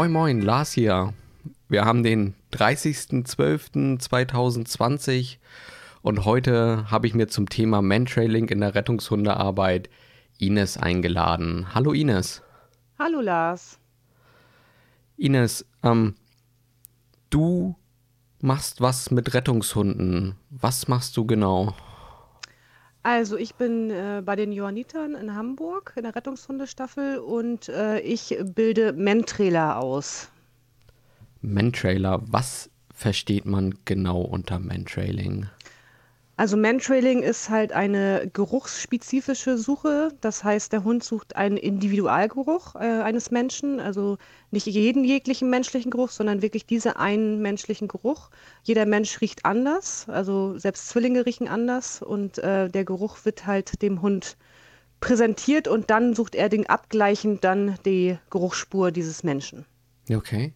Moin 0.00 0.12
Moin, 0.12 0.40
Lars 0.40 0.72
hier. 0.72 1.12
Wir 1.68 1.84
haben 1.84 2.02
den 2.02 2.34
30.12.2020 2.54 5.36
und 6.00 6.24
heute 6.24 6.90
habe 6.90 7.06
ich 7.06 7.12
mir 7.12 7.28
zum 7.28 7.50
Thema 7.50 7.82
Mantrailing 7.82 8.48
in 8.48 8.60
der 8.60 8.74
Rettungshundearbeit 8.74 9.90
Ines 10.38 10.78
eingeladen. 10.78 11.74
Hallo 11.74 11.92
Ines. 11.92 12.40
Hallo 12.98 13.20
Lars. 13.20 13.78
Ines, 15.18 15.66
ähm, 15.82 16.14
du 17.28 17.76
machst 18.40 18.80
was 18.80 19.10
mit 19.10 19.34
Rettungshunden. 19.34 20.34
Was 20.48 20.88
machst 20.88 21.14
du 21.18 21.26
genau? 21.26 21.74
Also 23.02 23.38
ich 23.38 23.54
bin 23.54 23.90
äh, 23.90 24.22
bei 24.24 24.36
den 24.36 24.52
Johannitern 24.52 25.14
in 25.14 25.34
Hamburg 25.34 25.94
in 25.96 26.02
der 26.02 26.14
Rettungshundestaffel 26.14 27.18
und 27.18 27.68
äh, 27.70 28.00
ich 28.00 28.36
bilde 28.54 28.92
Mentrailer 28.92 29.78
aus. 29.78 30.30
Mentrailer, 31.40 32.20
was 32.26 32.68
versteht 32.92 33.46
man 33.46 33.74
genau 33.86 34.20
unter 34.20 34.58
Mentrailing? 34.58 35.46
Also 36.40 36.56
Mantrailing 36.56 37.22
ist 37.22 37.50
halt 37.50 37.72
eine 37.72 38.30
geruchsspezifische 38.32 39.58
Suche. 39.58 40.08
Das 40.22 40.42
heißt, 40.42 40.72
der 40.72 40.84
Hund 40.84 41.04
sucht 41.04 41.36
einen 41.36 41.58
Individualgeruch 41.58 42.76
äh, 42.76 43.02
eines 43.02 43.30
Menschen, 43.30 43.78
also 43.78 44.16
nicht 44.50 44.64
jeden 44.64 45.04
jeglichen 45.04 45.50
menschlichen 45.50 45.90
Geruch, 45.90 46.08
sondern 46.08 46.40
wirklich 46.40 46.64
diesen 46.64 46.92
einen 46.92 47.42
menschlichen 47.42 47.88
Geruch. 47.88 48.30
Jeder 48.62 48.86
Mensch 48.86 49.20
riecht 49.20 49.44
anders, 49.44 50.06
also 50.08 50.56
selbst 50.56 50.88
Zwillinge 50.88 51.26
riechen 51.26 51.46
anders 51.46 52.00
und 52.00 52.38
äh, 52.38 52.70
der 52.70 52.86
Geruch 52.86 53.22
wird 53.26 53.46
halt 53.46 53.82
dem 53.82 54.00
Hund 54.00 54.38
präsentiert 55.00 55.68
und 55.68 55.90
dann 55.90 56.14
sucht 56.14 56.34
er 56.34 56.48
den 56.48 56.66
abgleichend 56.66 57.44
dann 57.44 57.74
die 57.84 58.16
Geruchsspur 58.30 58.92
dieses 58.92 59.24
Menschen. 59.24 59.66
Okay. 60.10 60.54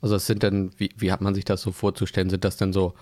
Also 0.00 0.14
es 0.14 0.26
sind 0.26 0.42
dann, 0.42 0.70
wie, 0.78 0.88
wie 0.96 1.12
hat 1.12 1.20
man 1.20 1.34
sich 1.34 1.44
das 1.44 1.60
so 1.60 1.70
vorzustellen? 1.70 2.30
Sind 2.30 2.46
das 2.46 2.56
denn 2.56 2.72
so 2.72 2.94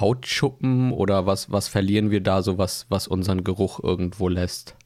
Hautschuppen 0.00 0.92
oder 0.92 1.26
was, 1.26 1.50
was 1.50 1.68
verlieren 1.68 2.10
wir 2.10 2.20
da 2.20 2.42
so, 2.42 2.58
was, 2.58 2.86
was 2.88 3.08
unseren 3.08 3.44
Geruch 3.44 3.82
irgendwo 3.82 4.28
lässt? 4.28 4.76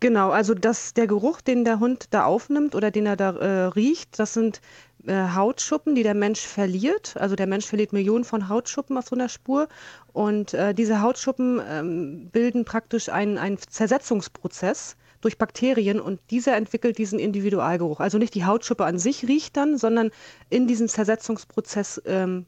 Genau, 0.00 0.30
also 0.30 0.54
das, 0.54 0.92
der 0.92 1.06
Geruch, 1.06 1.40
den 1.40 1.64
der 1.64 1.80
Hund 1.80 2.06
da 2.10 2.24
aufnimmt 2.24 2.74
oder 2.74 2.90
den 2.90 3.06
er 3.06 3.16
da 3.16 3.30
äh, 3.30 3.64
riecht, 3.68 4.18
das 4.18 4.34
sind 4.34 4.60
äh, 5.06 5.28
Hautschuppen, 5.34 5.94
die 5.94 6.02
der 6.02 6.14
Mensch 6.14 6.40
verliert. 6.40 7.16
Also 7.16 7.34
der 7.34 7.46
Mensch 7.46 7.66
verliert 7.66 7.92
Millionen 7.92 8.24
von 8.24 8.48
Hautschuppen 8.48 8.98
auf 8.98 9.06
so 9.06 9.16
einer 9.16 9.28
Spur. 9.28 9.68
Und 10.12 10.52
äh, 10.52 10.74
diese 10.74 11.00
Hautschuppen 11.00 11.62
ähm, 11.66 12.28
bilden 12.30 12.64
praktisch 12.64 13.08
einen, 13.08 13.58
Zersetzungsprozess 13.58 14.96
durch 15.20 15.38
Bakterien 15.38 15.98
und 15.98 16.20
dieser 16.30 16.56
entwickelt 16.56 16.98
diesen 16.98 17.18
Individualgeruch. 17.18 18.00
Also 18.00 18.18
nicht 18.18 18.34
die 18.34 18.44
Hautschuppe 18.44 18.84
an 18.84 18.98
sich 18.98 19.26
riecht 19.26 19.56
dann, 19.56 19.78
sondern 19.78 20.10
in 20.50 20.66
diesem 20.66 20.88
Zersetzungsprozess 20.88 22.02
ähm, 22.04 22.46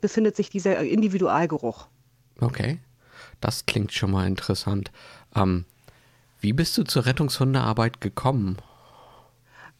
befindet 0.00 0.36
sich 0.36 0.50
dieser 0.50 0.78
Individualgeruch. 0.80 1.88
Okay, 2.40 2.78
das 3.40 3.66
klingt 3.66 3.92
schon 3.92 4.10
mal 4.10 4.26
interessant. 4.26 4.90
Ähm, 5.34 5.64
wie 6.40 6.52
bist 6.52 6.76
du 6.76 6.84
zur 6.84 7.06
Rettungshundearbeit 7.06 8.00
gekommen? 8.00 8.58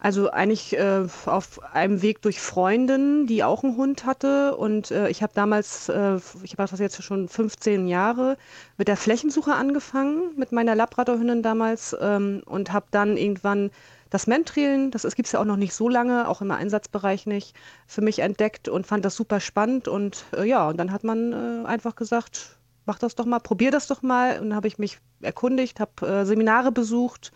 Also 0.05 0.31
eigentlich 0.31 0.77
äh, 0.77 1.06
auf 1.24 1.63
einem 1.73 2.02
Weg 2.02 2.20
durch 2.20 2.39
Freundin, 2.39 3.27
die 3.27 3.42
auch 3.42 3.64
einen 3.64 3.79
Hund 3.79 4.05
hatte. 4.05 4.55
Und 4.55 4.91
äh, 4.91 5.08
ich 5.08 5.23
habe 5.23 5.33
damals, 5.35 5.89
äh, 5.89 6.17
ich 6.42 6.52
habe 6.52 6.68
das 6.68 6.79
jetzt 6.79 7.02
schon 7.02 7.27
15 7.27 7.89
Jahre, 7.89 8.36
mit 8.77 8.89
der 8.89 8.98
Flächensuche 8.98 9.55
angefangen, 9.55 10.36
mit 10.36 10.52
meiner 10.52 10.74
Labradorhündin 10.74 11.42
damals. 11.42 11.97
Ähm, 11.98 12.42
und 12.45 12.70
habe 12.70 12.85
dann 12.91 13.17
irgendwann 13.17 13.70
das 14.14 14.29
Mentrilen, 14.29 14.92
das 14.92 15.02
gibt 15.17 15.27
es 15.27 15.33
ja 15.33 15.41
auch 15.41 15.45
noch 15.45 15.57
nicht 15.57 15.75
so 15.75 15.89
lange, 15.89 16.29
auch 16.29 16.41
im 16.41 16.52
Einsatzbereich 16.52 17.27
nicht, 17.27 17.57
für 17.89 18.01
mich 18.01 18.20
entdeckt 18.20 18.69
und 18.69 18.86
fand 18.86 19.05
das 19.05 19.17
super 19.17 19.41
spannend. 19.41 19.89
Und 19.89 20.25
äh, 20.36 20.45
ja, 20.45 20.69
und 20.69 20.77
dann 20.77 20.92
hat 20.92 21.02
man 21.02 21.33
äh, 21.33 21.67
einfach 21.67 21.97
gesagt, 21.97 22.57
mach 22.86 23.01
das 23.01 23.17
doch 23.17 23.24
mal, 23.24 23.41
probier 23.41 23.73
das 23.73 23.89
doch 23.89 24.03
mal. 24.03 24.39
Und 24.39 24.51
dann 24.51 24.57
habe 24.57 24.69
ich 24.69 24.79
mich 24.79 25.01
erkundigt, 25.20 25.80
habe 25.80 26.07
äh, 26.07 26.24
Seminare 26.27 26.70
besucht 26.70 27.33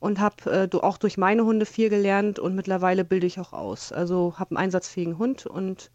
und 0.00 0.18
habe 0.18 0.68
äh, 0.72 0.76
auch 0.78 0.96
durch 0.96 1.18
meine 1.18 1.44
Hunde 1.44 1.66
viel 1.66 1.90
gelernt 1.90 2.38
und 2.38 2.54
mittlerweile 2.54 3.04
bilde 3.04 3.26
ich 3.26 3.38
auch 3.38 3.52
aus. 3.52 3.92
Also 3.92 4.38
habe 4.38 4.52
einen 4.52 4.64
einsatzfähigen 4.64 5.18
Hund 5.18 5.44
und 5.44 5.90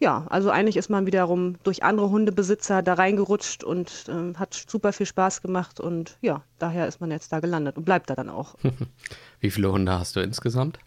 ja, 0.00 0.26
also 0.30 0.50
eigentlich 0.50 0.78
ist 0.78 0.88
man 0.88 1.06
wiederum 1.06 1.56
durch 1.62 1.82
andere 1.82 2.10
Hundebesitzer 2.10 2.82
da 2.82 2.94
reingerutscht 2.94 3.62
und 3.62 4.06
äh, 4.08 4.34
hat 4.36 4.54
super 4.54 4.92
viel 4.92 5.06
Spaß 5.06 5.42
gemacht 5.42 5.78
und 5.78 6.16
ja, 6.22 6.42
daher 6.58 6.88
ist 6.88 7.00
man 7.00 7.10
jetzt 7.10 7.32
da 7.32 7.40
gelandet 7.40 7.76
und 7.76 7.84
bleibt 7.84 8.08
da 8.08 8.14
dann 8.14 8.30
auch. 8.30 8.54
Wie 9.40 9.50
viele 9.50 9.70
Hunde 9.70 9.92
hast 9.98 10.16
du 10.16 10.20
insgesamt? 10.20 10.78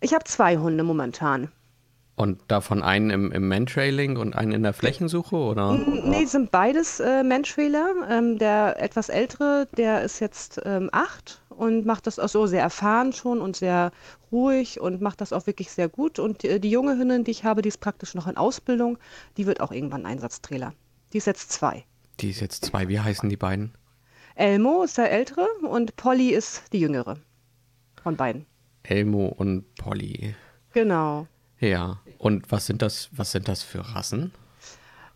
Ich 0.00 0.14
habe 0.14 0.24
zwei 0.24 0.58
Hunde 0.58 0.84
momentan. 0.84 1.48
Und 2.14 2.40
davon 2.48 2.82
einen 2.82 3.10
im, 3.10 3.32
im 3.32 3.48
Mantrailing 3.48 4.16
und 4.16 4.34
einen 4.34 4.52
in 4.52 4.62
der 4.62 4.72
Flächensuche, 4.72 5.36
oder? 5.36 5.74
Nee, 5.74 6.24
sind 6.24 6.50
beides 6.50 6.98
äh, 7.00 7.22
Mantrailer. 7.22 7.88
Ähm, 8.08 8.38
der 8.38 8.80
etwas 8.80 9.10
ältere, 9.10 9.68
der 9.76 10.02
ist 10.02 10.20
jetzt 10.20 10.58
ähm, 10.64 10.88
acht 10.92 11.42
und 11.56 11.86
macht 11.86 12.06
das 12.06 12.18
auch 12.18 12.28
so 12.28 12.46
sehr 12.46 12.62
erfahren 12.62 13.12
schon 13.12 13.40
und 13.40 13.56
sehr 13.56 13.92
ruhig 14.30 14.80
und 14.80 15.00
macht 15.00 15.20
das 15.20 15.32
auch 15.32 15.46
wirklich 15.46 15.70
sehr 15.70 15.88
gut. 15.88 16.18
Und 16.18 16.42
die, 16.42 16.60
die 16.60 16.70
junge 16.70 16.98
Hündin, 16.98 17.24
die 17.24 17.30
ich 17.30 17.44
habe, 17.44 17.62
die 17.62 17.68
ist 17.68 17.80
praktisch 17.80 18.14
noch 18.14 18.26
in 18.26 18.36
Ausbildung, 18.36 18.98
die 19.36 19.46
wird 19.46 19.60
auch 19.60 19.72
irgendwann 19.72 20.06
Einsatztrailer. 20.06 20.72
Die 21.12 21.18
ist 21.18 21.26
jetzt 21.26 21.52
zwei. 21.52 21.84
Die 22.20 22.30
ist 22.30 22.40
jetzt 22.40 22.64
zwei. 22.64 22.88
Wie 22.88 23.00
heißen 23.00 23.28
die 23.28 23.36
beiden? 23.36 23.72
Elmo 24.34 24.82
ist 24.82 24.98
der 24.98 25.10
ältere 25.10 25.46
und 25.62 25.96
Polly 25.96 26.30
ist 26.30 26.72
die 26.72 26.80
jüngere 26.80 27.16
von 28.02 28.16
beiden. 28.16 28.46
Elmo 28.82 29.26
und 29.28 29.74
Polly. 29.76 30.34
Genau. 30.72 31.26
Ja. 31.58 32.00
Und 32.18 32.50
was 32.52 32.66
sind 32.66 32.82
das, 32.82 33.08
was 33.12 33.32
sind 33.32 33.48
das 33.48 33.62
für 33.62 33.80
Rassen? 33.80 34.32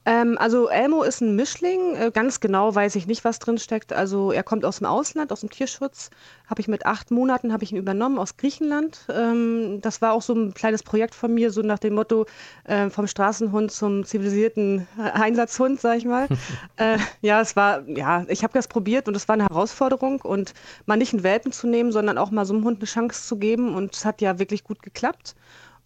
Ähm, 0.07 0.39
also 0.39 0.69
Elmo 0.69 1.03
ist 1.03 1.21
ein 1.21 1.37
Mischling. 1.37 1.95
Äh, 1.95 2.11
ganz 2.13 2.41
genau 2.41 2.75
weiß 2.75 2.97
ich 2.97 3.07
nicht, 3.07 3.25
was 3.25 3.39
drin 3.39 3.59
steckt. 3.59 3.93
Also 3.93 4.33
er 4.33 4.43
kommt 4.43 4.65
aus 4.65 4.79
dem 4.79 4.87
Ausland, 4.87 5.33
aus 5.33 5.41
dem 5.41 5.51
Tierschutz. 5.51 6.11
Habe 6.47 6.61
ich 6.61 6.69
mit 6.69 6.87
acht 6.87 7.11
Monaten 7.11 7.53
habe 7.53 7.65
ich 7.65 7.73
ihn 7.73 7.79
übernommen 7.79 8.19
aus 8.19 8.37
Griechenland. 8.37 9.07
Ähm, 9.13 9.81
das 9.83 10.01
war 10.01 10.13
auch 10.13 10.23
so 10.23 10.33
ein 10.35 10.55
kleines 10.55 10.83
Projekt 10.83 11.15
von 11.15 11.35
mir, 11.35 11.51
so 11.51 11.61
nach 11.61 11.79
dem 11.79 11.95
Motto 11.95 12.27
äh, 12.65 12.89
vom 12.89 13.07
Straßenhund 13.07 13.71
zum 13.73 14.05
zivilisierten 14.05 14.89
Einsatzhund, 14.99 15.81
sag 15.81 15.99
ich 15.99 16.07
mal. 16.07 16.29
äh, 16.77 16.99
ja, 17.21 17.41
es 17.41 17.55
war, 17.55 17.87
ja, 17.89 18.25
ich 18.29 18.43
habe 18.43 18.55
das 18.55 18.69
probiert 18.69 19.07
und 19.07 19.17
es 19.17 19.29
war 19.29 19.35
eine 19.35 19.45
Herausforderung 19.45 20.23
und 20.23 20.55
mal 20.87 20.97
nicht 20.97 21.13
einen 21.13 21.23
Welpen 21.23 21.53
zu 21.53 21.67
nehmen, 21.67 21.93
sondern 21.93 22.17
auch 22.17 22.31
mal 22.31 22.47
so 22.47 22.55
einem 22.55 22.65
Hund 22.65 22.79
eine 22.79 22.87
Chance 22.87 23.27
zu 23.27 23.37
geben 23.37 23.75
und 23.75 23.95
es 23.95 24.05
hat 24.05 24.23
ja 24.23 24.39
wirklich 24.39 24.65
gut 24.65 24.83
geklappt. 24.83 25.35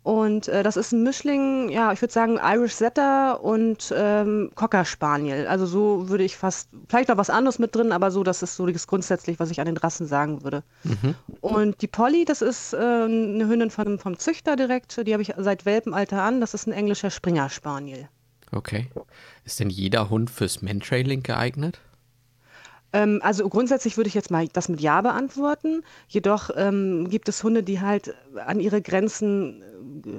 Und 0.05 0.49
äh, 0.49 0.63
das 0.63 0.77
ist 0.77 0.93
ein 0.93 1.03
Mischling, 1.03 1.71
ja, 1.71 1.91
ich 1.91 2.03
würde 2.03 2.13
sagen 2.13 2.39
Irish 2.39 2.75
Setter 2.75 3.43
und 3.43 3.91
ähm, 3.97 4.51
Cocker 4.55 4.85
Spaniel. 4.85 5.47
Also 5.47 5.65
so 5.65 6.11
würde 6.11 6.25
ich 6.25 6.37
fast, 6.37 6.69
vielleicht 6.91 7.09
noch 7.09 7.17
was 7.17 7.31
anderes 7.31 7.59
mit 7.59 7.75
drin, 7.75 7.91
aber 7.91 8.11
so, 8.11 8.23
das 8.23 8.43
ist 8.43 8.55
so 8.55 8.67
das 8.67 8.87
grundsätzlich, 8.87 9.41
was 9.41 9.51
ich 9.51 9.61
an 9.61 9.67
den 9.67 9.79
Rassen 9.79 10.07
sagen 10.07 10.45
würde. 10.45 10.63
Mhm. 10.83 11.15
Und 11.41 11.81
die 11.81 11.87
Polly, 11.87 12.27
das 12.27 12.43
ist 12.43 12.75
äh, 12.75 12.77
eine 12.77 13.49
Hündin 13.49 13.71
von, 13.71 13.99
vom 13.99 14.19
Züchter 14.19 14.57
direkt, 14.57 15.07
die 15.07 15.15
habe 15.15 15.23
ich 15.23 15.33
seit 15.39 15.65
Welpenalter 15.65 16.23
an. 16.23 16.43
Das 16.43 16.53
ist 16.53 16.67
ein 16.67 16.75
englischer 16.75 17.09
Springer 17.09 17.49
Spaniel. 17.49 18.07
Okay. 18.53 18.91
Ist 19.47 19.59
denn 19.59 19.71
jeder 19.71 20.11
Hund 20.11 20.29
fürs 20.29 20.61
Mantrailing 20.61 21.23
geeignet? 21.23 21.81
Ähm, 22.95 23.19
also 23.23 23.49
grundsätzlich 23.49 23.97
würde 23.97 24.09
ich 24.09 24.15
jetzt 24.15 24.31
mal 24.31 24.47
das 24.49 24.69
mit 24.69 24.81
Ja 24.81 25.03
beantworten. 25.03 25.83
Jedoch 26.09 26.51
ähm, 26.57 27.09
gibt 27.11 27.29
es 27.29 27.43
Hunde, 27.43 27.63
die 27.65 27.81
halt 27.81 28.15
an 28.47 28.61
ihre 28.61 28.81
Grenzen 28.81 29.63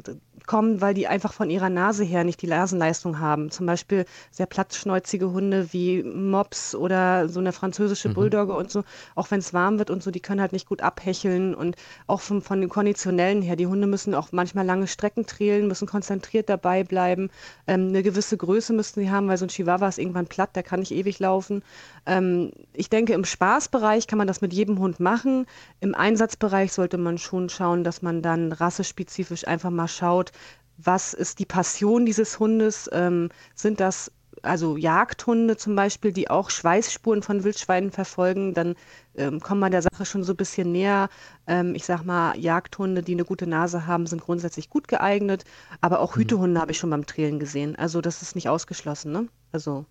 äh, 0.05 0.15
kommen, 0.47 0.81
weil 0.81 0.93
die 0.93 1.07
einfach 1.07 1.33
von 1.33 1.49
ihrer 1.49 1.69
Nase 1.69 2.03
her 2.03 2.23
nicht 2.23 2.41
die 2.41 2.47
Nasenleistung 2.47 3.19
haben. 3.19 3.51
Zum 3.51 3.65
Beispiel 3.65 4.05
sehr 4.31 4.45
plattschnäuzige 4.45 5.31
Hunde 5.31 5.71
wie 5.71 6.03
Mops 6.03 6.75
oder 6.75 7.29
so 7.29 7.39
eine 7.39 7.51
französische 7.51 8.09
mhm. 8.09 8.13
Bulldogge 8.13 8.53
und 8.53 8.71
so, 8.71 8.83
auch 9.15 9.31
wenn 9.31 9.39
es 9.39 9.53
warm 9.53 9.79
wird 9.79 9.89
und 9.89 10.03
so, 10.03 10.11
die 10.11 10.19
können 10.19 10.41
halt 10.41 10.53
nicht 10.53 10.67
gut 10.67 10.81
abhecheln 10.81 11.55
und 11.55 11.75
auch 12.07 12.21
vom, 12.21 12.41
von 12.41 12.61
den 12.61 12.69
Konditionellen 12.69 13.41
her, 13.41 13.55
die 13.55 13.67
Hunde 13.67 13.87
müssen 13.87 14.13
auch 14.13 14.31
manchmal 14.31 14.65
lange 14.65 14.87
Strecken 14.87 15.25
trälen, 15.25 15.67
müssen 15.67 15.87
konzentriert 15.87 16.49
dabei 16.49 16.83
bleiben. 16.83 17.29
Ähm, 17.67 17.89
eine 17.89 18.03
gewisse 18.03 18.37
Größe 18.37 18.73
müssten 18.73 19.01
sie 19.01 19.11
haben, 19.11 19.27
weil 19.27 19.37
so 19.37 19.45
ein 19.45 19.49
Chihuahua 19.49 19.87
ist 19.87 19.99
irgendwann 19.99 20.27
platt, 20.27 20.55
der 20.55 20.63
kann 20.63 20.79
nicht 20.79 20.91
ewig 20.91 21.19
laufen. 21.19 21.63
Ähm, 22.05 22.51
ich 22.73 22.89
denke, 22.89 23.13
im 23.13 23.25
Spaßbereich 23.25 24.07
kann 24.07 24.17
man 24.17 24.27
das 24.27 24.41
mit 24.41 24.53
jedem 24.53 24.79
Hund 24.79 24.99
machen. 24.99 25.45
Im 25.79 25.95
Einsatzbereich 25.95 26.71
sollte 26.73 26.97
man 26.97 27.17
schon 27.17 27.49
schauen, 27.49 27.83
dass 27.83 28.01
man 28.01 28.21
dann 28.21 28.51
rassespezifisch 28.51 29.47
einfach 29.47 29.69
mal 29.69 29.87
schaut, 29.87 30.31
was 30.77 31.13
ist 31.13 31.39
die 31.39 31.45
Passion 31.45 32.05
dieses 32.05 32.39
Hundes? 32.39 32.89
Ähm, 32.91 33.29
sind 33.55 33.79
das 33.79 34.11
also 34.45 34.77
Jagdhunde 34.77 35.57
zum 35.57 35.75
Beispiel, 35.75 36.11
die 36.11 36.29
auch 36.29 36.49
Schweißspuren 36.49 37.23
von 37.23 37.43
Wildschweinen 37.43 37.91
verfolgen, 37.91 38.53
dann 38.53 38.75
ähm, 39.15 39.39
kommt 39.39 39.61
man 39.61 39.71
der 39.71 39.81
Sache 39.81 40.05
schon 40.05 40.23
so 40.23 40.33
ein 40.33 40.37
bisschen 40.37 40.71
näher. 40.71 41.09
Ähm, 41.47 41.75
ich 41.75 41.85
sag 41.85 42.03
mal, 42.03 42.37
Jagdhunde, 42.37 43.01
die 43.01 43.13
eine 43.13 43.25
gute 43.25 43.47
Nase 43.47 43.87
haben, 43.87 44.07
sind 44.07 44.21
grundsätzlich 44.21 44.69
gut 44.69 44.87
geeignet, 44.87 45.43
aber 45.81 45.99
auch 45.99 46.15
mhm. 46.15 46.21
Hütehunde 46.21 46.61
habe 46.61 46.71
ich 46.71 46.77
schon 46.77 46.89
beim 46.89 47.05
Trailen 47.05 47.39
gesehen. 47.39 47.75
Also 47.75 48.01
das 48.01 48.21
ist 48.21 48.35
nicht 48.35 48.49
ausgeschlossen, 48.49 49.11
ne? 49.11 49.27
Also 49.51 49.85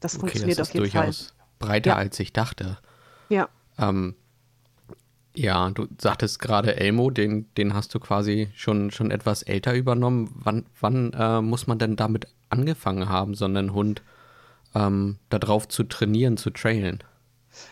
das 0.00 0.14
okay, 0.14 0.20
funktioniert 0.20 0.58
das 0.58 0.68
auf 0.68 0.74
jeden 0.74 0.84
durchaus 0.84 1.34
Fall. 1.58 1.68
Breiter 1.68 1.90
ja. 1.90 1.96
als 1.96 2.18
ich 2.20 2.32
dachte. 2.32 2.78
Ja. 3.28 3.48
Ähm, 3.78 4.14
Ja, 5.34 5.70
du 5.70 5.86
sagtest 5.98 6.40
gerade 6.40 6.76
Elmo, 6.76 7.10
den, 7.10 7.46
den 7.54 7.74
hast 7.74 7.94
du 7.94 8.00
quasi 8.00 8.48
schon, 8.54 8.90
schon 8.90 9.10
etwas 9.10 9.42
älter 9.42 9.74
übernommen. 9.74 10.30
Wann, 10.34 10.66
wann 10.80 11.12
äh, 11.12 11.40
muss 11.40 11.66
man 11.66 11.78
denn 11.78 11.96
damit 11.96 12.26
angefangen 12.50 13.08
haben, 13.08 13.34
so 13.34 13.44
einen 13.44 13.72
Hund 13.72 14.02
ähm, 14.74 15.18
darauf 15.28 15.68
zu 15.68 15.84
trainieren, 15.84 16.36
zu 16.36 16.50
trailen? 16.50 17.04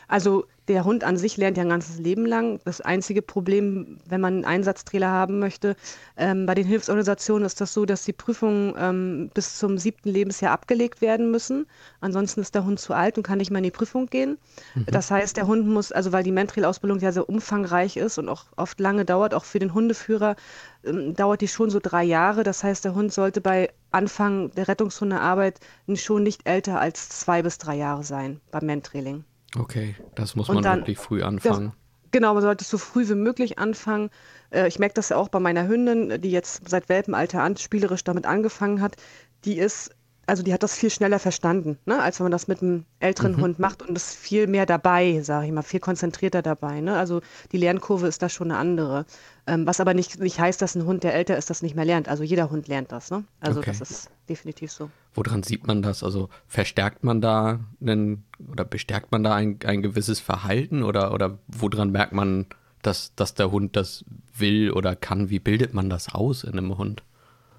Also 0.09 0.47
der 0.69 0.85
Hund 0.85 1.05
an 1.05 1.17
sich 1.17 1.37
lernt 1.37 1.57
ja 1.57 1.63
ein 1.63 1.69
ganzes 1.69 1.99
Leben 1.99 2.27
lang. 2.27 2.61
Das 2.65 2.81
einzige 2.81 3.23
Problem, 3.23 3.99
wenn 4.09 4.21
man 4.21 4.35
einen 4.35 4.45
Einsatztrailer 4.45 5.11
haben 5.11 5.39
möchte, 5.39 5.77
ähm, 6.17 6.47
bei 6.47 6.55
den 6.55 6.67
Hilfsorganisationen 6.67 7.47
ist 7.47 7.61
das 7.61 7.73
so, 7.73 7.87
dass 7.87 8.05
die 8.05 8.13
Prüfungen 8.13 8.75
ähm, 8.79 9.31
bis 9.33 9.59
zum 9.59 9.79
siebten 9.79 10.09
Lebensjahr 10.09 10.53
abgelegt 10.53 11.01
werden 11.01 11.31
müssen. 11.31 11.67
Ansonsten 12.01 12.41
ist 12.41 12.55
der 12.55 12.65
Hund 12.65 12.81
zu 12.81 12.95
alt 12.95 13.17
und 13.17 13.23
kann 13.23 13.39
nicht 13.39 13.51
mehr 13.51 13.59
in 13.59 13.65
die 13.65 13.71
Prüfung 13.71 14.07
gehen. 14.07 14.39
Mhm. 14.75 14.87
Das 14.87 15.11
heißt, 15.11 15.37
der 15.37 15.47
Hund 15.47 15.67
muss, 15.69 15.93
also 15.93 16.13
weil 16.13 16.25
die 16.25 16.33
Mentrail-Ausbildung 16.33 16.99
ja 16.99 17.13
sehr 17.13 17.29
umfangreich 17.29 17.97
ist 17.97 18.19
und 18.19 18.29
auch 18.29 18.47
oft 18.57 18.81
lange 18.81 19.05
dauert, 19.05 19.35
auch 19.35 19.45
für 19.45 19.61
den 19.61 19.73
Hundeführer, 19.73 20.37
ähm, 20.85 21.15
dauert 21.15 21.41
die 21.41 21.49
schon 21.49 21.71
so 21.71 21.79
drei 21.81 22.03
Jahre. 22.03 22.43
Das 22.43 22.65
heißt, 22.65 22.85
der 22.85 22.95
Hund 22.95 23.13
sollte 23.13 23.41
bei 23.41 23.71
Anfang 23.93 24.51
der 24.53 24.69
Rettungshundearbeit 24.69 25.61
schon 25.95 26.25
nicht 26.25 26.47
älter 26.47 26.81
als 26.81 27.09
zwei 27.09 27.43
bis 27.43 27.59
drei 27.59 27.77
Jahre 27.77 28.03
sein 28.03 28.41
beim 28.51 28.67
Mentrailing. 28.67 29.25
Okay, 29.59 29.95
das 30.15 30.37
muss 30.37 30.49
man 30.49 30.63
dann, 30.63 30.81
wirklich 30.81 30.99
früh 30.99 31.23
anfangen. 31.23 31.69
Das, 31.69 32.11
genau, 32.11 32.35
man 32.35 32.43
sollte 32.43 32.65
so 32.65 32.79
früh 32.79 33.09
wie 33.09 33.15
möglich 33.15 33.59
anfangen. 33.59 34.11
Äh, 34.51 34.69
ich 34.69 34.79
merke 34.79 34.95
das 34.95 35.09
ja 35.09 35.17
auch 35.17 35.29
bei 35.29 35.41
meiner 35.41 35.67
Hündin, 35.67 36.21
die 36.21 36.31
jetzt 36.31 36.69
seit 36.69 36.89
Welpenalter 36.89 37.43
an 37.43 37.57
spielerisch 37.57 38.05
damit 38.05 38.27
angefangen 38.27 38.81
hat. 38.81 38.97
Die 39.45 39.59
ist 39.59 39.96
also 40.27 40.43
die 40.43 40.53
hat 40.53 40.63
das 40.63 40.77
viel 40.77 40.91
schneller 40.91 41.21
verstanden, 41.21 41.79
ne, 41.87 42.03
als 42.03 42.19
wenn 42.19 42.25
man 42.25 42.33
das 42.33 42.49
mit 42.49 42.61
einem 42.61 42.85
älteren 42.99 43.37
mhm. 43.37 43.41
Hund 43.43 43.59
macht 43.59 43.83
und 43.83 43.95
ist 43.97 44.15
viel 44.15 44.49
mehr 44.49 44.67
dabei, 44.67 45.21
sage 45.23 45.47
ich 45.47 45.53
mal, 45.53 45.63
viel 45.63 45.81
konzentrierter 45.81 46.43
dabei. 46.43 46.81
Ne? 46.81 46.97
Also 46.97 47.21
die 47.53 47.59
Lernkurve 47.59 48.09
ist 48.09 48.23
da 48.23 48.29
schon 48.29 48.51
eine 48.51 48.59
andere. 48.59 49.07
Ähm, 49.47 49.67
was 49.67 49.81
aber 49.81 49.95
nicht, 49.95 50.19
nicht 50.19 50.41
heißt, 50.41 50.61
dass 50.61 50.75
ein 50.75 50.85
Hund, 50.85 51.05
der 51.05 51.15
älter 51.15 51.37
ist, 51.37 51.49
das 51.49 51.63
nicht 51.63 51.77
mehr 51.77 51.85
lernt. 51.85 52.09
Also 52.09 52.25
jeder 52.25 52.51
Hund 52.51 52.67
lernt 52.67 52.91
das. 52.91 53.11
Ne? 53.13 53.25
Also 53.41 53.61
okay. 53.61 53.71
das 53.71 53.89
ist 53.89 54.11
definitiv 54.29 54.73
so. 54.73 54.91
Woran 55.15 55.45
sieht 55.45 55.67
man 55.67 55.83
das? 55.83 56.03
Also 56.03 56.29
verstärkt 56.49 57.05
man 57.05 57.21
da 57.21 57.61
einen, 57.81 58.25
oder 58.51 58.65
bestärkt 58.65 59.13
man 59.13 59.23
da 59.23 59.35
ein, 59.35 59.61
ein 59.65 59.83
gewisses 59.83 60.19
Verhalten 60.19 60.83
oder, 60.83 61.15
oder 61.15 61.39
woran 61.47 61.93
merkt 61.93 62.13
man, 62.13 62.47
dass, 62.83 63.15
dass 63.15 63.35
der 63.35 63.53
Hund 63.53 63.77
das 63.77 64.05
will 64.35 64.73
oder 64.73 64.97
kann? 64.97 65.31
Wie 65.31 65.39
bildet 65.39 65.73
man 65.73 65.89
das 65.89 66.13
aus 66.13 66.43
in 66.43 66.53
einem 66.53 66.77
Hund? 66.77 67.05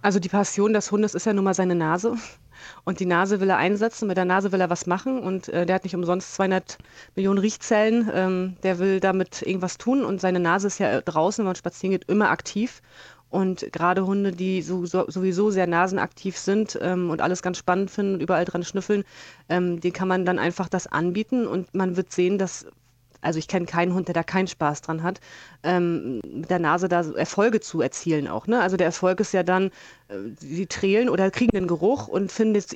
Also 0.01 0.19
die 0.19 0.29
Passion 0.29 0.73
des 0.73 0.91
Hundes 0.91 1.15
ist 1.15 1.25
ja 1.25 1.33
nun 1.33 1.43
mal 1.43 1.53
seine 1.53 1.75
Nase. 1.75 2.15
Und 2.83 2.99
die 2.99 3.05
Nase 3.05 3.39
will 3.39 3.49
er 3.49 3.57
einsetzen, 3.57 4.07
mit 4.07 4.17
der 4.17 4.25
Nase 4.25 4.51
will 4.51 4.61
er 4.61 4.69
was 4.69 4.85
machen 4.85 5.19
und 5.19 5.49
äh, 5.49 5.65
der 5.65 5.75
hat 5.75 5.83
nicht 5.83 5.95
umsonst 5.95 6.35
200 6.35 6.77
Millionen 7.15 7.39
Riechzellen. 7.39 8.09
Ähm, 8.13 8.57
der 8.63 8.79
will 8.79 8.99
damit 8.99 9.41
irgendwas 9.41 9.77
tun 9.77 10.03
und 10.03 10.21
seine 10.21 10.39
Nase 10.39 10.67
ist 10.67 10.79
ja 10.79 11.01
draußen, 11.01 11.43
wenn 11.43 11.47
man 11.47 11.55
spazieren 11.55 11.91
geht, 11.91 12.09
immer 12.09 12.29
aktiv. 12.29 12.81
Und 13.29 13.71
gerade 13.73 14.05
Hunde, 14.05 14.31
die 14.31 14.61
so, 14.61 14.85
so, 14.85 15.05
sowieso 15.09 15.49
sehr 15.51 15.67
nasenaktiv 15.67 16.37
sind 16.37 16.79
ähm, 16.81 17.09
und 17.09 17.21
alles 17.21 17.41
ganz 17.41 17.57
spannend 17.57 17.91
finden 17.91 18.15
und 18.15 18.21
überall 18.21 18.45
dran 18.45 18.63
schnüffeln, 18.63 19.03
ähm, 19.49 19.81
den 19.81 19.91
kann 19.91 20.07
man 20.07 20.25
dann 20.25 20.39
einfach 20.39 20.69
das 20.69 20.87
anbieten 20.87 21.45
und 21.45 21.73
man 21.75 21.97
wird 21.97 22.13
sehen, 22.13 22.37
dass 22.37 22.67
also 23.21 23.39
ich 23.39 23.47
kenne 23.47 23.65
keinen 23.65 23.93
Hund, 23.93 24.07
der 24.07 24.13
da 24.13 24.23
keinen 24.23 24.47
Spaß 24.47 24.81
dran 24.81 25.03
hat, 25.03 25.19
ähm, 25.63 26.21
mit 26.25 26.49
der 26.49 26.59
Nase 26.59 26.87
da 26.87 27.01
Erfolge 27.01 27.59
zu 27.59 27.81
erzielen 27.81 28.27
auch. 28.27 28.47
Ne? 28.47 28.61
Also 28.61 28.77
der 28.77 28.85
Erfolg 28.87 29.19
ist 29.19 29.33
ja 29.33 29.43
dann, 29.43 29.71
äh, 30.07 30.15
sie 30.39 30.67
trälen 30.67 31.09
oder 31.09 31.29
kriegen 31.31 31.51
den 31.51 31.67
Geruch 31.67 32.07
und 32.07 32.31
finden 32.31 32.53
das, 32.53 32.67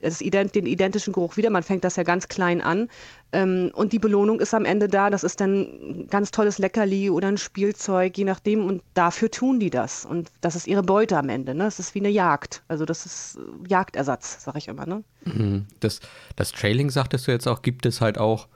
das 0.00 0.20
ident, 0.20 0.54
den 0.54 0.66
identischen 0.66 1.12
Geruch 1.12 1.36
wieder. 1.36 1.50
Man 1.50 1.62
fängt 1.62 1.84
das 1.84 1.96
ja 1.96 2.02
ganz 2.02 2.28
klein 2.28 2.60
an. 2.60 2.88
Ähm, 3.32 3.70
und 3.74 3.92
die 3.92 3.98
Belohnung 3.98 4.40
ist 4.40 4.54
am 4.54 4.64
Ende 4.64 4.88
da. 4.88 5.10
Das 5.10 5.24
ist 5.24 5.40
dann 5.40 5.60
ein 5.60 6.06
ganz 6.08 6.30
tolles 6.30 6.58
Leckerli 6.58 7.10
oder 7.10 7.28
ein 7.28 7.38
Spielzeug, 7.38 8.16
je 8.16 8.24
nachdem. 8.24 8.64
Und 8.64 8.82
dafür 8.94 9.30
tun 9.30 9.60
die 9.60 9.70
das. 9.70 10.06
Und 10.06 10.30
das 10.40 10.56
ist 10.56 10.66
ihre 10.66 10.82
Beute 10.82 11.18
am 11.18 11.28
Ende. 11.28 11.54
Ne? 11.54 11.64
Das 11.64 11.78
ist 11.78 11.94
wie 11.94 12.00
eine 12.00 12.08
Jagd. 12.08 12.62
Also 12.68 12.84
das 12.84 13.04
ist 13.04 13.38
Jagdersatz, 13.66 14.44
sag 14.44 14.56
ich 14.56 14.68
immer. 14.68 14.86
Ne? 14.86 15.04
Mhm. 15.24 15.66
Das, 15.80 16.00
das 16.36 16.52
Trailing, 16.52 16.90
sagtest 16.90 17.26
du 17.26 17.32
jetzt 17.32 17.46
auch, 17.46 17.62
gibt 17.62 17.84
es 17.84 18.00
halt 18.00 18.18
auch 18.18 18.48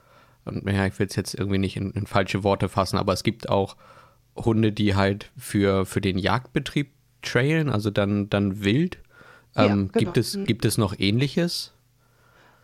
und 0.44 0.68
ja, 0.68 0.86
ich 0.86 0.98
will 0.98 1.06
es 1.06 1.16
jetzt 1.16 1.34
irgendwie 1.34 1.58
nicht 1.58 1.76
in, 1.76 1.90
in, 1.92 2.06
falsche 2.06 2.42
Worte 2.42 2.68
fassen, 2.68 2.98
aber 2.98 3.12
es 3.12 3.22
gibt 3.22 3.48
auch 3.48 3.76
Hunde, 4.36 4.72
die 4.72 4.94
halt 4.94 5.30
für, 5.36 5.86
für 5.86 6.00
den 6.00 6.18
Jagdbetrieb 6.18 6.90
trailen, 7.22 7.68
also 7.68 7.90
dann, 7.90 8.28
dann 8.28 8.64
wild. 8.64 8.98
Ähm, 9.54 9.62
ja, 9.62 9.74
genau. 9.74 9.90
gibt, 9.92 10.16
es, 10.16 10.36
mhm. 10.36 10.44
gibt 10.46 10.64
es 10.64 10.78
noch 10.78 10.98
ähnliches? 10.98 11.72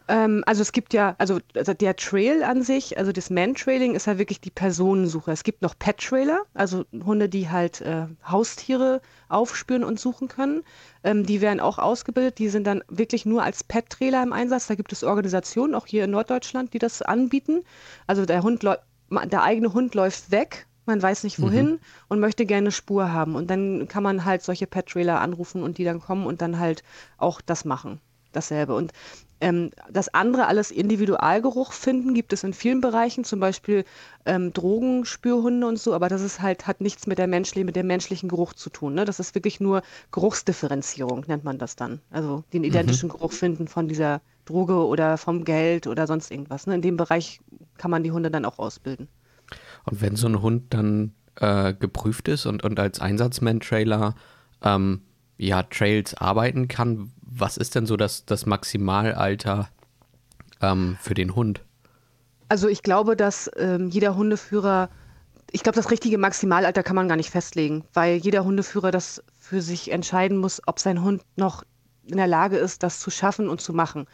Ähm, 0.09 0.43
also 0.47 0.63
es 0.63 0.73
gibt 0.73 0.95
ja, 0.95 1.15
also, 1.19 1.39
also 1.55 1.75
der 1.75 1.97
Trail 1.97 2.43
an 2.43 2.63
sich, 2.63 2.99
also 2.99 3.13
das 3.13 3.31
Man-Trailing 3.31 3.95
ist 3.95 4.07
ja 4.07 4.19
wirklich 4.19 4.41
die 4.41 4.51
Personensuche. 4.51 5.31
Es 5.31 5.45
gibt 5.45 5.63
noch 5.63 5.79
Pet-Trailer, 5.79 6.41
also 6.55 6.85
Hunde, 7.05 7.29
die 7.29 7.51
halt 7.51 7.83
äh, 7.83 8.07
Haustiere 8.27 9.03
aufspüren 9.29 9.85
und 9.85 10.01
suchen 10.01 10.29
können. 10.29 10.63
Ähm, 11.05 11.27
die 11.27 11.41
werden 11.41 11.61
auch 11.61 11.79
ausgebildet, 11.79 12.39
die 12.39 12.49
sind 12.49 12.67
dann 12.67 12.83
wirklich 12.89 13.27
nur 13.27 13.43
als 13.43 13.63
Pet-Trailer 13.63 14.23
im 14.23 14.33
Einsatz. 14.33 14.67
Da 14.67 14.75
gibt 14.75 14.93
es 14.93 15.05
Organisationen, 15.05 15.75
auch 15.75 15.87
hier 15.87 16.05
in 16.05 16.11
Norddeutschland, 16.11 16.73
die 16.73 16.79
das 16.79 17.03
anbieten. 17.03 17.63
Also 18.07 18.25
der 18.25 18.43
Hund 18.43 18.63
der 18.63 19.43
eigene 19.43 19.73
Hund 19.73 19.95
läuft 19.95 20.31
weg 20.31 20.67
man 20.89 21.03
weiß 21.03 21.23
nicht 21.23 21.41
wohin 21.41 21.73
mhm. 21.73 21.79
und 22.09 22.19
möchte 22.19 22.47
gerne 22.47 22.73
Spur 22.73 23.13
haben. 23.13 23.37
Und 23.37 23.49
dann 23.49 23.87
kann 23.89 24.03
man 24.03 24.25
halt 24.25 24.43
solche 24.43 24.67
Pet-Trailer 24.67 25.21
anrufen 25.21 25.63
und 25.63 25.77
die 25.77 25.85
dann 25.85 26.01
kommen 26.01 26.27
und 26.27 26.41
dann 26.41 26.59
halt 26.59 26.83
auch 27.19 27.43
das 27.43 27.67
machen. 27.67 28.01
Dasselbe. 28.33 28.75
Und 28.75 28.93
ähm, 29.41 29.71
das 29.91 30.13
andere, 30.13 30.47
alles 30.47 30.71
Individualgeruch 30.71 31.73
finden, 31.73 32.15
gibt 32.15 32.33
es 32.33 32.45
in 32.45 32.53
vielen 32.53 32.81
Bereichen, 32.81 33.25
zum 33.25 33.41
Beispiel 33.41 33.85
ähm, 34.27 34.53
Drogenspürhunde 34.53 35.67
und 35.67 35.79
so, 35.79 35.95
aber 35.95 36.09
das 36.09 36.23
ist 36.23 36.43
halt, 36.43 36.67
hat 36.67 36.81
nichts 36.81 37.07
mit, 37.07 37.19
der 37.19 37.27
menschlichen, 37.27 37.67
mit 37.67 37.77
dem 37.77 37.87
menschlichen 37.87 38.29
Geruch 38.29 38.53
zu 38.55 38.71
tun. 38.71 38.95
Ne? 38.95 39.05
Das 39.05 39.21
ist 39.21 39.35
wirklich 39.35 39.61
nur 39.61 39.83
Geruchsdifferenzierung, 40.13 41.25
nennt 41.29 41.45
man 41.45 41.59
das 41.59 41.77
dann. 41.77 42.01
Also 42.11 42.45
den 42.53 42.63
mhm. 42.63 42.69
identischen 42.69 43.09
mhm. 43.09 43.13
Geruch 43.13 43.33
finden 43.33 43.69
von 43.69 43.89
dieser 43.89 44.21
Droge 44.45 44.87
oder 44.87 45.19
vom 45.19 45.45
Geld 45.45 45.87
oder 45.87 46.07
sonst 46.07 46.31
irgendwas. 46.31 46.67
Ne? 46.67 46.75
In 46.75 46.83
dem 46.83 46.97
Bereich 46.97 47.41
kann 47.77 47.91
man 47.91 48.03
die 48.03 48.13
Hunde 48.13 48.31
dann 48.31 48.45
auch 48.45 48.59
ausbilden. 48.59 49.09
Und 49.85 50.01
wenn 50.01 50.17
so 50.17 50.27
ein 50.27 50.43
Hund 50.43 50.75
dann 50.75 51.13
äh, 51.37 51.73
geprüft 51.75 52.29
ist 52.29 52.47
und, 52.47 52.65
und 52.65 52.81
als 52.81 53.01
Einsatzman-Trailer 53.01 54.15
ähm, 54.63 55.03
ja, 55.37 55.63
Trails 55.63 56.15
arbeiten 56.15 56.67
kann, 56.67 57.13
was 57.31 57.57
ist 57.57 57.75
denn 57.75 57.87
so 57.87 57.97
das, 57.97 58.25
das 58.25 58.47
Maximalalter 58.47 59.69
ähm, 60.61 60.97
für 61.01 61.15
den 61.15 61.35
Hund? 61.35 61.63
Also 62.49 62.69
ich 62.69 62.83
glaube, 62.83 63.17
dass 63.17 63.51
ähm, 63.57 63.89
jeder 63.89 64.17
Hundeführer, 64.17 64.89
ich 65.51 65.63
glaube, 65.63 65.77
das 65.77 65.91
richtige 65.91 66.19
Maximalalter 66.19 66.83
kann 66.83 66.97
man 66.97 67.09
gar 67.09 67.17
nicht 67.17 67.31
festlegen, 67.31 67.85
weil 67.93 68.17
jeder 68.17 68.45
Hundeführer 68.45 68.91
das 68.91 69.23
für 69.39 69.61
sich 69.61 69.91
entscheiden 69.91 70.39
muss, 70.39 70.63
ob 70.67 70.79
sein 70.79 71.03
Hund 71.03 71.23
noch 71.37 71.63
in 72.11 72.17
der 72.17 72.27
Lage 72.27 72.57
ist, 72.57 72.83
das 72.83 73.01
zu 73.01 73.11
schaffen 73.11 73.49
und 73.49 73.61
zu 73.61 73.73
machen. 73.73 74.07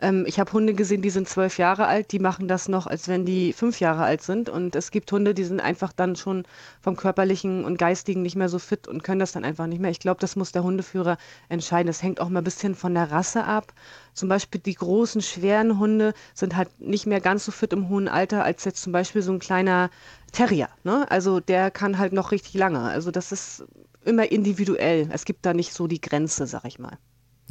Ähm, 0.00 0.24
ich 0.26 0.40
habe 0.40 0.52
Hunde 0.52 0.74
gesehen, 0.74 1.02
die 1.02 1.10
sind 1.10 1.28
zwölf 1.28 1.58
Jahre 1.58 1.86
alt, 1.86 2.12
die 2.12 2.18
machen 2.18 2.48
das 2.48 2.68
noch, 2.68 2.86
als 2.86 3.08
wenn 3.08 3.24
die 3.24 3.52
fünf 3.52 3.80
Jahre 3.80 4.02
alt 4.02 4.22
sind. 4.22 4.48
Und 4.48 4.74
es 4.74 4.90
gibt 4.90 5.10
Hunde, 5.12 5.34
die 5.34 5.44
sind 5.44 5.60
einfach 5.60 5.92
dann 5.92 6.16
schon 6.16 6.44
vom 6.80 6.96
körperlichen 6.96 7.64
und 7.64 7.78
geistigen 7.78 8.22
nicht 8.22 8.36
mehr 8.36 8.48
so 8.48 8.58
fit 8.58 8.88
und 8.88 9.04
können 9.04 9.20
das 9.20 9.32
dann 9.32 9.44
einfach 9.44 9.66
nicht 9.66 9.80
mehr. 9.80 9.90
Ich 9.90 10.00
glaube, 10.00 10.20
das 10.20 10.36
muss 10.36 10.52
der 10.52 10.62
Hundeführer 10.64 11.18
entscheiden. 11.48 11.86
Das 11.86 12.02
hängt 12.02 12.20
auch 12.20 12.28
mal 12.28 12.40
ein 12.40 12.44
bisschen 12.44 12.74
von 12.74 12.94
der 12.94 13.10
Rasse 13.10 13.44
ab. 13.44 13.72
Zum 14.14 14.28
Beispiel 14.28 14.60
die 14.60 14.74
großen, 14.74 15.22
schweren 15.22 15.78
Hunde 15.78 16.14
sind 16.34 16.56
halt 16.56 16.68
nicht 16.80 17.06
mehr 17.06 17.20
ganz 17.20 17.44
so 17.44 17.52
fit 17.52 17.72
im 17.72 17.88
hohen 17.88 18.08
Alter 18.08 18.44
als 18.44 18.64
jetzt 18.64 18.82
zum 18.82 18.92
Beispiel 18.92 19.22
so 19.22 19.32
ein 19.32 19.38
kleiner 19.38 19.90
Terrier. 20.32 20.68
Ne? 20.84 21.10
Also 21.10 21.40
der 21.40 21.70
kann 21.70 21.98
halt 21.98 22.12
noch 22.12 22.32
richtig 22.32 22.54
lange. 22.54 22.80
Also 22.80 23.10
das 23.10 23.32
ist 23.32 23.64
immer 24.04 24.30
individuell. 24.32 25.08
Es 25.12 25.24
gibt 25.24 25.46
da 25.46 25.54
nicht 25.54 25.72
so 25.72 25.86
die 25.86 26.00
Grenze, 26.00 26.46
sag 26.46 26.64
ich 26.64 26.78
mal. 26.78 26.98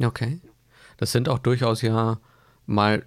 Okay. 0.00 0.40
Das 0.96 1.12
sind 1.12 1.28
auch 1.28 1.38
durchaus 1.38 1.82
ja 1.82 2.18
mal 2.66 3.04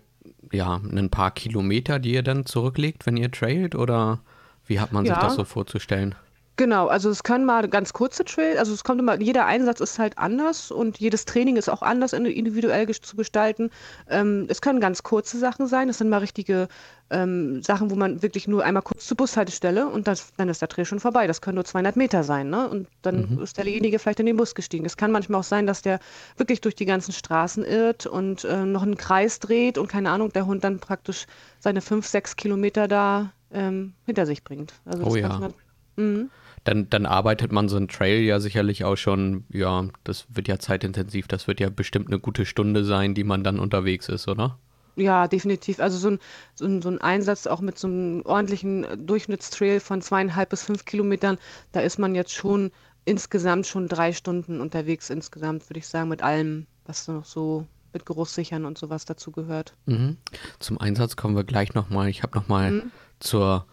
ja 0.51 0.75
ein 0.75 1.09
paar 1.09 1.31
Kilometer, 1.31 1.99
die 1.99 2.13
ihr 2.13 2.23
dann 2.23 2.45
zurücklegt, 2.45 3.05
wenn 3.05 3.17
ihr 3.17 3.31
trailt 3.31 3.75
oder 3.75 4.19
wie 4.65 4.79
hat 4.79 4.91
man 4.91 5.05
ja. 5.05 5.13
sich 5.13 5.23
das 5.23 5.35
so 5.35 5.43
vorzustellen? 5.43 6.15
Genau, 6.57 6.87
also 6.87 7.09
es 7.09 7.23
können 7.23 7.43
mal 7.43 7.67
ganz 7.67 7.91
kurze 7.91 8.23
Trails, 8.23 8.57
also 8.57 8.73
es 8.73 8.85
kommt 8.85 9.01
immer, 9.01 9.19
jeder 9.19 9.45
Einsatz 9.45 9.81
ist 9.81 9.99
halt 9.99 10.17
anders 10.17 10.71
und 10.71 10.97
jedes 10.99 11.25
Training 11.25 11.57
ist 11.57 11.67
auch 11.67 11.81
anders 11.81 12.13
individuell 12.13 12.87
zu 12.87 13.17
gestalten. 13.17 13.71
Ähm, 14.09 14.45
es 14.47 14.61
können 14.61 14.79
ganz 14.79 15.03
kurze 15.03 15.37
Sachen 15.37 15.67
sein, 15.67 15.89
es 15.89 15.97
sind 15.97 16.07
mal 16.07 16.19
richtige 16.19 16.69
ähm, 17.09 17.61
Sachen, 17.61 17.91
wo 17.91 17.95
man 17.95 18.21
wirklich 18.21 18.47
nur 18.47 18.63
einmal 18.63 18.83
kurz 18.83 19.05
zur 19.05 19.17
Bushaltestelle 19.17 19.87
und 19.87 20.07
das, 20.07 20.31
dann 20.37 20.47
ist 20.47 20.61
der 20.61 20.69
Trail 20.69 20.85
schon 20.85 21.01
vorbei. 21.01 21.27
Das 21.27 21.41
können 21.41 21.55
nur 21.55 21.65
200 21.65 21.97
Meter 21.97 22.23
sein, 22.23 22.49
ne? 22.49 22.69
Und 22.69 22.87
dann 23.01 23.35
mhm. 23.35 23.43
ist 23.43 23.57
derjenige 23.57 23.99
vielleicht 23.99 24.21
in 24.21 24.25
den 24.25 24.37
Bus 24.37 24.55
gestiegen. 24.55 24.85
Es 24.85 24.95
kann 24.95 25.11
manchmal 25.11 25.41
auch 25.41 25.45
sein, 25.45 25.67
dass 25.67 25.81
der 25.81 25.99
wirklich 26.37 26.61
durch 26.61 26.75
die 26.75 26.85
ganzen 26.85 27.11
Straßen 27.11 27.65
irrt 27.65 28.05
und 28.05 28.45
äh, 28.45 28.63
noch 28.63 28.83
einen 28.83 28.97
Kreis 28.97 29.39
dreht 29.39 29.77
und 29.77 29.87
keine 29.87 30.09
Ahnung, 30.09 30.31
der 30.31 30.45
Hund 30.45 30.63
dann 30.63 30.79
praktisch 30.79 31.25
seine 31.59 31.81
fünf, 31.81 32.07
sechs 32.07 32.37
Kilometer 32.37 32.87
da 32.87 33.33
ähm, 33.51 33.93
hinter 34.05 34.25
sich 34.25 34.43
bringt. 34.43 34.73
Also 34.85 35.05
oh 35.05 35.15
ja. 35.17 35.27
Manchmal, 35.27 35.53
mhm 35.97 36.29
dann, 36.65 36.89
dann 36.89 37.05
arbeitet 37.05 37.51
man 37.51 37.69
so 37.69 37.77
ein 37.77 37.87
Trail 37.87 38.21
ja 38.21 38.39
sicherlich 38.39 38.83
auch 38.83 38.97
schon, 38.97 39.45
ja, 39.49 39.87
das 40.03 40.25
wird 40.29 40.47
ja 40.47 40.59
zeitintensiv, 40.59 41.27
das 41.27 41.47
wird 41.47 41.59
ja 41.59 41.69
bestimmt 41.69 42.07
eine 42.07 42.19
gute 42.19 42.45
Stunde 42.45 42.83
sein, 42.83 43.13
die 43.13 43.23
man 43.23 43.43
dann 43.43 43.59
unterwegs 43.59 44.09
ist, 44.09 44.27
oder? 44.27 44.57
Ja, 44.95 45.27
definitiv. 45.27 45.79
Also 45.79 45.97
so 45.97 46.09
ein, 46.09 46.19
so 46.55 46.65
ein, 46.65 46.81
so 46.81 46.89
ein 46.89 46.99
Einsatz 46.99 47.47
auch 47.47 47.61
mit 47.61 47.77
so 47.77 47.87
einem 47.87 48.21
ordentlichen 48.25 48.85
Durchschnittstrail 49.05 49.79
von 49.79 50.01
zweieinhalb 50.01 50.49
bis 50.49 50.63
fünf 50.63 50.85
Kilometern, 50.85 51.37
da 51.71 51.81
ist 51.81 51.99
man 51.99 52.15
jetzt 52.15 52.33
schon 52.33 52.71
insgesamt 53.05 53.67
schon 53.67 53.87
drei 53.87 54.11
Stunden 54.11 54.59
unterwegs 54.59 55.11
insgesamt, 55.11 55.69
würde 55.69 55.79
ich 55.79 55.87
sagen, 55.87 56.09
mit 56.09 56.23
allem, 56.23 56.65
was 56.85 57.07
noch 57.07 57.25
so 57.25 57.67
mit 57.93 58.07
Geruchssichern 58.07 58.65
und 58.65 58.77
sowas 58.77 59.05
dazu 59.05 59.31
gehört. 59.31 59.75
Mhm. 59.85 60.17
Zum 60.59 60.79
Einsatz 60.79 61.15
kommen 61.15 61.35
wir 61.35 61.43
gleich 61.43 61.75
nochmal. 61.75 62.09
Ich 62.09 62.23
habe 62.23 62.35
nochmal 62.35 62.71
mhm. 62.71 62.91
zur 63.19 63.67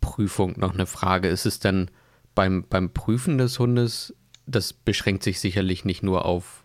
Prüfung 0.00 0.54
noch 0.56 0.72
eine 0.72 0.86
Frage. 0.86 1.28
Ist 1.28 1.44
es 1.44 1.58
denn 1.58 1.90
beim, 2.36 2.64
beim 2.68 2.90
Prüfen 2.90 3.38
des 3.38 3.58
Hundes, 3.58 4.14
das 4.46 4.72
beschränkt 4.72 5.24
sich 5.24 5.40
sicherlich 5.40 5.84
nicht 5.84 6.04
nur 6.04 6.24
auf, 6.24 6.64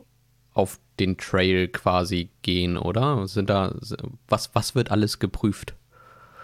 auf 0.53 0.79
den 0.99 1.17
Trail 1.17 1.67
quasi 1.67 2.29
gehen, 2.43 2.77
oder? 2.77 3.27
Sind 3.27 3.49
da, 3.49 3.73
was, 4.27 4.53
was 4.53 4.75
wird 4.75 4.91
alles 4.91 5.17
geprüft? 5.17 5.73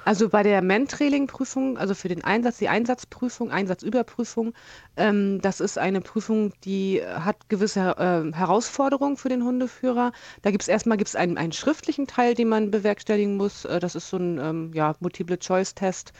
Also 0.07 0.29
bei 0.29 0.41
der 0.41 0.61
Mentrailing-Prüfung, 0.61 1.77
also 1.77 1.93
für 1.93 2.07
den 2.07 2.23
Einsatz, 2.23 2.59
die 2.59 2.69
Einsatzprüfung, 2.69 3.51
Einsatzüberprüfung, 3.51 4.53
ähm, 4.95 5.41
das 5.41 5.59
ist 5.59 5.77
eine 5.77 5.99
Prüfung, 5.99 6.53
die 6.63 7.01
hat 7.05 7.49
gewisse 7.49 7.81
äh, 7.97 8.33
Herausforderungen 8.33 9.17
für 9.17 9.27
den 9.27 9.43
Hundeführer. 9.43 10.13
Da 10.43 10.51
gibt 10.51 10.61
es 10.61 10.69
erstmal 10.69 10.97
gibt's 10.97 11.17
einen, 11.17 11.37
einen 11.37 11.51
schriftlichen 11.51 12.07
Teil, 12.07 12.35
den 12.35 12.47
man 12.47 12.71
bewerkstelligen 12.71 13.35
muss. 13.35 13.65
Äh, 13.65 13.81
das 13.81 13.95
ist 13.95 14.09
so 14.09 14.15
ein 14.15 14.39
ähm, 14.39 14.71
ja, 14.73 14.95
Multiple-Choice-Test 15.01 16.13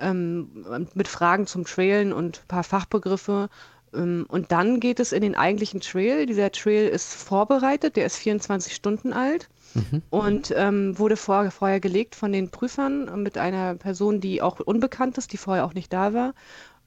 ähm, 0.00 0.64
mit 0.94 1.08
Fragen 1.08 1.46
zum 1.46 1.64
Trailen 1.64 2.12
und 2.12 2.40
ein 2.44 2.48
paar 2.48 2.64
Fachbegriffe. 2.64 3.48
Ähm, 3.94 4.26
und 4.28 4.52
dann 4.52 4.80
geht 4.80 5.00
es 5.00 5.12
in 5.12 5.22
den 5.22 5.34
eigentlichen 5.34 5.80
Trail. 5.80 6.26
Dieser 6.26 6.52
Trail 6.52 6.88
ist 6.88 7.14
vorbereitet, 7.14 7.96
der 7.96 8.06
ist 8.06 8.16
24 8.16 8.74
Stunden 8.74 9.12
alt 9.12 9.48
mhm. 9.74 10.02
und 10.10 10.52
ähm, 10.56 10.98
wurde 10.98 11.16
vor, 11.16 11.50
vorher 11.50 11.80
gelegt 11.80 12.14
von 12.14 12.32
den 12.32 12.50
Prüfern 12.50 13.22
mit 13.22 13.38
einer 13.38 13.74
Person, 13.74 14.20
die 14.20 14.42
auch 14.42 14.60
unbekannt 14.60 15.18
ist, 15.18 15.32
die 15.32 15.38
vorher 15.38 15.64
auch 15.64 15.74
nicht 15.74 15.92
da 15.92 16.12
war. 16.12 16.34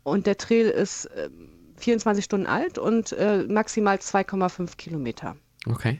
Und 0.03 0.25
der 0.25 0.37
Trail 0.37 0.69
ist 0.69 1.05
äh, 1.05 1.29
24 1.77 2.23
Stunden 2.23 2.47
alt 2.47 2.77
und 2.77 3.11
äh, 3.13 3.43
maximal 3.47 3.97
2,5 3.97 4.77
Kilometer. 4.77 5.35
Okay. 5.67 5.99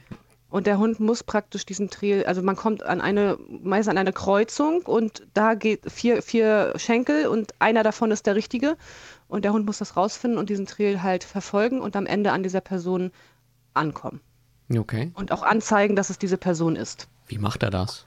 Und 0.52 0.66
der 0.66 0.76
Hund 0.76 1.00
muss 1.00 1.22
praktisch 1.22 1.64
diesen 1.64 1.88
Trail, 1.88 2.26
also 2.26 2.42
man 2.42 2.56
kommt 2.56 2.82
an 2.82 3.00
eine, 3.00 3.38
meist 3.48 3.88
an 3.88 3.96
eine 3.96 4.12
Kreuzung 4.12 4.82
und 4.82 5.26
da 5.32 5.54
geht 5.54 5.90
vier, 5.90 6.20
vier 6.20 6.74
Schenkel 6.76 7.26
und 7.26 7.54
einer 7.58 7.82
davon 7.82 8.10
ist 8.10 8.26
der 8.26 8.34
richtige. 8.34 8.76
Und 9.28 9.46
der 9.46 9.54
Hund 9.54 9.64
muss 9.64 9.78
das 9.78 9.96
rausfinden 9.96 10.38
und 10.38 10.50
diesen 10.50 10.66
Trail 10.66 11.02
halt 11.02 11.24
verfolgen 11.24 11.80
und 11.80 11.96
am 11.96 12.04
Ende 12.04 12.32
an 12.32 12.42
dieser 12.42 12.60
Person 12.60 13.12
ankommen. 13.72 14.20
Okay. 14.70 15.10
Und 15.14 15.32
auch 15.32 15.42
anzeigen, 15.42 15.96
dass 15.96 16.10
es 16.10 16.18
diese 16.18 16.36
Person 16.36 16.76
ist. 16.76 17.08
Wie 17.28 17.38
macht 17.38 17.62
er 17.62 17.70
das? 17.70 18.04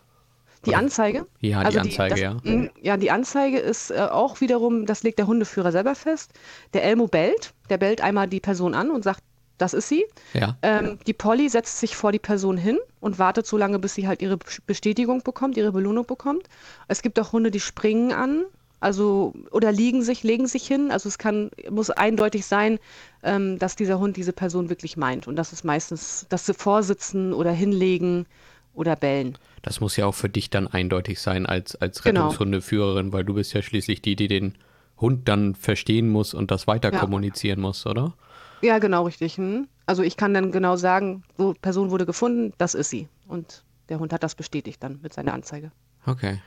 Die? 0.68 0.76
Anzeige? 0.76 1.26
Ja, 1.40 1.62
die 1.62 1.66
also 1.66 1.80
Anzeige, 1.80 2.14
die, 2.14 2.22
das, 2.22 2.44
ja. 2.44 2.70
Ja, 2.80 2.98
die 2.98 3.10
Anzeige 3.10 3.58
ist 3.58 3.90
äh, 3.90 4.02
auch 4.02 4.40
wiederum, 4.40 4.86
das 4.86 5.02
legt 5.02 5.18
der 5.18 5.26
Hundeführer 5.26 5.72
selber 5.72 5.96
fest. 5.96 6.32
Der 6.76 6.84
Elmo 6.84 7.08
bellt, 7.08 7.56
der 7.72 7.80
bellt 7.80 8.02
einmal 8.02 8.28
die 8.28 8.40
Person 8.40 8.76
an 8.76 8.92
und 8.92 9.04
sagt, 9.04 9.22
das 9.58 9.74
ist 9.74 9.88
sie. 9.88 10.06
Ja. 10.34 10.58
Ähm, 10.62 11.00
die 11.08 11.14
Polly 11.14 11.50
setzt 11.50 11.80
sich 11.80 11.96
vor 11.96 12.12
die 12.12 12.20
Person 12.20 12.58
hin 12.58 12.78
und 13.00 13.20
wartet 13.20 13.46
so 13.46 13.58
lange, 13.58 13.80
bis 13.80 13.94
sie 13.94 14.08
halt 14.08 14.22
ihre 14.22 14.38
Bestätigung 14.68 15.24
bekommt, 15.24 15.58
ihre 15.58 15.72
Belohnung 15.72 16.06
bekommt. 16.06 16.48
Es 16.88 17.02
gibt 17.02 17.20
auch 17.20 17.32
Hunde, 17.32 17.52
die 17.52 17.60
springen 17.60 18.12
an, 18.12 18.46
also 18.80 19.34
oder 19.52 19.72
liegen 19.72 20.04
sich, 20.04 20.24
legen 20.24 20.48
sich 20.48 20.68
hin. 20.68 20.92
Also 20.92 21.10
es 21.10 21.18
kann, 21.18 21.52
muss 21.70 21.90
eindeutig 21.90 22.46
sein, 22.46 22.80
ähm, 23.24 23.58
dass 23.60 23.76
dieser 23.76 24.00
Hund 24.00 24.18
diese 24.18 24.34
Person 24.34 24.70
wirklich 24.70 24.98
meint. 24.98 25.28
Und 25.28 25.38
das 25.38 25.54
ist 25.54 25.64
meistens, 25.64 26.26
dass 26.30 26.46
sie 26.46 26.54
vorsitzen 26.54 27.34
oder 27.34 27.52
hinlegen 27.52 28.26
oder 28.74 28.96
bellen. 28.96 29.38
Das 29.62 29.80
muss 29.80 29.96
ja 29.96 30.06
auch 30.06 30.14
für 30.14 30.30
dich 30.30 30.50
dann 30.50 30.68
eindeutig 30.68 31.20
sein 31.20 31.46
als, 31.46 31.76
als 31.76 32.04
genau. 32.04 32.26
Rettungshundeführerin, 32.26 33.14
weil 33.14 33.24
du 33.24 33.34
bist 33.34 33.54
ja 33.54 33.62
schließlich 33.62 34.02
die, 34.02 34.16
die 34.16 34.28
den 34.28 34.56
Hund 34.98 35.28
dann 35.28 35.56
verstehen 35.56 36.10
muss 36.10 36.34
und 36.34 36.52
das 36.52 36.68
weiter 36.68 36.92
ja. 36.92 37.00
kommunizieren 37.00 37.62
muss, 37.62 37.86
oder? 37.86 38.14
Ja, 38.62 38.80
genau, 38.80 39.04
richtig. 39.04 39.38
Hm. 39.38 39.68
Also 39.86 40.04
ich 40.04 40.18
kann 40.18 40.34
dann 40.34 40.52
genau 40.52 40.76
sagen, 40.76 41.24
so 41.38 41.54
Person 41.62 41.92
wurde 41.92 42.06
gefunden, 42.06 42.54
das 42.58 42.74
ist 42.74 42.90
sie. 42.90 43.08
Und 43.28 43.64
der 43.90 44.00
Hund 44.00 44.14
hat 44.14 44.24
das 44.24 44.36
bestätigt 44.36 44.82
dann 44.82 45.00
mit 45.02 45.14
seiner 45.14 45.34
Anzeige. 45.34 45.72
Okay. 46.06 46.42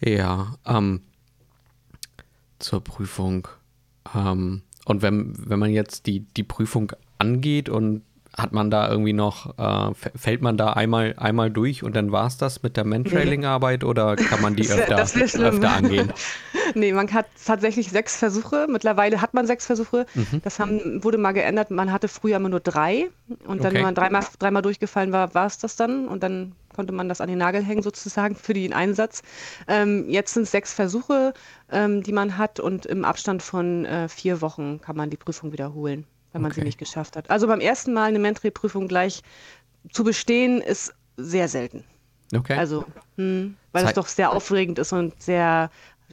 Ja, 0.00 0.54
ähm, 0.66 1.02
zur 2.58 2.82
Prüfung. 2.82 3.48
Ähm, 4.14 4.62
und 4.86 5.02
wenn, 5.02 5.34
wenn 5.38 5.58
man 5.58 5.70
jetzt 5.70 6.06
die, 6.06 6.20
die 6.20 6.42
Prüfung 6.42 6.92
angeht 7.18 7.68
und 7.68 8.02
hat 8.36 8.52
man 8.52 8.70
da 8.70 8.88
irgendwie 8.88 9.12
noch, 9.12 9.58
äh, 9.58 9.92
fällt 10.16 10.40
man 10.40 10.56
da 10.56 10.72
einmal, 10.72 11.14
einmal 11.16 11.50
durch 11.50 11.82
und 11.82 11.96
dann 11.96 12.12
war 12.12 12.26
es 12.26 12.36
das 12.36 12.62
mit 12.62 12.76
der 12.76 12.84
Mantrailing-Arbeit 12.84 13.82
oder 13.82 14.16
kann 14.16 14.40
man 14.40 14.54
die 14.54 14.68
öfter, 14.70 14.98
öfter 14.98 15.70
angehen? 15.70 16.12
nee, 16.74 16.92
man 16.92 17.12
hat 17.12 17.26
tatsächlich 17.44 17.90
sechs 17.90 18.16
Versuche. 18.16 18.66
Mittlerweile 18.68 19.20
hat 19.20 19.34
man 19.34 19.46
sechs 19.46 19.66
Versuche. 19.66 20.06
Mhm. 20.14 20.42
Das 20.42 20.60
haben, 20.60 21.02
wurde 21.02 21.18
mal 21.18 21.32
geändert. 21.32 21.70
Man 21.70 21.92
hatte 21.92 22.08
früher 22.08 22.36
immer 22.36 22.48
nur 22.48 22.60
drei. 22.60 23.10
Und 23.46 23.64
dann, 23.64 23.68
okay. 23.68 23.76
wenn 23.76 23.82
man 23.82 23.94
dreimal, 23.94 24.24
dreimal 24.38 24.62
durchgefallen 24.62 25.12
war, 25.12 25.34
war 25.34 25.46
es 25.46 25.58
das 25.58 25.74
dann. 25.74 26.06
Und 26.06 26.22
dann 26.22 26.52
konnte 26.74 26.92
man 26.92 27.08
das 27.08 27.20
an 27.20 27.28
den 27.28 27.38
Nagel 27.38 27.64
hängen, 27.64 27.82
sozusagen, 27.82 28.36
für 28.36 28.54
den 28.54 28.72
Einsatz. 28.72 29.22
Ähm, 29.66 30.08
jetzt 30.08 30.34
sind 30.34 30.44
es 30.44 30.52
sechs 30.52 30.72
Versuche, 30.72 31.34
ähm, 31.70 32.02
die 32.04 32.12
man 32.12 32.38
hat. 32.38 32.60
Und 32.60 32.86
im 32.86 33.04
Abstand 33.04 33.42
von 33.42 33.84
äh, 33.84 34.08
vier 34.08 34.40
Wochen 34.40 34.80
kann 34.80 34.96
man 34.96 35.10
die 35.10 35.16
Prüfung 35.16 35.52
wiederholen 35.52 36.06
wenn 36.32 36.42
man 36.42 36.50
okay. 36.50 36.60
sie 36.60 36.66
nicht 36.66 36.78
geschafft 36.78 37.16
hat. 37.16 37.30
Also 37.30 37.46
beim 37.46 37.60
ersten 37.60 37.92
Mal 37.92 38.08
eine 38.08 38.18
Mentoring-Prüfung 38.18 38.88
gleich 38.88 39.22
zu 39.92 40.04
bestehen, 40.04 40.60
ist 40.60 40.94
sehr 41.16 41.48
selten. 41.48 41.84
Okay. 42.34 42.56
Also, 42.56 42.84
hm, 43.16 43.56
weil 43.72 43.82
Zeit 43.82 43.90
es 43.90 43.94
doch 43.94 44.06
sehr 44.06 44.32
aufregend 44.32 44.78
ist 44.78 44.92
und 44.92 45.20
sehr, 45.20 45.70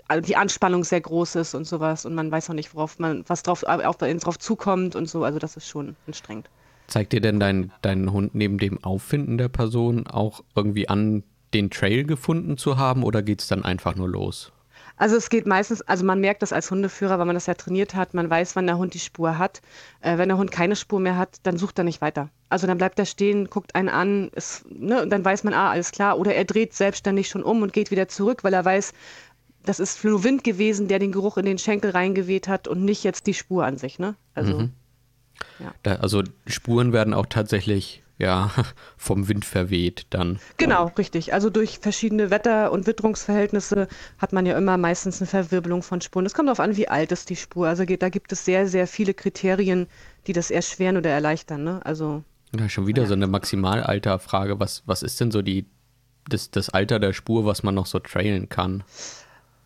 also 0.07 0.25
die 0.25 0.36
Anspannung 0.36 0.83
sehr 0.83 1.01
groß 1.01 1.36
ist 1.36 1.53
und 1.53 1.65
sowas 1.65 2.05
und 2.05 2.15
man 2.15 2.31
weiß 2.31 2.50
noch 2.50 2.55
nicht, 2.55 2.74
worauf 2.74 2.97
man, 3.00 3.24
was 3.27 3.43
drauf, 3.43 3.63
auch 3.63 3.95
drauf 3.95 4.39
zukommt 4.39 4.95
und 4.95 5.07
so. 5.07 5.24
Also 5.24 5.39
das 5.39 5.57
ist 5.57 5.67
schon 5.67 5.95
anstrengend. 6.07 6.50
Zeigt 6.88 7.13
dir 7.13 7.21
denn 7.21 7.39
dein, 7.39 7.71
dein 7.81 8.12
Hund 8.12 8.33
neben 8.33 8.57
dem 8.57 8.83
Auffinden 8.83 9.38
der 9.38 9.50
Person 9.50 10.07
auch 10.07 10.43
irgendwie 10.55 10.89
an, 10.89 11.24
den 11.53 11.69
Trail 11.69 12.03
gefunden 12.03 12.57
zu 12.57 12.77
haben 12.77 13.03
oder 13.03 13.21
geht 13.21 13.41
es 13.41 13.47
dann 13.47 13.63
einfach 13.63 13.95
nur 13.95 14.09
los? 14.09 14.51
Also 14.97 15.15
es 15.15 15.29
geht 15.29 15.45
meistens, 15.45 15.83
also 15.83 16.03
man 16.03 16.19
merkt 16.19 16.41
das 16.41 16.51
als 16.51 16.71
Hundeführer, 16.71 17.19
weil 17.19 17.27
man 17.27 17.35
das 17.35 17.45
ja 17.45 17.53
trainiert 17.53 17.93
hat, 17.93 18.15
man 18.15 18.29
weiß, 18.29 18.55
wann 18.55 18.65
der 18.65 18.79
Hund 18.79 18.95
die 18.95 18.99
Spur 18.99 19.37
hat. 19.37 19.61
Äh, 20.01 20.17
wenn 20.17 20.27
der 20.27 20.37
Hund 20.37 20.51
keine 20.51 20.75
Spur 20.75 20.99
mehr 20.99 21.17
hat, 21.17 21.37
dann 21.43 21.57
sucht 21.57 21.77
er 21.77 21.83
nicht 21.83 22.01
weiter. 22.01 22.29
Also 22.49 22.65
dann 22.65 22.79
bleibt 22.79 22.97
er 22.97 23.05
stehen, 23.05 23.49
guckt 23.49 23.75
einen 23.75 23.89
an, 23.89 24.29
ist, 24.29 24.65
ne, 24.69 25.03
und 25.03 25.11
dann 25.11 25.23
weiß 25.23 25.43
man, 25.43 25.53
ah, 25.53 25.69
alles 25.69 25.91
klar. 25.91 26.17
Oder 26.17 26.33
er 26.33 26.45
dreht 26.45 26.73
selbstständig 26.73 27.29
schon 27.29 27.43
um 27.43 27.61
und 27.61 27.73
geht 27.73 27.91
wieder 27.91 28.07
zurück, 28.07 28.43
weil 28.43 28.53
er 28.53 28.65
weiß, 28.65 28.93
das 29.63 29.79
ist 29.79 30.03
nur 30.03 30.23
Wind 30.23 30.43
gewesen, 30.43 30.87
der 30.87 30.97
den 30.97 31.11
Geruch 31.11 31.37
in 31.37 31.45
den 31.45 31.59
Schenkel 31.59 31.91
reingeweht 31.91 32.47
hat 32.47 32.67
und 32.67 32.83
nicht 32.83 33.03
jetzt 33.03 33.27
die 33.27 33.33
Spur 33.35 33.65
an 33.65 33.77
sich. 33.77 33.99
Ne? 33.99 34.15
Also, 34.33 34.59
mhm. 34.61 34.71
ja. 35.59 35.73
da, 35.83 35.95
also 35.95 36.23
Spuren 36.47 36.91
werden 36.91 37.13
auch 37.13 37.27
tatsächlich 37.27 38.01
ja, 38.17 38.51
vom 38.97 39.27
Wind 39.27 39.45
verweht 39.45 40.07
dann. 40.09 40.39
Genau, 40.57 40.91
richtig. 40.97 41.33
Also 41.33 41.50
durch 41.50 41.79
verschiedene 41.79 42.29
Wetter- 42.29 42.71
und 42.71 42.88
Witterungsverhältnisse 42.88 43.88
hat 44.17 44.33
man 44.33 44.45
ja 44.45 44.57
immer 44.57 44.77
meistens 44.77 45.21
eine 45.21 45.27
Verwirbelung 45.27 45.83
von 45.83 46.01
Spuren. 46.01 46.25
Es 46.25 46.33
kommt 46.33 46.47
darauf 46.47 46.59
an, 46.59 46.77
wie 46.77 46.88
alt 46.88 47.12
ist 47.12 47.29
die 47.29 47.36
Spur. 47.36 47.67
Also 47.67 47.86
da 47.86 48.09
gibt 48.09 48.31
es 48.31 48.45
sehr, 48.45 48.67
sehr 48.67 48.88
viele 48.88 49.13
Kriterien, 49.13 49.88
die 50.25 50.33
das 50.33 50.51
erschweren 50.51 50.97
oder 50.97 51.09
erleichtern. 51.09 51.63
Ne? 51.63 51.81
Also, 51.83 52.24
ja, 52.57 52.67
schon 52.69 52.88
wieder 52.88 53.03
ja. 53.03 53.07
so 53.07 53.13
eine 53.13 53.27
Maximalalterfrage. 53.27 54.59
Was, 54.59 54.83
was 54.86 55.03
ist 55.03 55.19
denn 55.21 55.31
so 55.31 55.41
die, 55.41 55.65
das, 56.27 56.50
das 56.51 56.69
Alter 56.69 57.00
der 57.00 57.13
Spur, 57.13 57.45
was 57.45 57.63
man 57.63 57.75
noch 57.75 57.86
so 57.86 58.00
trailen 58.00 58.50
kann? 58.50 58.83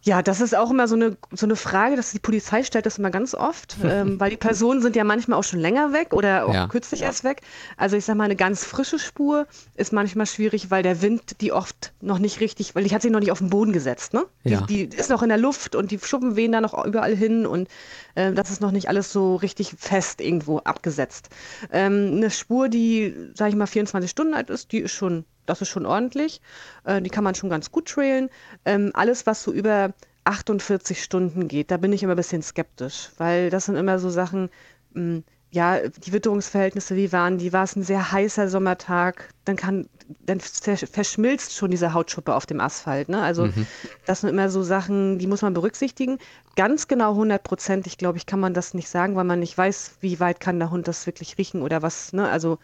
Ja, 0.03 0.23
das 0.23 0.41
ist 0.41 0.55
auch 0.55 0.71
immer 0.71 0.87
so 0.87 0.95
eine, 0.95 1.15
so 1.31 1.45
eine 1.45 1.55
Frage, 1.55 1.95
dass 1.95 2.11
die 2.11 2.19
Polizei 2.19 2.63
stellt 2.63 2.87
das 2.87 2.97
immer 2.97 3.11
ganz 3.11 3.35
oft, 3.35 3.77
ähm, 3.83 4.19
weil 4.19 4.31
die 4.31 4.37
Personen 4.37 4.81
sind 4.81 4.95
ja 4.95 5.03
manchmal 5.03 5.37
auch 5.37 5.43
schon 5.43 5.59
länger 5.59 5.93
weg 5.93 6.13
oder 6.13 6.47
auch 6.47 6.53
ja. 6.53 6.67
kürzlich 6.67 7.03
erst 7.03 7.23
weg. 7.23 7.41
Also 7.77 7.95
ich 7.97 8.05
sag 8.05 8.15
mal, 8.15 8.23
eine 8.23 8.35
ganz 8.35 8.65
frische 8.65 8.97
Spur 8.97 9.47
ist 9.75 9.93
manchmal 9.93 10.25
schwierig, 10.25 10.71
weil 10.71 10.81
der 10.81 11.01
Wind 11.01 11.41
die 11.41 11.51
oft 11.51 11.93
noch 12.01 12.17
nicht 12.17 12.39
richtig, 12.39 12.73
weil 12.73 12.83
die 12.83 12.93
hat 12.95 13.03
sich 13.03 13.11
noch 13.11 13.19
nicht 13.19 13.31
auf 13.31 13.39
den 13.39 13.49
Boden 13.51 13.73
gesetzt, 13.73 14.13
ne? 14.13 14.25
Die, 14.43 14.49
ja. 14.49 14.61
die 14.61 14.85
ist 14.85 15.09
noch 15.09 15.21
in 15.21 15.29
der 15.29 15.37
Luft 15.37 15.75
und 15.75 15.91
die 15.91 15.99
Schuppen 15.99 16.35
wehen 16.35 16.51
da 16.51 16.61
noch 16.61 16.85
überall 16.85 17.15
hin 17.15 17.45
und 17.45 17.67
äh, 18.15 18.33
das 18.33 18.49
ist 18.49 18.61
noch 18.61 18.71
nicht 18.71 18.89
alles 18.89 19.13
so 19.13 19.35
richtig 19.35 19.75
fest 19.77 20.19
irgendwo 20.19 20.59
abgesetzt. 20.59 21.29
Ähm, 21.71 22.13
eine 22.15 22.31
Spur, 22.31 22.69
die, 22.69 23.13
sag 23.35 23.49
ich 23.49 23.55
mal, 23.55 23.67
24 23.67 24.09
Stunden 24.09 24.33
alt 24.33 24.49
ist, 24.49 24.71
die 24.71 24.79
ist 24.79 24.93
schon 24.93 25.25
das 25.51 25.61
ist 25.61 25.69
schon 25.69 25.85
ordentlich. 25.85 26.41
Äh, 26.85 27.01
die 27.01 27.09
kann 27.09 27.23
man 27.23 27.35
schon 27.35 27.49
ganz 27.49 27.71
gut 27.71 27.87
trailen. 27.87 28.29
Ähm, 28.65 28.91
alles, 28.93 29.25
was 29.25 29.43
so 29.43 29.51
über 29.51 29.93
48 30.23 31.03
Stunden 31.03 31.47
geht, 31.47 31.71
da 31.71 31.77
bin 31.77 31.93
ich 31.93 32.03
immer 32.03 32.13
ein 32.13 32.17
bisschen 32.17 32.41
skeptisch, 32.41 33.09
weil 33.17 33.49
das 33.49 33.65
sind 33.65 33.75
immer 33.75 33.99
so 33.99 34.09
Sachen, 34.09 34.49
mh, 34.93 35.01
hm, 35.01 35.23
ja, 35.53 35.79
die 35.85 36.13
Witterungsverhältnisse, 36.13 36.95
wie 36.95 37.11
waren 37.11 37.37
die? 37.37 37.51
War 37.51 37.65
es 37.65 37.75
ein 37.75 37.83
sehr 37.83 38.13
heißer 38.13 38.47
Sommertag? 38.47 39.33
Dann 39.43 39.57
kann, 39.57 39.89
dann 40.25 40.39
verschmilzt 40.39 41.53
schon 41.53 41.71
diese 41.71 41.93
Hautschuppe 41.93 42.33
auf 42.35 42.45
dem 42.45 42.61
Asphalt. 42.61 43.09
Ne? 43.09 43.21
Also 43.21 43.47
mhm. 43.47 43.67
das 44.05 44.21
sind 44.21 44.29
immer 44.29 44.49
so 44.49 44.63
Sachen, 44.63 45.19
die 45.19 45.27
muss 45.27 45.41
man 45.41 45.53
berücksichtigen. 45.53 46.19
Ganz 46.55 46.87
genau 46.87 47.11
100 47.11 47.43
Prozent, 47.43 47.85
ich 47.85 47.97
glaube, 47.97 48.17
ich 48.17 48.25
kann 48.25 48.39
man 48.39 48.53
das 48.53 48.73
nicht 48.73 48.87
sagen, 48.87 49.17
weil 49.17 49.25
man 49.25 49.39
nicht 49.39 49.57
weiß, 49.57 49.95
wie 49.99 50.21
weit 50.21 50.39
kann 50.39 50.57
der 50.57 50.71
Hund 50.71 50.87
das 50.87 51.05
wirklich 51.05 51.37
riechen 51.37 51.61
oder 51.61 51.81
was. 51.81 52.13
Ne? 52.13 52.29
Also 52.29 52.57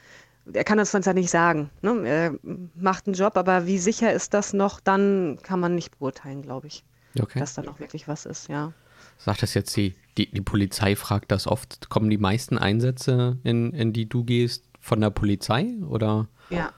er 0.54 0.64
kann 0.64 0.78
das 0.78 0.94
uns 0.94 1.06
ja 1.06 1.14
nicht 1.14 1.30
sagen. 1.30 1.70
Ne? 1.82 2.08
Er 2.08 2.36
macht 2.76 3.08
einen 3.08 3.16
Job, 3.16 3.38
aber 3.38 3.66
wie 3.66 3.78
sicher 3.78 4.14
ist 4.14 4.34
das 4.34 4.54
noch, 4.54 4.80
dann 4.80 5.40
kann 5.44 5.60
man 5.60 5.76
nicht 5.76 6.00
beurteilen, 6.00 6.42
glaube 6.42 6.68
ich, 6.68 6.84
Okay. 7.20 7.40
dass 7.40 7.54
da 7.54 7.62
noch 7.62 7.80
wirklich 7.80 8.08
was 8.08 8.26
ist, 8.26 8.48
ja. 8.48 8.74
Sagt 9.18 9.42
das 9.42 9.54
jetzt 9.54 9.76
die, 9.76 9.96
die, 10.18 10.32
die 10.32 10.42
Polizei 10.42 10.96
fragt 10.96 11.32
das 11.32 11.48
oft. 11.48 11.90
Kommen 11.90 12.10
die 12.10 12.18
meisten 12.18 12.58
Einsätze, 12.58 13.38
in, 13.44 13.74
in 13.74 13.94
die 13.94 14.08
du 14.08 14.24
gehst, 14.24 14.66
von 14.80 15.02
der 15.02 15.10
Polizei? 15.10 15.74
Oder? 15.90 16.28
Ja. 16.50 16.72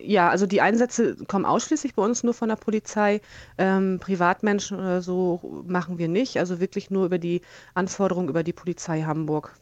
Ja, 0.00 0.30
also 0.30 0.46
die 0.46 0.60
Einsätze 0.60 1.14
kommen 1.26 1.44
ausschließlich 1.44 1.94
bei 1.94 2.02
uns 2.02 2.24
nur 2.24 2.34
von 2.34 2.48
der 2.48 2.56
Polizei. 2.56 3.20
Ähm, 3.56 3.98
Privatmenschen 4.00 4.78
oder 4.78 5.00
so 5.00 5.62
machen 5.64 5.98
wir 5.98 6.08
nicht. 6.08 6.38
Also 6.38 6.58
wirklich 6.58 6.90
nur 6.90 7.06
über 7.06 7.18
die 7.18 7.40
Anforderungen 7.74 8.28
über 8.28 8.42
die 8.42 8.52
Polizei 8.52 9.02
Hamburg 9.02 9.54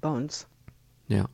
bei 0.00 0.08
uns. 0.08 0.46
Ja. 1.08 1.26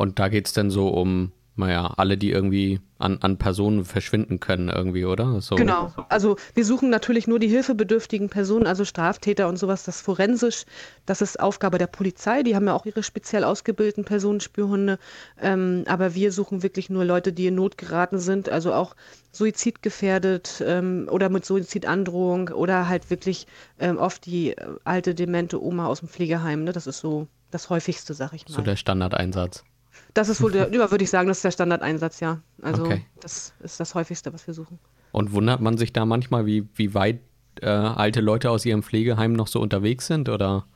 Und 0.00 0.18
da 0.18 0.28
geht 0.28 0.46
es 0.46 0.54
dann 0.54 0.70
so 0.70 0.88
um, 0.88 1.30
naja, 1.56 1.92
alle, 1.98 2.16
die 2.16 2.30
irgendwie 2.30 2.80
an, 2.98 3.18
an 3.20 3.36
Personen 3.36 3.84
verschwinden 3.84 4.40
können, 4.40 4.70
irgendwie, 4.70 5.04
oder? 5.04 5.42
So. 5.42 5.56
Genau. 5.56 5.92
Also 6.08 6.36
wir 6.54 6.64
suchen 6.64 6.88
natürlich 6.88 7.26
nur 7.26 7.38
die 7.38 7.48
hilfebedürftigen 7.48 8.30
Personen, 8.30 8.66
also 8.66 8.86
Straftäter 8.86 9.46
und 9.46 9.58
sowas. 9.58 9.84
Das 9.84 10.00
forensisch, 10.00 10.64
das 11.04 11.20
ist 11.20 11.38
Aufgabe 11.38 11.76
der 11.76 11.86
Polizei. 11.86 12.42
Die 12.42 12.56
haben 12.56 12.66
ja 12.66 12.72
auch 12.72 12.86
ihre 12.86 13.02
speziell 13.02 13.44
ausgebildeten 13.44 14.06
Personenspürhunde. 14.06 14.98
Ähm, 15.38 15.84
aber 15.86 16.14
wir 16.14 16.32
suchen 16.32 16.62
wirklich 16.62 16.88
nur 16.88 17.04
Leute, 17.04 17.34
die 17.34 17.48
in 17.48 17.56
Not 17.56 17.76
geraten 17.76 18.20
sind, 18.20 18.48
also 18.48 18.72
auch 18.72 18.96
suizidgefährdet 19.32 20.64
ähm, 20.66 21.10
oder 21.10 21.28
mit 21.28 21.44
Suizidandrohung 21.44 22.48
oder 22.48 22.88
halt 22.88 23.10
wirklich 23.10 23.46
ähm, 23.78 23.98
oft 23.98 24.24
die 24.24 24.52
äh, 24.52 24.66
alte 24.84 25.14
demente 25.14 25.62
Oma 25.62 25.88
aus 25.88 26.00
dem 26.00 26.08
Pflegeheim. 26.08 26.64
Ne? 26.64 26.72
Das 26.72 26.86
ist 26.86 27.00
so 27.00 27.28
das 27.50 27.68
häufigste, 27.68 28.14
sag 28.14 28.32
ich 28.32 28.48
mal. 28.48 28.54
So 28.54 28.62
der 28.62 28.76
Standardeinsatz. 28.76 29.62
Das 30.14 30.28
ist 30.28 30.42
wohl 30.42 30.52
der, 30.52 30.72
würde 30.90 31.04
ich 31.04 31.10
sagen, 31.10 31.28
das 31.28 31.38
ist 31.38 31.44
der 31.44 31.50
Standardeinsatz, 31.50 32.20
ja. 32.20 32.40
Also 32.62 32.82
Okay. 32.84 33.04
das 33.20 33.52
ist 33.60 33.80
das 33.80 33.94
häufigste, 33.94 34.32
was 34.32 34.46
wir 34.46 34.54
suchen. 34.54 34.78
Und 35.12 35.32
wundert 35.32 35.60
man 35.60 35.76
sich 35.76 35.92
da 35.92 36.04
manchmal, 36.04 36.46
wie, 36.46 36.68
wie 36.74 36.94
weit 36.94 37.20
äh, 37.62 37.66
alte 37.66 38.20
Leute 38.20 38.50
aus 38.50 38.64
ihrem 38.64 38.82
Pflegeheim 38.82 39.32
noch 39.32 39.48
so 39.48 39.60
unterwegs 39.60 40.06
sind? 40.06 40.28
Oder? 40.28 40.66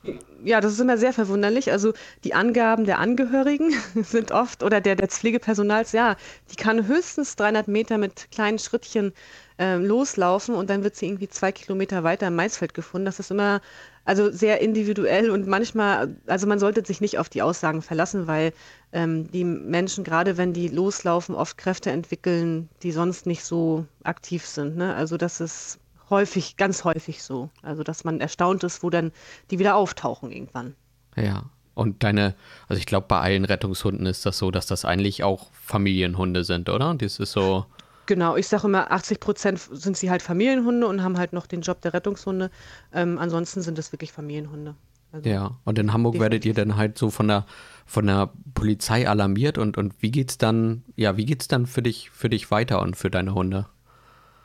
Ja, 0.43 0.61
das 0.61 0.73
ist 0.73 0.79
immer 0.79 0.97
sehr 0.97 1.13
verwunderlich. 1.13 1.71
Also 1.71 1.93
die 2.23 2.33
Angaben 2.33 2.85
der 2.85 2.99
Angehörigen 2.99 3.71
sind 4.03 4.31
oft, 4.31 4.61
oder 4.61 4.81
der, 4.81 4.95
des 4.95 5.17
Pflegepersonals, 5.17 5.93
ja, 5.93 6.17
die 6.51 6.55
kann 6.55 6.85
höchstens 6.87 7.35
300 7.37 7.67
Meter 7.67 7.97
mit 7.97 8.29
kleinen 8.31 8.59
Schrittchen 8.59 9.13
ähm, 9.57 9.85
loslaufen 9.85 10.53
und 10.53 10.69
dann 10.69 10.83
wird 10.83 10.95
sie 10.97 11.05
irgendwie 11.07 11.29
zwei 11.29 11.51
Kilometer 11.53 12.03
weiter 12.03 12.27
im 12.27 12.35
Maisfeld 12.35 12.73
gefunden. 12.73 13.05
Das 13.05 13.19
ist 13.19 13.31
immer 13.31 13.61
also 14.05 14.31
sehr 14.31 14.61
individuell 14.61 15.31
und 15.31 15.47
manchmal, 15.47 16.15
also 16.27 16.47
man 16.47 16.59
sollte 16.59 16.85
sich 16.85 17.01
nicht 17.01 17.17
auf 17.17 17.27
die 17.27 17.41
Aussagen 17.41 17.81
verlassen, 17.81 18.27
weil 18.27 18.53
ähm, 18.93 19.29
die 19.31 19.43
Menschen, 19.43 20.03
gerade 20.03 20.37
wenn 20.37 20.53
die 20.53 20.67
loslaufen, 20.67 21.35
oft 21.35 21.57
Kräfte 21.57 21.91
entwickeln, 21.91 22.69
die 22.83 22.91
sonst 22.91 23.25
nicht 23.25 23.43
so 23.43 23.85
aktiv 24.03 24.45
sind. 24.45 24.77
Ne? 24.77 24.95
Also 24.95 25.17
das 25.17 25.41
ist 25.41 25.79
häufig, 26.09 26.55
ganz 26.55 26.83
häufig 26.83 27.23
so. 27.23 27.49
Also 27.63 27.83
dass 27.83 28.03
man 28.03 28.21
erstaunt 28.21 28.63
ist, 28.63 28.83
wo 28.83 28.91
dann 28.91 29.11
die 29.49 29.59
wieder 29.59 29.75
auftauchen 29.75 30.31
irgendwann. 30.31 30.75
Ja. 31.15 31.49
Und 31.73 32.03
deine, 32.03 32.35
also 32.69 32.79
ich 32.79 32.85
glaube, 32.85 33.07
bei 33.09 33.19
allen 33.19 33.43
Rettungshunden 33.43 34.05
ist 34.05 34.25
das 34.25 34.37
so, 34.37 34.49
dass 34.49 34.65
das 34.65 34.85
eigentlich 34.85 35.23
auch 35.23 35.51
Familienhunde 35.51 36.45
sind, 36.45 36.69
oder? 36.69 36.93
Das 36.93 37.19
ist 37.19 37.33
so. 37.33 37.65
Genau, 38.05 38.35
ich 38.35 38.47
sage 38.47 38.67
immer, 38.67 38.91
80 38.91 39.19
Prozent 39.19 39.59
sind 39.59 39.97
sie 39.97 40.09
halt 40.09 40.21
Familienhunde 40.21 40.87
und 40.87 41.03
haben 41.03 41.17
halt 41.17 41.33
noch 41.33 41.47
den 41.47 41.61
Job 41.61 41.81
der 41.81 41.93
Rettungshunde. 41.93 42.51
Ähm, 42.93 43.17
ansonsten 43.17 43.61
sind 43.61 43.79
es 43.79 43.91
wirklich 43.91 44.11
Familienhunde. 44.11 44.75
Also, 45.11 45.29
Ja, 45.29 45.57
und 45.63 45.79
in 45.79 45.93
Hamburg 45.93 46.19
werdet 46.19 46.45
ihr 46.45 46.53
dann 46.53 46.75
halt 46.75 46.97
so 46.97 47.09
von 47.09 47.27
der 47.27 47.45
von 47.85 48.07
der 48.07 48.31
Polizei 48.53 49.07
alarmiert 49.07 49.57
und, 49.57 49.77
und 49.77 49.93
wie 50.01 50.11
geht's 50.11 50.37
dann, 50.37 50.83
ja, 50.95 51.17
wie 51.17 51.25
geht's 51.25 51.47
dann 51.47 51.67
für 51.67 51.83
dich, 51.83 52.09
für 52.09 52.29
dich 52.29 52.49
weiter 52.51 52.81
und 52.81 52.97
für 52.97 53.11
deine 53.11 53.33
Hunde? 53.35 53.67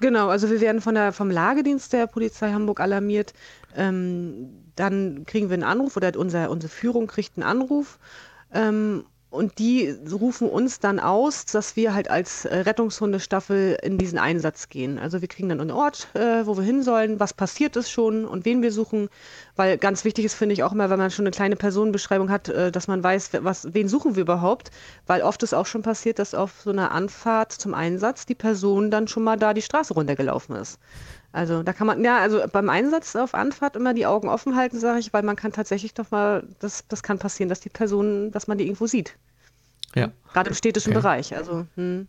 Genau, 0.01 0.29
also 0.29 0.51
wir 0.51 0.61
werden 0.61 0.81
von 0.81 0.95
der, 0.95 1.13
vom 1.13 1.31
Lagedienst 1.31 1.93
der 1.93 2.07
Polizei 2.07 2.53
Hamburg 2.53 2.81
alarmiert. 2.81 3.35
Ähm, 3.75 4.51
dann 4.77 5.25
kriegen 5.27 5.49
wir 5.51 5.55
einen 5.55 5.63
Anruf 5.63 5.97
oder 5.97 6.19
unser, 6.19 6.51
unsere 6.51 6.71
Führung 6.71 7.07
kriegt 7.07 7.37
einen 7.37 7.45
Anruf. 7.45 7.99
Ähm, 8.53 9.05
und 9.31 9.59
die 9.59 9.97
rufen 10.11 10.49
uns 10.49 10.81
dann 10.81 10.99
aus, 10.99 11.47
dass 11.47 11.77
wir 11.77 11.95
halt 11.95 12.11
als 12.11 12.45
äh, 12.45 12.59
Rettungshundestaffel 12.59 13.79
in 13.81 13.97
diesen 13.97 14.19
Einsatz 14.19 14.69
gehen. 14.69 14.99
Also 14.99 15.21
wir 15.21 15.29
kriegen 15.29 15.49
dann 15.49 15.61
einen 15.61 15.71
Ort, 15.71 16.09
äh, 16.15 16.45
wo 16.47 16.57
wir 16.57 16.65
hin 16.65 16.83
sollen, 16.83 17.21
was 17.21 17.33
passiert 17.33 17.77
ist 17.77 17.91
schon 17.91 18.25
und 18.25 18.45
wen 18.45 18.61
wir 18.61 18.73
suchen. 18.73 19.09
Weil 19.55 19.79
ganz 19.79 20.05
wichtig 20.05 20.25
ist, 20.25 20.35
finde 20.35 20.55
ich 20.55 20.65
auch 20.65 20.73
immer, 20.73 20.91
wenn 20.91 20.99
man 20.99 21.13
schon 21.13 21.27
eine 21.27 21.31
kleine 21.31 21.55
Personenbeschreibung 21.55 22.29
hat, 22.29 22.49
äh, 22.49 22.73
dass 22.73 22.89
man 22.89 23.05
weiß, 23.05 23.31
was, 23.43 23.73
wen 23.73 23.89
suchen 23.89 24.17
wir 24.17 24.23
überhaupt. 24.23 24.73
Weil 25.07 25.23
oft 25.23 25.43
ist 25.45 25.55
auch 25.55 25.67
schon 25.67 25.83
passiert, 25.83 26.19
dass 26.19 26.35
auf 26.35 26.63
so 26.63 26.71
einer 26.71 26.91
Anfahrt 26.91 27.53
zum 27.53 27.73
Einsatz 27.73 28.27
die 28.27 28.35
Person 28.35 28.91
dann 28.91 29.07
schon 29.07 29.23
mal 29.23 29.37
da 29.37 29.55
die 29.55 29.63
Straße 29.63 29.95
runtergelaufen 29.95 30.57
ist. 30.57 30.81
Also 31.33 31.63
da 31.63 31.73
kann 31.73 31.87
man, 31.87 32.03
ja, 32.05 32.19
also 32.19 32.43
beim 32.51 32.69
Einsatz 32.69 33.15
auf 33.15 33.35
Anfahrt 33.35 33.77
immer 33.77 33.95
die 33.95 34.07
Augen 34.07 34.29
offen 34.29 34.57
halten, 34.57 34.81
sage 34.81 34.99
ich, 34.99 35.13
weil 35.13 35.23
man 35.23 35.37
kann 35.37 35.53
tatsächlich 35.53 35.95
doch 35.95 36.11
mal, 36.11 36.43
das, 36.59 36.87
das 36.89 37.03
kann 37.03 37.19
passieren, 37.19 37.49
dass 37.49 37.61
die 37.61 37.69
Person, 37.69 38.33
dass 38.33 38.49
man 38.49 38.59
die 38.59 38.65
irgendwo 38.65 38.87
sieht. 38.87 39.17
Ja. 39.95 40.11
Gerade 40.33 40.51
im 40.51 40.55
städtischen 40.55 40.93
Okay. 40.93 41.01
Bereich. 41.01 41.37
Also, 41.37 41.67
hm. 41.77 42.09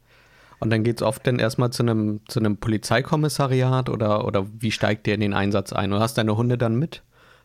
Und 0.60 0.69
dann 0.69 0.84
geht's 0.84 1.01
oft 1.01 1.25
dann 1.25 1.39
erstmal 1.39 1.71
zu 1.71 1.84
einem, 1.84 2.21
zu 2.27 2.39
einem 2.39 2.57
Polizeikommissariat 2.57 3.89
oder, 3.89 4.25
oder 4.25 4.45
wie 4.60 4.71
steigt 4.71 5.07
ihr 5.07 5.15
in 5.15 5.21
den 5.21 5.34
Einsatz 5.34 5.73
ein? 5.73 5.89
Du 5.89 5.99
hast 5.99 6.17
deine 6.17 6.38
Hunde 6.38 6.57
dann 6.57 6.75
mit 6.75 7.03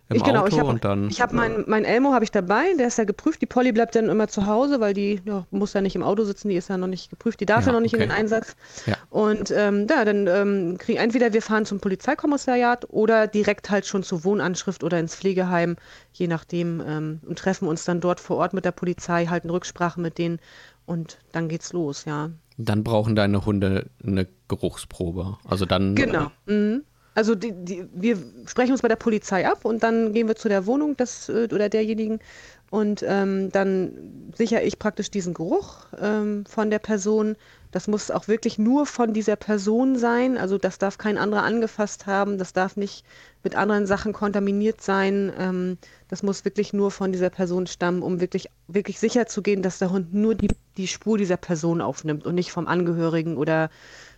im 0.08 0.16
ich, 0.16 0.22
genau, 0.22 0.42
Auto 0.42 0.54
ich 0.54 0.58
habe 0.60 0.68
und 0.68 0.84
dann. 0.84 1.08
ich 1.10 1.20
hab 1.20 1.32
mein, 1.32 1.64
mein 1.66 1.84
Elmo 1.84 2.12
habe 2.12 2.24
ich 2.24 2.30
dabei, 2.30 2.74
der 2.78 2.86
ist 2.86 2.98
ja 2.98 3.04
geprüft. 3.04 3.42
Die 3.42 3.46
Polly 3.46 3.72
bleibt 3.72 3.96
dann 3.96 4.08
immer 4.08 4.28
zu 4.28 4.46
Hause, 4.46 4.78
weil 4.78 4.94
die 4.94 5.20
ja, 5.24 5.46
muss 5.50 5.72
ja 5.72 5.80
nicht 5.80 5.96
im 5.96 6.04
Auto 6.04 6.24
sitzen, 6.24 6.48
die 6.48 6.54
ist 6.54 6.68
ja 6.68 6.76
noch 6.76 6.86
nicht 6.86 7.10
geprüft, 7.10 7.40
die 7.40 7.46
darf 7.46 7.62
ja, 7.62 7.68
Ja, 7.68 7.72
noch 7.72 7.80
nicht 7.80 7.94
in 7.94 8.00
okay. 8.00 8.08
den 8.08 8.16
Einsatz. 8.16 8.54
Ja. 8.86 8.94
Und 9.10 9.50
ähm, 9.50 9.88
ja, 9.90 10.04
dann 10.04 10.28
ähm, 10.28 10.78
kriegen 10.78 10.98
entweder 10.98 11.32
wir 11.32 11.42
fahren 11.42 11.66
zum 11.66 11.80
Polizeikommissariat 11.80 12.86
oder 12.90 13.26
direkt 13.26 13.70
halt 13.70 13.84
schon 13.86 14.04
zur 14.04 14.22
Wohnanschrift 14.22 14.84
oder 14.84 15.00
ins 15.00 15.16
Pflegeheim, 15.16 15.76
je 16.12 16.28
nachdem, 16.28 16.80
ähm, 16.86 17.20
und 17.26 17.38
treffen 17.38 17.66
uns 17.66 17.84
dann 17.84 18.00
dort 18.00 18.20
vor 18.20 18.36
Ort 18.36 18.52
mit 18.54 18.64
der 18.64 18.72
Polizei, 18.72 19.26
halten 19.26 19.50
Rücksprache 19.50 20.00
mit 20.00 20.18
denen 20.18 20.38
und 20.86 21.18
dann 21.32 21.48
geht's 21.48 21.72
los, 21.72 22.04
ja. 22.04 22.30
Dann 22.58 22.84
brauchen 22.84 23.16
deine 23.16 23.44
Hunde 23.44 23.90
eine 24.04 24.26
Geruchsprobe. 24.48 25.36
Also 25.44 25.66
dann. 25.66 25.94
Genau. 25.94 26.30
Mhm. 26.46 26.84
Also 27.16 27.34
die, 27.34 27.52
die, 27.52 27.88
wir 27.94 28.18
sprechen 28.44 28.72
uns 28.72 28.82
bei 28.82 28.88
der 28.88 28.96
Polizei 28.96 29.48
ab 29.48 29.64
und 29.64 29.82
dann 29.82 30.12
gehen 30.12 30.28
wir 30.28 30.36
zu 30.36 30.50
der 30.50 30.66
Wohnung 30.66 30.98
des 30.98 31.30
äh, 31.30 31.48
oder 31.50 31.70
derjenigen 31.70 32.20
und 32.70 33.02
ähm, 33.06 33.50
dann 33.52 34.32
sichere 34.36 34.60
ich 34.62 34.78
praktisch 34.78 35.10
diesen 35.10 35.32
Geruch 35.32 35.86
ähm, 35.98 36.44
von 36.46 36.68
der 36.68 36.78
Person. 36.78 37.36
Das 37.70 37.88
muss 37.88 38.10
auch 38.10 38.28
wirklich 38.28 38.58
nur 38.58 38.84
von 38.84 39.14
dieser 39.14 39.36
Person 39.36 39.96
sein. 39.96 40.36
Also 40.36 40.58
das 40.58 40.76
darf 40.78 40.98
kein 40.98 41.16
anderer 41.16 41.42
angefasst 41.42 42.06
haben. 42.06 42.36
Das 42.36 42.52
darf 42.52 42.76
nicht 42.76 43.04
mit 43.42 43.54
anderen 43.54 43.86
Sachen 43.86 44.12
kontaminiert 44.12 44.82
sein. 44.82 45.32
Ähm, 45.38 45.78
das 46.08 46.22
muss 46.22 46.44
wirklich 46.44 46.74
nur 46.74 46.90
von 46.90 47.12
dieser 47.12 47.30
Person 47.30 47.66
stammen, 47.66 48.02
um 48.02 48.20
wirklich, 48.20 48.50
wirklich 48.68 48.98
sicher 48.98 49.26
zu 49.26 49.40
gehen, 49.40 49.62
dass 49.62 49.78
der 49.78 49.90
Hund 49.90 50.12
nur 50.12 50.34
die, 50.34 50.48
die 50.76 50.88
Spur 50.88 51.16
dieser 51.16 51.38
Person 51.38 51.80
aufnimmt 51.80 52.26
und 52.26 52.34
nicht 52.34 52.52
vom 52.52 52.66
Angehörigen 52.66 53.38
oder 53.38 53.70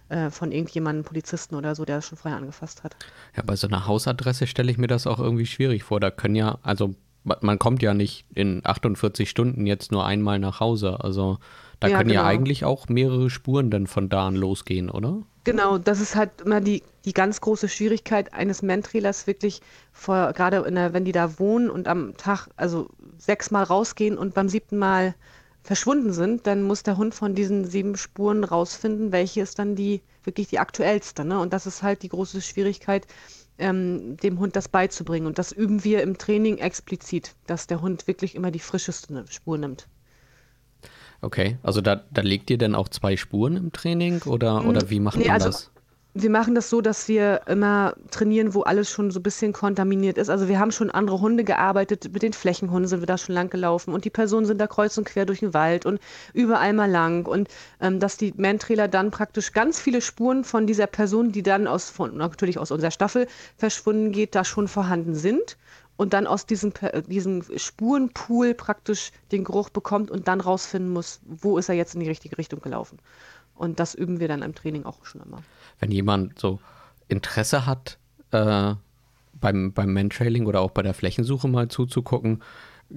äh, 0.08 0.30
von 0.30 0.52
irgendjemandem, 0.52 1.04
Polizisten 1.04 1.54
oder 1.54 1.74
so, 1.74 1.84
der 1.84 1.98
es 1.98 2.06
schon 2.06 2.18
vorher 2.18 2.38
angefasst 2.38 2.84
hat. 2.84 2.96
Ja, 3.36 3.42
bei 3.44 3.56
so 3.56 3.66
einer 3.66 3.86
Hausadresse 3.86 4.46
stelle 4.46 4.70
ich 4.70 4.78
mir 4.78 4.86
das 4.86 5.06
auch 5.06 5.18
irgendwie 5.18 5.46
schwierig 5.46 5.82
vor. 5.84 6.00
Da 6.00 6.10
können 6.10 6.34
ja, 6.34 6.58
also 6.62 6.94
ma- 7.24 7.38
man 7.40 7.58
kommt 7.58 7.82
ja 7.82 7.94
nicht 7.94 8.26
in 8.34 8.60
48 8.64 9.28
Stunden 9.30 9.66
jetzt 9.66 9.92
nur 9.92 10.04
einmal 10.06 10.38
nach 10.38 10.60
Hause. 10.60 11.02
Also 11.02 11.38
da 11.80 11.88
Ja, 11.88 11.96
können 11.96 12.10
ja 12.10 12.22
genau. 12.22 12.24
eigentlich 12.24 12.64
auch 12.64 12.88
mehrere 12.88 13.30
Spuren 13.30 13.70
dann 13.70 13.86
von 13.86 14.08
da 14.08 14.26
an 14.26 14.36
losgehen, 14.36 14.90
oder? 14.90 15.22
Genau, 15.44 15.78
das 15.78 16.00
ist 16.00 16.14
halt 16.14 16.42
immer 16.42 16.60
die, 16.60 16.82
die 17.06 17.12
ganz 17.14 17.40
große 17.40 17.68
Schwierigkeit 17.68 18.34
eines 18.34 18.60
Mentrailers, 18.60 19.26
wirklich 19.26 19.62
vor, 19.92 20.32
gerade 20.34 20.70
der, 20.70 20.92
wenn 20.92 21.04
die 21.06 21.12
da 21.12 21.38
wohnen 21.38 21.70
und 21.70 21.88
am 21.88 22.16
Tag 22.18 22.48
also 22.56 22.90
sechsmal 23.16 23.64
rausgehen 23.64 24.18
und 24.18 24.34
beim 24.34 24.48
siebten 24.50 24.76
Mal 24.78 25.14
verschwunden 25.68 26.14
sind, 26.14 26.46
dann 26.46 26.62
muss 26.62 26.82
der 26.82 26.96
Hund 26.96 27.14
von 27.14 27.34
diesen 27.34 27.66
sieben 27.66 27.98
Spuren 27.98 28.42
rausfinden, 28.42 29.12
welche 29.12 29.42
ist 29.42 29.58
dann 29.58 29.76
die 29.76 30.00
wirklich 30.24 30.48
die 30.48 30.60
aktuellste. 30.60 31.26
Ne? 31.26 31.38
Und 31.38 31.52
das 31.52 31.66
ist 31.66 31.82
halt 31.82 32.02
die 32.02 32.08
große 32.08 32.40
Schwierigkeit, 32.40 33.06
ähm, 33.58 34.16
dem 34.16 34.38
Hund 34.38 34.56
das 34.56 34.70
beizubringen. 34.70 35.26
Und 35.26 35.38
das 35.38 35.52
üben 35.52 35.84
wir 35.84 36.02
im 36.02 36.16
Training 36.16 36.56
explizit, 36.56 37.34
dass 37.46 37.66
der 37.66 37.82
Hund 37.82 38.06
wirklich 38.06 38.34
immer 38.34 38.50
die 38.50 38.60
frischeste 38.60 39.26
Spur 39.28 39.58
nimmt. 39.58 39.88
Okay, 41.20 41.58
also 41.62 41.82
da, 41.82 41.96
da 42.10 42.22
legt 42.22 42.48
ihr 42.48 42.56
dann 42.56 42.74
auch 42.74 42.88
zwei 42.88 43.18
Spuren 43.18 43.58
im 43.58 43.70
Training 43.70 44.22
oder, 44.22 44.64
oder 44.64 44.88
wie 44.88 45.00
macht 45.00 45.18
nee, 45.18 45.24
man 45.26 45.34
also- 45.34 45.48
das? 45.48 45.70
Wir 46.14 46.30
machen 46.30 46.54
das 46.54 46.68
so, 46.70 46.80
dass 46.80 47.06
wir 47.06 47.42
immer 47.46 47.94
trainieren, 48.10 48.54
wo 48.54 48.62
alles 48.62 48.90
schon 48.90 49.10
so 49.10 49.20
ein 49.20 49.22
bisschen 49.22 49.52
kontaminiert 49.52 50.18
ist. 50.18 50.30
Also 50.30 50.48
wir 50.48 50.58
haben 50.58 50.72
schon 50.72 50.90
andere 50.90 51.20
Hunde 51.20 51.44
gearbeitet, 51.44 52.12
mit 52.12 52.22
den 52.22 52.32
Flächenhunden 52.32 52.88
sind 52.88 53.00
wir 53.00 53.06
da 53.06 53.18
schon 53.18 53.34
lang 53.34 53.50
gelaufen 53.50 53.92
und 53.92 54.04
die 54.04 54.10
Personen 54.10 54.46
sind 54.46 54.58
da 54.58 54.66
kreuz 54.66 54.98
und 54.98 55.04
quer 55.04 55.26
durch 55.26 55.40
den 55.40 55.54
Wald 55.54 55.86
und 55.86 56.00
überall 56.32 56.72
mal 56.72 56.90
lang 56.90 57.26
und 57.26 57.48
ähm, 57.80 58.00
dass 58.00 58.16
die 58.16 58.34
Mantrailer 58.36 58.88
dann 58.88 59.10
praktisch 59.10 59.52
ganz 59.52 59.80
viele 59.80 60.00
Spuren 60.00 60.44
von 60.44 60.66
dieser 60.66 60.86
Person, 60.86 61.30
die 61.30 61.42
dann 61.42 61.66
aus 61.66 61.90
von 61.90 62.16
natürlich 62.16 62.58
aus 62.58 62.70
unserer 62.70 62.90
Staffel 62.90 63.28
verschwunden 63.56 64.10
geht, 64.10 64.34
da 64.34 64.44
schon 64.44 64.66
vorhanden 64.66 65.14
sind 65.14 65.56
und 65.98 66.14
dann 66.14 66.26
aus 66.26 66.46
diesem, 66.46 66.72
diesem 67.06 67.42
Spurenpool 67.56 68.54
praktisch 68.54 69.12
den 69.30 69.44
Geruch 69.44 69.68
bekommt 69.68 70.10
und 70.10 70.26
dann 70.26 70.40
rausfinden 70.40 70.90
muss, 70.90 71.20
wo 71.26 71.58
ist 71.58 71.68
er 71.68 71.74
jetzt 71.74 71.94
in 71.94 72.00
die 72.00 72.08
richtige 72.08 72.38
Richtung 72.38 72.60
gelaufen. 72.60 72.98
Und 73.56 73.80
das 73.80 73.94
üben 73.94 74.20
wir 74.20 74.28
dann 74.28 74.42
im 74.42 74.54
Training 74.54 74.84
auch 74.84 75.04
schon 75.04 75.20
immer. 75.20 75.42
Wenn 75.80 75.90
jemand 75.90 76.38
so 76.38 76.60
Interesse 77.08 77.66
hat, 77.66 77.98
äh, 78.32 78.74
beim, 79.40 79.72
beim 79.72 79.92
Mantrailing 79.92 80.46
oder 80.46 80.60
auch 80.60 80.70
bei 80.70 80.82
der 80.82 80.94
Flächensuche 80.94 81.48
mal 81.48 81.68
zuzugucken, 81.68 82.42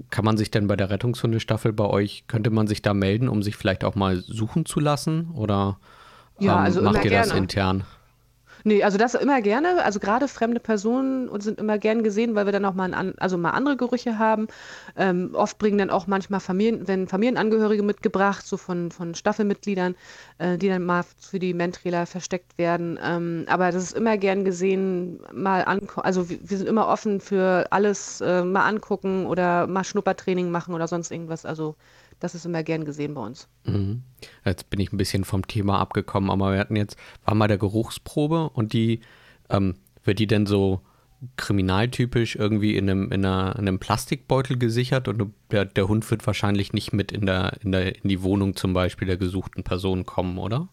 kann 0.09 0.25
man 0.25 0.37
sich 0.37 0.51
denn 0.51 0.67
bei 0.67 0.75
der 0.75 0.89
Rettungshundestaffel 0.89 1.73
bei 1.73 1.85
euch, 1.85 2.23
könnte 2.27 2.49
man 2.49 2.67
sich 2.67 2.81
da 2.81 2.93
melden, 2.93 3.27
um 3.27 3.43
sich 3.43 3.55
vielleicht 3.55 3.83
auch 3.83 3.95
mal 3.95 4.21
suchen 4.21 4.65
zu 4.65 4.79
lassen? 4.79 5.31
Oder 5.31 5.77
ja, 6.39 6.53
ähm, 6.53 6.65
also 6.65 6.81
macht 6.81 7.03
ihr 7.03 7.11
gerne. 7.11 7.27
das 7.27 7.37
intern? 7.37 7.83
Nee, 8.63 8.83
also 8.83 8.97
das 8.97 9.15
immer 9.15 9.41
gerne. 9.41 9.83
Also 9.83 9.99
gerade 9.99 10.27
fremde 10.27 10.59
Personen 10.59 11.29
sind 11.41 11.59
immer 11.59 11.77
gern 11.77 12.03
gesehen, 12.03 12.35
weil 12.35 12.45
wir 12.45 12.51
dann 12.51 12.65
auch 12.65 12.73
mal, 12.73 12.93
an, 12.93 13.13
also 13.17 13.37
mal 13.37 13.51
andere 13.51 13.77
Gerüche 13.77 14.19
haben. 14.19 14.47
Ähm, 14.95 15.31
oft 15.33 15.57
bringen 15.57 15.77
dann 15.77 15.89
auch 15.89 16.07
manchmal 16.07 16.39
Familien, 16.39 16.87
wenn 16.87 17.07
Familienangehörige 17.07 17.83
mitgebracht, 17.83 18.45
so 18.45 18.57
von, 18.57 18.91
von 18.91 19.15
Staffelmitgliedern, 19.15 19.95
äh, 20.37 20.57
die 20.57 20.69
dann 20.69 20.85
mal 20.85 21.03
für 21.19 21.39
die 21.39 21.53
Mentrailer 21.53 22.05
versteckt 22.05 22.57
werden. 22.57 22.99
Ähm, 23.03 23.45
aber 23.47 23.71
das 23.71 23.83
ist 23.83 23.93
immer 23.93 24.17
gern 24.17 24.45
gesehen, 24.45 25.19
mal 25.33 25.61
angucken. 25.63 26.01
Also 26.01 26.29
wir, 26.29 26.39
wir, 26.41 26.57
sind 26.57 26.67
immer 26.67 26.87
offen 26.87 27.19
für 27.21 27.67
alles 27.71 28.21
äh, 28.21 28.43
mal 28.43 28.67
angucken 28.67 29.25
oder 29.25 29.67
mal 29.67 29.83
Schnuppertraining 29.83 30.51
machen 30.51 30.73
oder 30.73 30.87
sonst 30.87 31.11
irgendwas. 31.11 31.45
Also 31.45 31.75
das 32.21 32.35
ist 32.35 32.45
immer 32.45 32.63
gern 32.63 32.85
gesehen 32.85 33.15
bei 33.15 33.21
uns. 33.21 33.49
Mhm. 33.65 34.03
Jetzt 34.45 34.69
bin 34.69 34.79
ich 34.79 34.93
ein 34.93 34.97
bisschen 34.97 35.25
vom 35.25 35.45
Thema 35.47 35.79
abgekommen, 35.79 36.29
aber 36.29 36.53
wir 36.53 36.59
hatten 36.59 36.75
jetzt, 36.75 36.95
war 37.25 37.35
mal 37.35 37.47
der 37.47 37.57
Geruchsprobe 37.57 38.49
und 38.53 38.73
die, 38.73 39.01
ähm, 39.49 39.75
wird 40.03 40.19
die 40.19 40.27
denn 40.27 40.45
so 40.45 40.81
kriminaltypisch 41.35 42.35
irgendwie 42.35 42.77
in 42.77 42.89
einem, 42.89 43.11
in, 43.11 43.25
einer, 43.25 43.55
in 43.55 43.67
einem 43.67 43.79
Plastikbeutel 43.79 44.57
gesichert 44.57 45.07
und 45.07 45.33
der, 45.51 45.65
der 45.65 45.87
Hund 45.87 46.09
wird 46.09 46.25
wahrscheinlich 46.25 46.73
nicht 46.73 46.93
mit 46.93 47.11
in, 47.11 47.25
der, 47.25 47.57
in, 47.61 47.71
der, 47.71 48.03
in 48.03 48.07
die 48.07 48.23
Wohnung 48.23 48.55
zum 48.55 48.73
Beispiel 48.73 49.07
der 49.07 49.17
gesuchten 49.17 49.63
Person 49.63 50.05
kommen, 50.05 50.37
oder? 50.37 50.69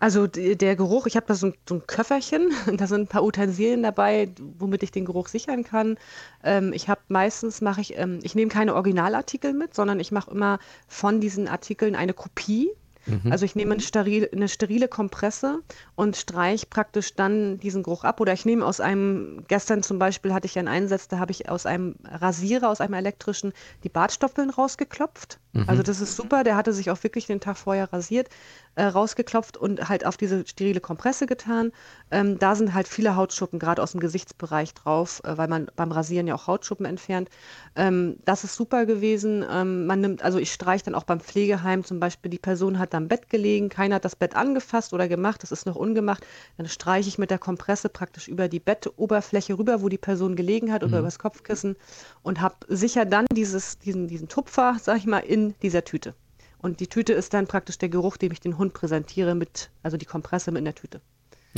Also 0.00 0.26
der 0.26 0.76
Geruch, 0.76 1.06
ich 1.06 1.14
habe 1.16 1.26
da 1.26 1.34
so 1.34 1.48
ein, 1.48 1.54
so 1.68 1.76
ein, 1.76 1.86
Köfferchen, 1.86 2.50
da 2.76 2.86
sind 2.86 3.02
ein 3.02 3.06
paar 3.06 3.22
Utensilien 3.22 3.82
dabei, 3.82 4.32
womit 4.58 4.82
ich 4.82 4.90
den 4.90 5.04
Geruch 5.04 5.28
sichern 5.28 5.62
kann. 5.62 5.98
Ähm, 6.42 6.72
ich 6.72 6.88
habe 6.88 7.02
meistens 7.08 7.60
mache 7.60 7.82
ich, 7.82 7.98
ähm, 7.98 8.18
ich 8.22 8.34
nehme 8.34 8.50
keine 8.50 8.74
Originalartikel 8.74 9.52
mit, 9.52 9.74
sondern 9.74 10.00
ich 10.00 10.10
mache 10.10 10.30
immer 10.30 10.58
von 10.88 11.20
diesen 11.20 11.48
Artikeln 11.48 11.94
eine 11.94 12.14
Kopie. 12.14 12.70
Mhm. 13.06 13.32
Also 13.32 13.44
ich 13.44 13.54
nehme 13.54 13.72
eine, 13.72 13.82
steril, 13.82 14.28
eine 14.32 14.48
sterile 14.48 14.88
Kompresse 14.88 15.60
und 15.96 16.16
streiche 16.16 16.66
praktisch 16.66 17.14
dann 17.14 17.58
diesen 17.58 17.82
Geruch 17.82 18.04
ab. 18.04 18.20
Oder 18.20 18.32
ich 18.32 18.44
nehme 18.44 18.64
aus 18.64 18.80
einem, 18.80 19.44
gestern 19.48 19.82
zum 19.82 19.98
Beispiel 19.98 20.32
hatte 20.32 20.46
ich 20.46 20.58
einen 20.58 20.68
Einsatz, 20.68 21.08
da 21.08 21.18
habe 21.18 21.32
ich 21.32 21.48
aus 21.48 21.66
einem 21.66 21.96
Rasierer, 22.04 22.68
aus 22.68 22.80
einem 22.80 22.94
elektrischen, 22.94 23.52
die 23.84 23.88
Bartstoppeln 23.88 24.50
rausgeklopft. 24.50 25.38
Mhm. 25.52 25.64
Also 25.66 25.82
das 25.82 26.00
ist 26.00 26.16
super, 26.16 26.44
der 26.44 26.56
hatte 26.56 26.72
sich 26.72 26.90
auch 26.90 27.02
wirklich 27.02 27.26
den 27.26 27.40
Tag 27.40 27.56
vorher 27.56 27.92
rasiert 27.92 28.28
äh, 28.74 28.84
rausgeklopft 28.84 29.56
und 29.56 29.88
halt 29.88 30.06
auf 30.06 30.16
diese 30.16 30.46
sterile 30.46 30.80
Kompresse 30.80 31.26
getan. 31.26 31.72
Ähm, 32.10 32.38
da 32.38 32.54
sind 32.54 32.72
halt 32.72 32.88
viele 32.88 33.16
Hautschuppen, 33.16 33.58
gerade 33.58 33.82
aus 33.82 33.92
dem 33.92 34.00
Gesichtsbereich 34.00 34.74
drauf, 34.74 35.20
äh, 35.24 35.36
weil 35.36 35.48
man 35.48 35.70
beim 35.76 35.92
Rasieren 35.92 36.26
ja 36.26 36.34
auch 36.34 36.46
Hautschuppen 36.46 36.86
entfernt. 36.86 37.28
Ähm, 37.76 38.16
das 38.24 38.44
ist 38.44 38.54
super 38.54 38.86
gewesen. 38.86 39.44
Ähm, 39.50 39.86
man 39.86 40.00
nimmt, 40.00 40.22
also 40.22 40.38
ich 40.38 40.52
streiche 40.52 40.84
dann 40.84 40.94
auch 40.94 41.04
beim 41.04 41.20
Pflegeheim 41.20 41.84
zum 41.84 42.00
Beispiel, 42.00 42.30
die 42.30 42.38
Person 42.38 42.78
hat 42.78 42.94
am 42.94 43.08
Bett 43.08 43.28
gelegen, 43.28 43.68
keiner 43.68 43.96
hat 43.96 44.04
das 44.04 44.16
Bett 44.16 44.36
angefasst 44.36 44.92
oder 44.92 45.08
gemacht, 45.08 45.42
das 45.42 45.52
ist 45.52 45.66
noch 45.66 45.76
ungemacht. 45.76 46.24
Dann 46.56 46.68
streiche 46.68 47.08
ich 47.08 47.18
mit 47.18 47.30
der 47.30 47.38
Kompresse 47.38 47.88
praktisch 47.88 48.28
über 48.28 48.48
die 48.48 48.60
Bettoberfläche 48.60 49.58
rüber, 49.58 49.82
wo 49.82 49.88
die 49.88 49.98
Person 49.98 50.36
gelegen 50.36 50.72
hat, 50.72 50.82
mhm. 50.82 50.88
oder 50.88 50.98
übers 51.00 51.18
Kopfkissen 51.18 51.76
und 52.22 52.40
habe 52.40 52.54
sicher 52.68 53.04
dann 53.04 53.26
dieses, 53.32 53.78
diesen, 53.78 54.08
diesen 54.08 54.28
Tupfer, 54.28 54.76
sag 54.80 54.98
ich 54.98 55.06
mal, 55.06 55.20
in 55.20 55.54
dieser 55.62 55.84
Tüte. 55.84 56.14
Und 56.62 56.80
die 56.80 56.86
Tüte 56.86 57.12
ist 57.12 57.32
dann 57.32 57.46
praktisch 57.46 57.78
der 57.78 57.88
Geruch, 57.88 58.16
den 58.16 58.32
ich 58.32 58.40
den 58.40 58.58
Hund 58.58 58.74
präsentiere, 58.74 59.34
mit, 59.34 59.70
also 59.82 59.96
die 59.96 60.06
Kompresse 60.06 60.50
mit 60.50 60.58
in 60.60 60.64
der 60.66 60.74
Tüte. 60.74 61.00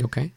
Okay. 0.01 0.31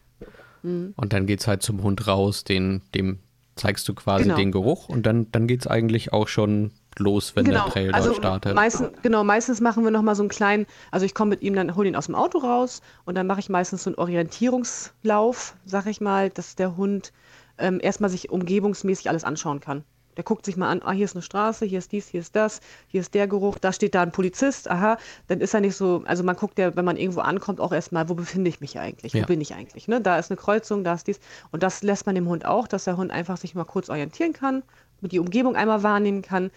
Mhm. 0.63 0.93
Und 0.97 1.13
dann 1.13 1.27
geht 1.27 1.41
es 1.41 1.47
halt 1.47 1.63
zum 1.63 1.83
Hund 1.83 2.07
raus, 2.07 2.45
den, 2.45 2.83
dem 2.95 3.21
zeigst 3.55 3.89
du 3.89 3.95
quasi 3.95 4.25
genau. 4.25 4.37
den 4.37 4.53
Geruch 4.53 4.89
und 4.89 5.07
dann, 5.07 5.31
dann 5.33 5.47
geht 5.47 5.61
es 5.61 5.67
eigentlich 5.67 6.13
auch 6.13 6.29
schon 6.29 6.73
los, 6.99 7.35
wenn 7.37 7.45
genau. 7.45 7.65
der 7.65 7.73
Trail 7.73 7.93
also 7.93 8.09
dort 8.11 8.19
startet. 8.19 8.55
Meistens, 8.55 8.91
genau, 9.03 9.25
meistens 9.25 9.61
machen 9.61 9.85
wir 9.85 9.91
nochmal 9.91 10.15
so 10.15 10.23
einen 10.23 10.29
kleinen, 10.29 10.67
also 10.91 11.07
ich 11.07 11.15
komme 11.15 11.31
mit 11.31 11.43
ihm, 11.43 11.55
dann 11.55 11.75
hole 11.75 11.89
ihn 11.89 11.97
aus 11.97 12.07
dem 12.07 12.15
Auto 12.15 12.39
raus 12.39 12.83
und 13.05 13.15
dann 13.17 13.27
mache 13.27 13.41
ich 13.41 13.49
meistens 13.49 13.85
so 13.85 13.91
einen 13.91 13.99
Orientierungslauf, 13.99 15.57
sag 15.65 15.87
ich 15.87 16.01
mal, 16.01 16.31
dass 16.31 16.55
der 16.55 16.77
Hund 16.77 17.13
ähm, 17.59 17.81
erstmal 17.83 18.11
sich 18.11 18.31
umgebungsmäßig 18.31 19.09
alles 19.09 19.25
anschauen 19.25 19.61
kann. 19.61 19.85
Der 20.17 20.25
guckt 20.25 20.47
sich 20.47 20.57
mal 20.57 20.69
an, 20.69 20.81
ah, 20.85 20.93
hier 20.93 21.05
ist 21.05 21.15
eine 21.15 21.23
Straße, 21.23 21.67
hier 21.67 21.79
ist 21.79 21.93
dies, 21.93 22.09
hier 22.09 22.21
ist 22.21 22.35
das, 22.35 22.61
hier 22.89 23.01
ist 23.01 23.15
der 23.15 23.29
Geruch, 23.29 23.59
da 23.59 23.73
steht 23.73 23.95
da 23.95 24.03
ein 24.03 24.13
Polizist, 24.13 24.71
aha, 24.71 24.99
dann 25.29 25.41
ist 25.41 25.55
er 25.55 25.61
nicht 25.61 25.77
so, 25.77 26.03
also 26.07 26.23
man 26.25 26.37
guckt 26.37 26.59
ja, 26.59 26.75
wenn 26.75 26.85
man 26.85 26.97
irgendwo 26.97 27.21
ankommt, 27.21 27.61
auch 27.61 27.73
erstmal, 27.73 28.09
wo 28.09 28.15
befinde 28.15 28.49
ich 28.49 28.61
mich 28.61 28.79
eigentlich, 28.79 29.15
wo 29.15 29.19
ja. 29.19 29.27
bin 29.27 29.41
ich 29.41 29.55
eigentlich, 29.55 29.89
ne? 29.89 30.01
Da 30.01 30.19
ist 30.19 30.31
eine 30.31 30.37
Kreuzung, 30.37 30.85
da 30.85 30.95
ist 30.95 31.07
dies 31.07 31.21
und 31.53 31.63
das 31.63 31.83
lässt 31.83 32.07
man 32.07 32.15
dem 32.15 32.29
Hund 32.29 32.47
auch, 32.47 32.67
dass 32.67 32.85
der 32.85 32.97
Hund 32.97 33.11
einfach 33.11 33.37
sich 33.37 33.55
mal 33.55 33.65
kurz 33.65 33.91
orientieren 33.91 34.33
kann, 34.33 34.63
die 35.03 35.19
Umgebung 35.19 35.57
einmal 35.57 35.83
wahrnehmen 35.83 36.23
kann 36.23 36.51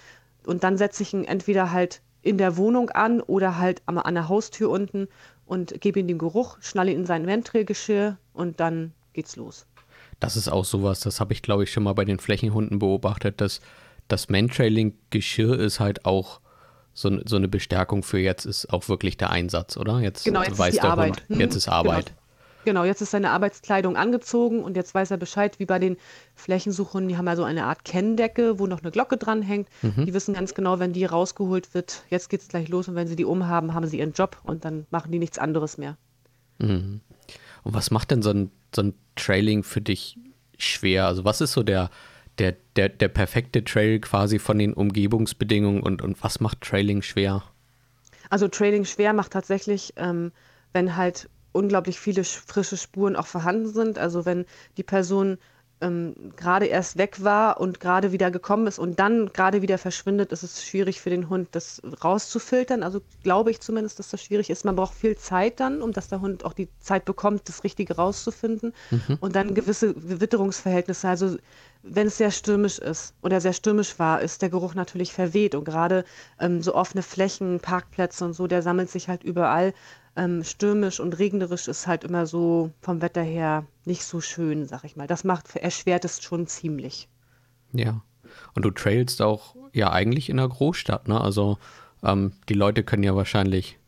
und 0.46 0.64
dann 0.64 0.78
setze 0.78 1.04
ich 1.04 1.14
ihn 1.14 1.26
entweder 1.26 1.72
halt 1.72 2.02
in 2.22 2.38
der 2.38 2.58
Wohnung 2.58 2.90
an 2.90 3.22
oder 3.22 3.58
halt 3.58 3.82
an 3.86 4.14
der 4.14 4.30
Haustür 4.30 4.70
unten 4.70 5.08
und 5.46 5.80
gebe 5.82 6.00
ihm 6.00 6.08
den 6.08 6.18
Geruch, 6.18 6.58
schnalle 6.62 6.92
ihn 6.92 7.00
in 7.00 7.06
sein 7.06 7.28
Ventrillgeschirr 7.28 8.18
und 8.34 8.60
dann 8.60 8.94
geht's 9.14 9.36
los 9.36 9.66
das 10.20 10.36
ist 10.36 10.50
auch 10.50 10.66
sowas, 10.66 11.00
das 11.00 11.20
habe 11.20 11.34
ich, 11.34 11.42
glaube 11.42 11.64
ich, 11.64 11.72
schon 11.72 11.84
mal 11.84 11.94
bei 11.94 12.06
den 12.06 12.20
Flächenhunden 12.20 12.80
beobachtet, 12.80 13.42
dass 13.42 13.62
das 14.08 14.30
Mantrailing-Geschirr 14.30 15.58
ist 15.60 15.80
halt 15.80 16.06
auch 16.06 16.42
so, 16.94 17.20
so, 17.26 17.38
eine 17.38 17.48
Bestärkung 17.48 18.04
für 18.04 18.20
jetzt 18.20 18.46
ist 18.46 18.74
auch 18.74 18.90
wirklich 18.90 19.16
der 19.16 19.30
Einsatz, 19.30 19.78
oder? 19.78 20.00
Jetzt, 20.00 20.26
genau, 20.26 20.44
jetzt 20.44 20.58
weiß 20.58 20.74
ist 20.74 20.84
der 20.84 20.92
Arbeit. 20.92 21.24
Hund, 21.30 21.40
jetzt 21.40 21.56
ist 21.56 21.66
genau. 21.66 21.78
Arbeit. 21.78 22.06
Genau. 22.08 22.20
Genau, 22.66 22.84
jetzt 22.84 23.02
ist 23.02 23.12
seine 23.12 23.32
Arbeitskleidung 23.32 23.96
angezogen 23.96 24.64
und 24.64 24.76
jetzt 24.76 24.94
weiß 24.94 25.12
er 25.12 25.18
Bescheid, 25.18 25.60
wie 25.60 25.66
bei 25.66 25.80
den 25.80 25.98
Flächensuchern. 26.36 27.08
Die 27.08 27.18
haben 27.18 27.26
ja 27.26 27.36
so 27.36 27.44
eine 27.44 27.64
Art 27.66 27.86
Kenndecke, 27.86 28.60
wo 28.60 28.68
noch 28.68 28.82
eine 28.82 28.92
Glocke 28.92 29.16
dran 29.18 29.42
hängt. 29.42 29.70
Mhm. 29.82 30.06
Die 30.06 30.14
wissen 30.14 30.34
ganz 30.34 30.54
genau, 30.54 30.78
wenn 30.78 30.92
die 30.92 31.06
rausgeholt 31.06 31.74
wird, 31.74 32.04
jetzt 32.10 32.30
geht 32.30 32.42
es 32.42 32.50
gleich 32.50 32.68
los 32.68 32.90
und 32.90 32.96
wenn 32.96 33.08
sie 33.08 33.16
die 33.16 33.26
umhaben, 33.26 33.74
haben 33.74 33.88
sie 33.88 34.00
ihren 34.00 34.12
Job 34.12 34.38
und 34.44 34.66
dann 34.66 34.86
machen 34.92 35.12
die 35.12 35.20
nichts 35.20 35.40
anderes 35.40 35.78
mehr. 35.78 35.98
Mhm. 36.60 37.00
Und 37.64 37.74
was 37.74 37.92
macht 37.92 38.12
denn 38.12 38.22
so 38.22 38.32
ein, 38.32 38.52
so 38.76 38.82
ein 38.84 38.94
Trailing 39.20 39.64
für 39.64 39.82
dich 39.82 40.18
schwer? 40.58 41.06
Also 41.06 41.26
was 41.26 41.42
ist 41.42 41.54
so 41.54 41.64
der, 41.64 41.90
der, 42.38 42.56
der, 42.76 42.90
der 42.90 43.10
perfekte 43.10 43.64
Trail 43.64 44.00
quasi 44.00 44.40
von 44.40 44.58
den 44.58 44.74
Umgebungsbedingungen 44.74 45.82
und, 45.82 46.02
und 46.02 46.24
was 46.24 46.40
macht 46.40 46.62
Trailing 46.62 47.02
schwer? 47.02 47.44
Also 48.30 48.48
Trailing 48.48 48.86
schwer 48.86 49.14
macht 49.14 49.34
tatsächlich, 49.34 49.94
ähm, 49.98 50.32
wenn 50.74 50.96
halt 50.96 51.30
unglaublich 51.52 52.00
viele 52.00 52.24
frische 52.24 52.78
Spuren 52.78 53.16
auch 53.16 53.28
vorhanden 53.28 53.68
sind. 53.68 53.98
Also 53.98 54.26
wenn 54.26 54.46
die 54.78 54.84
Person 54.84 55.38
ähm, 55.82 56.34
gerade 56.36 56.66
erst 56.66 56.98
weg 56.98 57.24
war 57.24 57.60
und 57.60 57.80
gerade 57.80 58.12
wieder 58.12 58.32
gekommen 58.32 58.68
ist 58.68 58.80
und 58.80 59.00
dann 59.00 59.28
gerade 59.32 59.62
wieder 59.62 59.78
verschwindet, 59.78 60.32
ist 60.32 60.44
es 60.44 60.64
schwierig 60.64 61.00
für 61.00 61.10
den 61.10 61.30
Hund, 61.30 61.50
das 61.52 61.82
rauszufiltern. 62.04 62.84
Also 62.84 63.02
glaube 63.24 63.52
ich 63.52 63.62
zumindest, 63.62 64.00
dass 64.00 64.10
das 64.10 64.22
schwierig 64.22 64.50
ist. 64.50 64.66
Man 64.66 64.76
braucht 64.76 64.94
viel 64.94 65.18
Zeit 65.18 65.60
dann, 65.60 65.82
um 65.82 65.94
dass 65.94 66.10
der 66.10 66.22
Hund 66.22 66.44
auch 66.44 66.54
die 66.54 66.68
Zeit 66.80 67.06
bekommt, 67.06 67.48
das 67.48 67.64
Richtige 67.64 67.96
rauszufinden. 67.96 68.74
Mhm. 68.92 69.18
Und 69.20 69.36
dann 69.36 69.54
gewisse 69.54 69.94
Witterungsverhältnisse. 69.96 71.08
Also 71.08 71.38
wenn 71.82 72.08
es 72.08 72.18
sehr 72.18 72.32
stürmisch 72.32 72.80
ist 72.80 73.14
oder 73.22 73.40
sehr 73.40 73.54
stürmisch 73.54 74.00
war, 74.00 74.22
ist 74.22 74.42
der 74.42 74.50
Geruch 74.50 74.74
natürlich 74.74 75.14
verweht. 75.14 75.56
Und 75.56 75.64
gerade 75.64 76.04
ähm, 76.40 76.62
so 76.62 76.76
offene 76.76 77.04
Flächen, 77.04 77.60
Parkplätze 77.62 78.26
und 78.26 78.34
so, 78.34 78.48
der 78.48 78.62
sammelt 78.62 78.90
sich 78.90 79.08
halt 79.08 79.24
überall 79.24 79.74
ähm, 80.20 80.44
stürmisch 80.44 81.00
und 81.00 81.18
regnerisch 81.18 81.70
ist 81.70 81.88
halt 81.88 82.04
immer 82.04 82.26
so 82.26 82.72
vom 82.82 83.02
Wetter 83.02 83.24
her 83.24 83.66
nicht 83.86 84.04
so 84.04 84.20
schön, 84.20 84.68
sag 84.68 84.84
ich 84.84 84.98
mal. 84.98 85.08
Das 85.08 85.24
macht, 85.24 85.56
erschwert 85.56 86.04
es 86.04 86.22
schon 86.22 86.46
ziemlich. 86.46 87.08
Ja. 87.72 88.02
Und 88.54 88.66
du 88.66 88.72
trailst 88.72 89.22
auch 89.22 89.56
ja 89.72 89.92
eigentlich 89.92 90.30
in 90.30 90.38
der 90.38 90.50
Großstadt, 90.50 91.08
ne? 91.08 91.20
Also 91.20 91.58
ähm, 92.04 92.34
die 92.50 92.54
Leute 92.54 92.84
können 92.84 93.04
ja 93.04 93.16
wahrscheinlich 93.16 93.80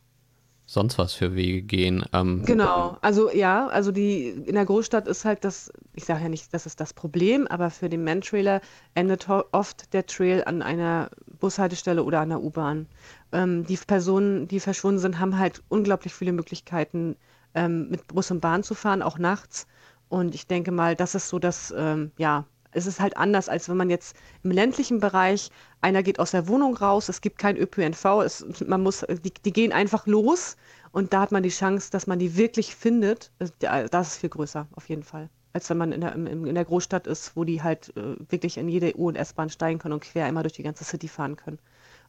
sonst 0.72 0.98
was 0.98 1.14
für 1.14 1.36
Wege 1.36 1.62
gehen. 1.62 2.06
Ähm, 2.14 2.44
genau, 2.46 2.98
also 3.02 3.30
ja, 3.30 3.68
also 3.68 3.92
die 3.92 4.30
in 4.30 4.56
der 4.56 4.66
Großstadt 4.66 5.08
ist 5.08 5.26
halt 5.26 5.44
das, 5.44 5.72
ich 5.94 6.06
sage 6.06 6.24
ja 6.24 6.30
nicht, 6.30 6.54
das 6.54 6.66
ist 6.66 6.80
das 6.80 6.94
Problem, 6.94 7.46
aber 7.48 7.70
für 7.70 7.90
den 7.90 8.04
Man-Trailer 8.04 8.62
endet 8.94 9.28
oft 9.30 9.94
der 9.94 10.06
Trail 10.06 10.44
an 10.46 10.62
einer 10.62 11.10
Bushaltestelle 11.40 12.04
oder 12.04 12.22
an 12.22 12.30
der 12.30 12.42
U-Bahn. 12.42 12.88
Ähm, 13.34 13.66
die 13.66 13.78
Personen, 13.78 14.48
die 14.48 14.62
verschwunden 14.62 15.00
sind, 15.00 15.20
haben 15.20 15.38
halt 15.38 15.62
unglaublich 15.68 16.14
viele 16.14 16.32
Möglichkeiten, 16.32 17.18
ähm, 17.54 17.90
mit 17.90 18.08
Bus 18.08 18.32
und 18.32 18.40
Bahn 18.40 18.64
zu 18.64 18.74
fahren, 18.74 19.02
auch 19.02 19.18
nachts. 19.18 19.68
Und 20.08 20.36
ich 20.36 20.48
denke 20.48 20.72
mal, 20.72 20.96
das 20.96 21.16
ist 21.16 21.28
so 21.28 21.40
das, 21.40 21.74
ähm, 21.78 22.12
ja, 22.18 22.46
es 22.72 22.86
ist 22.86 23.00
halt 23.00 23.18
anders, 23.18 23.50
als 23.50 23.70
wenn 23.70 23.78
man 23.78 23.90
jetzt 23.90 24.16
im 24.44 24.52
ländlichen 24.52 25.00
Bereich, 25.00 25.50
einer 25.82 26.04
geht 26.04 26.20
aus 26.20 26.32
der 26.32 26.48
Wohnung 26.48 26.76
raus, 26.76 27.10
es 27.10 27.22
gibt 27.22 27.38
kein 27.38 27.58
ÖPNV, 27.58 28.06
es, 28.24 28.46
man 28.66 28.82
muss, 28.82 29.06
die, 29.24 29.34
die 29.34 29.54
gehen 29.54 29.72
einfach 29.72 30.08
los 30.08 30.58
und 30.92 31.14
da 31.14 31.22
hat 31.22 31.32
man 31.32 31.44
die 31.44 31.50
Chance, 31.50 31.92
dass 31.92 32.08
man 32.08 32.20
die 32.20 32.38
wirklich 32.38 32.76
findet. 32.76 33.32
Das 33.70 34.08
ist 34.10 34.18
viel 34.18 34.30
größer, 34.30 34.68
auf 34.76 34.90
jeden 34.90 35.04
Fall. 35.04 35.30
als 35.54 35.70
wenn 35.70 35.78
man 35.78 35.92
in 35.92 36.02
der, 36.02 36.16
in, 36.16 36.56
der 36.56 36.66
Großstadt 36.66 37.08
ist, 37.08 37.36
wo 37.36 37.44
die 37.44 37.62
halt 37.62 37.96
äh, 37.98 38.16
wirklich 38.30 38.58
in 38.58 38.70
jede 38.70 38.96
U- 38.98 39.08
und 39.08 39.16
S-Bahn 39.16 39.50
steigen 39.50 39.80
können 39.80 39.94
und 39.94 40.04
quer 40.04 40.26
einmal 40.26 40.44
durch 40.44 40.54
die 40.54 40.64
ganze 40.64 40.84
City 40.84 41.08
fahren 41.08 41.36
können. 41.36 41.60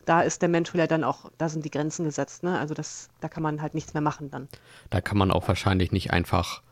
Da 0.05 0.22
ist 0.22 0.42
der 0.42 0.48
Mensch 0.48 0.75
wieder 0.75 0.87
dann 0.87 1.05
auch, 1.05 1.31
da 1.38 1.48
sind 1.48 1.64
die 1.64 1.70
Grenzen 1.70 2.05
gesetzt, 2.05 2.42
ne? 2.42 2.59
Also 2.59 2.75
das, 2.75 3.09
da 3.20 3.29
kann 3.29 3.42
man 3.42 3.62
halt 3.62 3.75
nichts 3.75 3.94
mehr 3.94 4.01
machen 4.01 4.31
dann. 4.31 4.48
Da 4.90 5.01
kann 5.01 5.16
man 5.16 5.31
auch 5.31 5.46
wahrscheinlich 5.46 5.92
nicht 5.92 6.12
einfach 6.12 6.62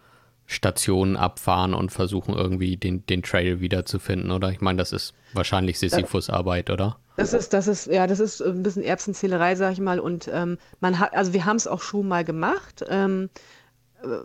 Stationen 0.51 1.17
abfahren 1.17 1.75
und 1.75 1.93
versuchen 1.93 2.35
irgendwie 2.35 2.77
den, 2.77 3.07
den 3.07 3.23
Trail 3.23 3.61
wiederzufinden, 3.61 4.33
oder? 4.33 4.51
Ich 4.51 4.61
meine, 4.61 4.79
das 4.79 4.93
ist 4.93 5.15
wahrscheinlich 5.33 5.79
Sisyphus-Arbeit, 5.79 6.71
oder? 6.71 6.97
Das 7.17 7.33
ist, 7.33 7.53
das 7.53 7.69
ist, 7.69 7.87
ja, 7.87 8.09
das 8.09 8.19
ist 8.19 8.43
ein 8.43 8.65
bisschen 8.65 8.83
Erbsenzählerei, 8.83 9.55
sag 9.55 9.73
ich 9.73 9.79
mal. 9.79 10.01
Und 10.01 10.29
ähm, 10.33 10.59
man 10.81 10.99
hat, 10.99 11.15
also 11.15 11.33
wir 11.33 11.45
haben 11.45 11.57
es 11.57 11.69
auch 11.69 11.81
schon 11.81 12.09
mal 12.09 12.25
gemacht. 12.25 12.85
Ähm, 12.89 13.31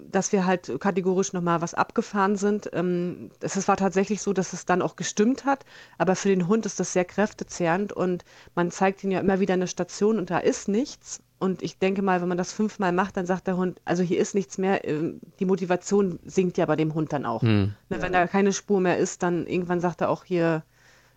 dass 0.10 0.32
wir 0.32 0.46
halt 0.46 0.72
kategorisch 0.80 1.34
nochmal 1.34 1.62
was 1.62 1.74
abgefahren 1.74 2.38
sind. 2.38 2.70
Ähm, 2.72 3.30
es 3.42 3.68
war 3.68 3.76
tatsächlich 3.76 4.22
so, 4.22 4.32
dass 4.32 4.54
es 4.54 4.66
dann 4.66 4.82
auch 4.82 4.96
gestimmt 4.96 5.44
hat, 5.44 5.66
aber 5.98 6.16
für 6.16 6.30
den 6.30 6.48
Hund 6.48 6.66
ist 6.66 6.80
das 6.80 6.94
sehr 6.94 7.04
kräftezehrend 7.04 7.92
und 7.92 8.24
man 8.56 8.72
zeigt 8.72 9.04
ihn 9.04 9.12
ja 9.12 9.20
immer 9.20 9.42
wieder 9.42 9.54
eine 9.54 9.68
Station 9.68 10.18
und 10.18 10.30
da 10.30 10.38
ist 10.38 10.70
nichts. 10.70 11.22
Und 11.46 11.62
ich 11.62 11.78
denke 11.78 12.02
mal, 12.02 12.22
wenn 12.22 12.28
man 12.28 12.40
das 12.40 12.52
fünfmal 12.52 12.92
macht, 12.92 13.18
dann 13.18 13.28
sagt 13.28 13.46
der 13.46 13.56
Hund, 13.56 13.80
also 13.86 14.02
hier 14.02 14.20
ist 14.20 14.34
nichts 14.34 14.58
mehr. 14.58 14.84
Ähm, 14.84 15.22
die 15.40 15.46
Motivation 15.46 16.18
sinkt 16.26 16.58
ja 16.58 16.66
bei 16.66 16.76
dem 16.76 16.96
Hund 16.96 17.14
dann 17.14 17.24
auch. 17.24 17.44
Hm. 17.44 17.76
Ne, 17.90 18.02
wenn 18.02 18.12
da 18.12 18.26
keine 18.26 18.52
Spur 18.52 18.82
mehr 18.82 18.98
ist, 18.98 19.22
dann 19.22 19.46
irgendwann 19.46 19.80
sagt 19.80 20.02
er 20.02 20.10
auch 20.10 20.24
hier, 20.24 20.64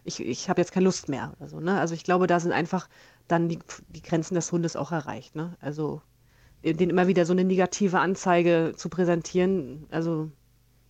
ich, 0.05 0.21
ich 0.21 0.51
habe 0.51 0.61
jetzt 0.61 0.73
keine 0.73 0.85
Lust 0.85 1.09
mehr. 1.09 1.33
Oder 1.39 1.49
so, 1.49 1.61
ne? 1.61 1.81
Also 1.81 1.95
ich 1.95 2.05
glaube, 2.05 2.27
da 2.27 2.41
sind 2.41 2.53
einfach 2.53 2.91
dann 3.27 3.49
die, 3.49 3.59
die 3.89 4.03
Grenzen 4.03 4.35
des 4.35 4.53
Hundes 4.53 4.77
auch 4.77 4.93
erreicht. 4.93 5.35
Ne? 5.35 5.57
Also 5.61 6.03
den 6.63 6.91
immer 6.91 7.07
wieder 7.07 7.25
so 7.25 7.33
eine 7.33 7.45
negative 7.45 7.99
Anzeige 7.99 8.75
zu 8.77 8.89
präsentieren, 8.89 9.87
also 9.91 10.31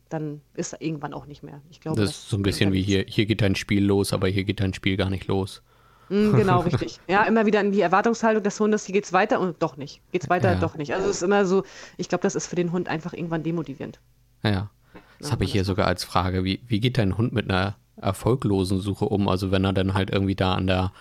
dann 0.08 0.40
ist 0.54 0.72
er 0.72 0.80
irgendwann 0.80 1.12
auch 1.12 1.26
nicht 1.26 1.42
mehr. 1.42 1.60
Ich 1.70 1.80
glaube, 1.80 2.00
das 2.00 2.10
ist 2.10 2.28
so 2.30 2.36
ein 2.38 2.42
bisschen 2.42 2.72
wie 2.72 2.82
hier, 2.82 3.04
hier 3.06 3.26
geht 3.26 3.42
dein 3.42 3.54
Spiel 3.54 3.84
los, 3.84 4.12
aber 4.12 4.28
hier 4.28 4.44
geht 4.44 4.60
dein 4.60 4.72
Spiel 4.72 4.96
gar 4.96 5.10
nicht 5.10 5.26
los. 5.26 5.62
Mm, 6.08 6.34
genau, 6.34 6.60
richtig. 6.70 7.00
Ja, 7.08 7.24
immer 7.24 7.46
wieder 7.46 7.60
in 7.60 7.72
die 7.72 7.80
Erwartungshaltung 7.80 8.42
des 8.42 8.58
Hundes, 8.60 8.84
hier 8.84 8.92
geht's 8.92 9.12
weiter 9.12 9.40
und 9.40 9.62
doch 9.62 9.76
nicht. 9.76 10.00
Geht's 10.12 10.28
weiter, 10.28 10.52
ja. 10.52 10.58
doch 10.58 10.76
nicht. 10.76 10.94
Also 10.94 11.08
es 11.08 11.16
ist 11.16 11.22
immer 11.22 11.44
so, 11.44 11.64
ich 11.96 12.08
glaube, 12.08 12.22
das 12.22 12.34
ist 12.34 12.46
für 12.46 12.56
den 12.56 12.72
Hund 12.72 12.88
einfach 12.88 13.12
irgendwann 13.12 13.42
demotivierend. 13.42 14.00
Ja. 14.42 14.70
Das 15.18 15.32
habe 15.32 15.44
ich 15.44 15.52
hier 15.52 15.64
sogar 15.64 15.86
als 15.86 16.04
Frage. 16.04 16.44
Wie, 16.44 16.60
wie 16.66 16.80
geht 16.80 16.96
dein 16.96 17.18
Hund 17.18 17.32
mit 17.32 17.50
einer 17.50 17.74
erfolglosen 17.96 18.80
Suche 18.80 19.06
um? 19.06 19.28
Also 19.28 19.50
wenn 19.50 19.64
er 19.64 19.72
dann 19.72 19.94
halt 19.94 20.10
irgendwie 20.10 20.36
da 20.36 20.54
an 20.54 20.66
der 20.66 20.92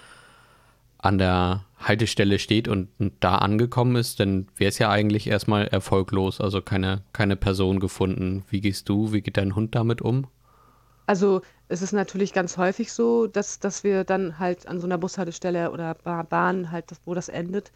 an 1.00 1.17
der 1.17 1.63
Haltestelle 1.80 2.39
steht 2.39 2.67
und 2.67 2.89
da 3.20 3.36
angekommen 3.36 3.96
ist, 3.98 4.20
dann 4.20 4.48
wäre 4.56 4.70
es 4.70 4.80
ja 4.80 4.89
eigentlich 4.89 5.28
erstmal 5.28 5.67
erfolglos, 5.67 6.41
also 6.41 6.62
keine, 6.62 7.04
keine 7.13 7.36
Person 7.36 7.80
gefunden. 7.80 8.43
Wie 8.50 8.62
gehst 8.62 8.89
du, 8.89 9.13
wie 9.13 9.22
geht 9.22 9.38
dein 9.38 9.56
Hund 9.56 9.76
damit 9.76 10.02
um? 10.02 10.28
Also 11.08 11.41
es 11.70 11.82
ist 11.82 11.91
natürlich 11.93 12.34
ganz 12.34 12.58
häufig 12.58 12.91
so, 12.93 13.28
dass, 13.28 13.60
dass 13.60 13.84
wir 13.84 14.04
dann 14.04 14.39
halt 14.39 14.67
an 14.67 14.80
so 14.80 14.86
einer 14.88 14.98
Bushaltestelle 14.98 15.72
oder 15.72 15.96
Bahn 15.96 16.72
halt, 16.72 16.91
wo 17.06 17.13
das 17.13 17.30
endet, 17.30 17.72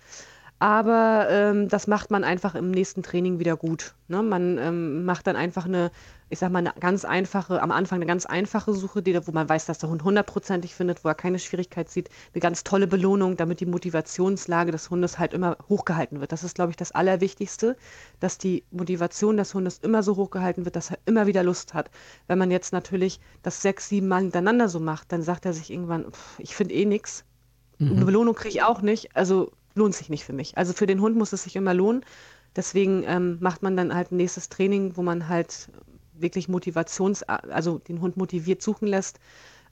aber 0.62 1.26
ähm, 1.32 1.70
das 1.70 1.88
macht 1.88 2.12
man 2.12 2.24
einfach 2.24 2.54
im 2.54 2.70
nächsten 2.70 3.02
Training 3.02 3.40
wieder 3.40 3.58
gut. 3.58 3.96
Ne? 4.08 4.22
Man 4.22 4.60
ähm, 4.60 5.06
macht 5.06 5.26
dann 5.26 5.36
einfach 5.36 5.66
eine, 5.66 5.90
ich 6.30 6.38
sag 6.38 6.52
mal, 6.52 6.60
eine 6.60 6.72
ganz 6.80 7.04
einfache, 7.04 7.64
am 7.64 7.72
Anfang 7.72 7.98
eine 7.98 8.06
ganz 8.06 8.28
einfache 8.28 8.72
Suche, 8.76 9.02
die, 9.02 9.20
wo 9.26 9.32
man 9.32 9.50
weiß, 9.50 9.66
dass 9.66 9.80
der 9.80 9.90
Hund 9.90 10.04
hundertprozentig 10.04 10.76
findet, 10.76 11.04
wo 11.04 11.08
er 11.08 11.16
keine 11.16 11.40
Schwierigkeit 11.40 11.90
sieht. 11.90 12.10
Eine 12.36 12.42
ganz 12.42 12.64
tolle 12.64 12.86
Belohnung, 12.86 13.38
damit 13.38 13.60
die 13.60 13.66
Motivationslage 13.66 14.72
des 14.72 14.92
Hundes 14.92 15.18
halt 15.18 15.34
immer 15.34 15.58
hochgehalten 15.68 16.20
wird. 16.20 16.32
Das 16.32 16.44
ist, 16.44 16.54
glaube 16.54 16.70
ich, 16.70 16.78
das 16.78 16.92
Allerwichtigste, 16.92 17.76
dass 18.20 18.38
die 18.38 18.64
Motivation 18.70 19.38
des 19.38 19.56
Hundes 19.56 19.80
immer 19.80 20.04
so 20.04 20.16
hochgehalten 20.16 20.66
wird, 20.66 20.76
dass 20.76 20.92
er 20.92 21.00
immer 21.08 21.26
wieder 21.26 21.42
Lust 21.42 21.74
hat. 21.74 21.90
Wenn 22.28 22.38
man 22.38 22.52
jetzt 22.52 22.72
natürlich 22.72 23.20
das 23.42 23.64
sechs, 23.64 23.90
sieben 23.90 24.08
Mal 24.08 24.22
hintereinander 24.22 24.70
so 24.70 24.80
macht, 24.80 25.12
dann 25.12 25.24
sagt 25.24 25.48
er 25.48 25.54
sich 25.54 25.72
irgendwann, 25.72 26.12
pff, 26.12 26.38
ich 26.38 26.54
finde 26.54 26.76
eh 26.76 26.86
nichts. 26.86 27.26
Mhm. 27.80 27.94
Eine 27.94 28.06
Belohnung 28.06 28.36
kriege 28.36 28.50
ich 28.50 28.62
auch 28.62 28.84
nicht. 28.84 29.16
Also 29.16 29.54
lohnt 29.76 29.96
sich 29.96 30.10
nicht 30.10 30.24
für 30.24 30.34
mich. 30.34 30.58
Also 30.58 30.74
für 30.74 30.88
den 30.88 31.02
Hund 31.02 31.18
muss 31.18 31.34
es 31.34 31.44
sich 31.44 31.56
immer 31.56 31.74
lohnen. 31.74 32.04
Deswegen 32.56 33.04
ähm, 33.06 33.38
macht 33.40 33.64
man 33.64 33.78
dann 33.78 33.94
halt 33.94 34.12
ein 34.12 34.18
nächstes 34.18 34.50
Training, 34.50 34.98
wo 34.98 35.02
man 35.02 35.30
halt 35.30 35.70
wirklich 36.14 36.50
Motivations, 36.50 37.24
also 37.24 37.80
den 37.80 38.02
Hund 38.02 38.18
motiviert 38.18 38.62
suchen 38.62 38.88
lässt 38.88 39.20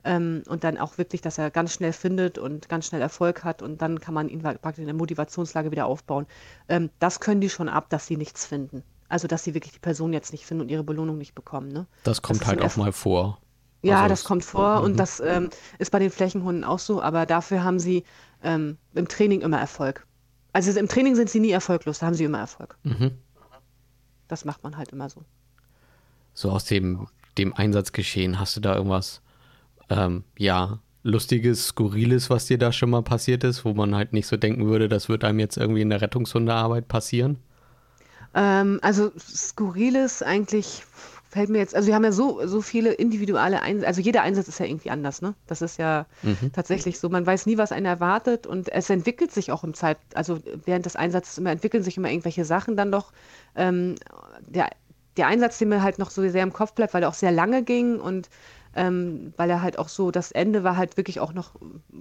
ähm, 0.04 0.44
und 0.48 0.64
dann 0.64 0.78
auch 0.78 0.98
wirklich, 0.98 1.22
dass 1.22 1.38
er 1.38 1.52
ganz 1.52 1.74
schnell 1.74 1.94
findet 1.94 2.38
und 2.38 2.70
ganz 2.70 2.88
schnell 2.88 3.02
Erfolg 3.02 3.44
hat 3.44 3.62
und 3.62 3.82
dann 3.82 4.00
kann 4.00 4.14
man 4.14 4.30
ihn 4.30 4.42
praktisch 4.42 4.80
in 4.80 4.86
der 4.86 4.96
Motivationslage 4.96 5.72
wieder 5.72 5.86
aufbauen. 5.86 6.26
Ähm, 6.68 6.90
das 7.00 7.20
können 7.20 7.42
die 7.42 7.50
schon 7.50 7.70
ab, 7.70 7.90
dass 7.90 8.08
sie 8.08 8.18
nichts 8.18 8.46
finden. 8.46 8.84
Also 9.10 9.28
dass 9.28 9.44
sie 9.44 9.54
wirklich 9.54 9.74
die 9.74 9.80
Person 9.80 10.14
jetzt 10.14 10.32
nicht 10.32 10.46
finden 10.46 10.62
und 10.62 10.70
ihre 10.70 10.84
Belohnung 10.84 11.18
nicht 11.18 11.36
bekommen. 11.36 11.70
Ne? 11.70 11.88
Das 12.04 12.22
kommt 12.22 12.42
das 12.42 12.48
halt 12.48 12.62
auch 12.62 12.78
mal 12.78 12.92
vor. 12.92 13.40
Ja, 13.82 13.98
also 14.04 14.10
das 14.10 14.24
kommt 14.26 14.44
vor 14.44 14.82
und 14.82 14.94
mhm. 14.94 14.98
das 14.98 15.22
ähm, 15.22 15.50
ist 15.78 15.92
bei 15.92 16.00
den 16.00 16.12
Flächenhunden 16.12 16.66
auch 16.66 16.80
so, 16.80 17.02
aber 17.02 17.26
dafür 17.26 17.64
haben 17.64 17.80
sie 17.80 18.04
ähm, 18.44 18.78
im 18.94 19.08
Training 19.08 19.42
immer 19.42 19.60
Erfolg. 19.60 20.06
Also 20.54 20.78
im 20.78 20.88
Training 20.88 21.16
sind 21.16 21.30
sie 21.30 21.40
nie 21.40 21.52
erfolglos, 21.52 22.00
da 22.00 22.08
haben 22.08 22.16
sie 22.16 22.24
immer 22.24 22.40
Erfolg. 22.40 22.78
Mhm. 22.84 23.12
Das 24.28 24.46
macht 24.46 24.64
man 24.64 24.78
halt 24.78 24.92
immer 24.92 25.10
so. 25.10 25.24
So 26.34 26.52
aus 26.52 26.66
dem, 26.66 27.08
dem 27.38 27.54
Einsatzgeschehen, 27.54 28.40
hast 28.40 28.56
du 28.56 28.62
da 28.62 28.76
irgendwas, 28.76 29.22
ähm, 29.90 30.24
ja, 30.38 30.80
Lustiges, 31.04 31.68
Skurriles, 31.68 32.30
was 32.30 32.46
dir 32.46 32.58
da 32.58 32.72
schon 32.72 32.90
mal 32.90 33.04
passiert 33.04 33.44
ist, 33.44 33.64
wo 33.64 33.74
man 33.74 33.96
halt 33.96 34.12
nicht 34.12 34.28
so 34.28 34.38
denken 34.38 34.68
würde, 34.68 34.90
das 34.90 35.08
wird 35.08 35.24
einem 35.24 35.40
jetzt 35.40 35.58
irgendwie 35.58 35.82
in 35.82 35.90
der 35.90 36.02
Rettungshundearbeit 36.02 36.88
passieren? 36.88 37.38
Ähm, 38.34 38.80
also 38.82 39.12
Skurriles 39.18 40.22
eigentlich 40.22 40.84
fällt 41.30 41.50
mir 41.50 41.60
jetzt, 41.60 41.76
also 41.76 41.88
wir 41.88 41.96
haben 41.96 42.04
ja 42.04 42.12
so, 42.12 42.46
so 42.48 42.62
viele 42.62 42.92
individuelle 42.92 43.62
Einsätze, 43.62 43.88
also 43.88 44.02
jeder 44.02 44.24
Einsatz 44.24 44.48
ist 44.48 44.60
ja 44.60 44.66
irgendwie 44.66 44.90
anders, 44.90 45.22
ne? 45.22 45.36
Das 45.46 45.62
ist 45.62 45.78
ja 45.78 46.08
mhm. 46.24 46.52
tatsächlich 46.52 47.00
so. 47.00 47.08
Man 47.08 47.26
weiß 47.26 47.46
nie, 47.46 47.58
was 47.58 47.72
einen 47.72 47.86
erwartet 47.86 48.48
und 48.48 48.70
es 48.70 48.90
entwickelt 48.90 49.32
sich 49.32 49.52
auch 49.52 49.64
im 49.64 49.76
Zeit, 49.76 49.98
also 50.16 50.40
während 50.66 50.88
des 50.88 50.96
Einsatzes 50.96 51.38
immer 51.38 51.52
entwickeln 51.52 51.84
sich 51.84 51.98
immer 51.98 52.10
irgendwelche 52.10 52.46
Sachen 52.46 52.76
dann 52.76 52.92
doch. 52.92 53.12
Ähm, 53.56 53.96
der, 54.42 54.70
der 55.18 55.28
Einsatz, 55.28 55.60
der 55.60 55.68
mir 55.68 55.84
halt 55.84 56.00
noch 56.00 56.10
so 56.10 56.28
sehr 56.28 56.44
im 56.44 56.54
Kopf 56.54 56.74
bleibt, 56.74 56.96
weil 56.96 57.04
er 57.04 57.10
auch 57.10 57.14
sehr 57.14 57.32
lange 57.32 57.64
ging 57.64 58.00
und 58.00 58.30
ähm, 58.76 59.34
weil 59.38 59.50
er 59.50 59.62
halt 59.62 59.80
auch 59.80 59.90
so, 59.90 60.12
das 60.12 60.32
Ende 60.32 60.64
war 60.64 60.78
halt 60.78 60.98
wirklich 60.98 61.20
auch 61.20 61.34
noch 61.34 61.56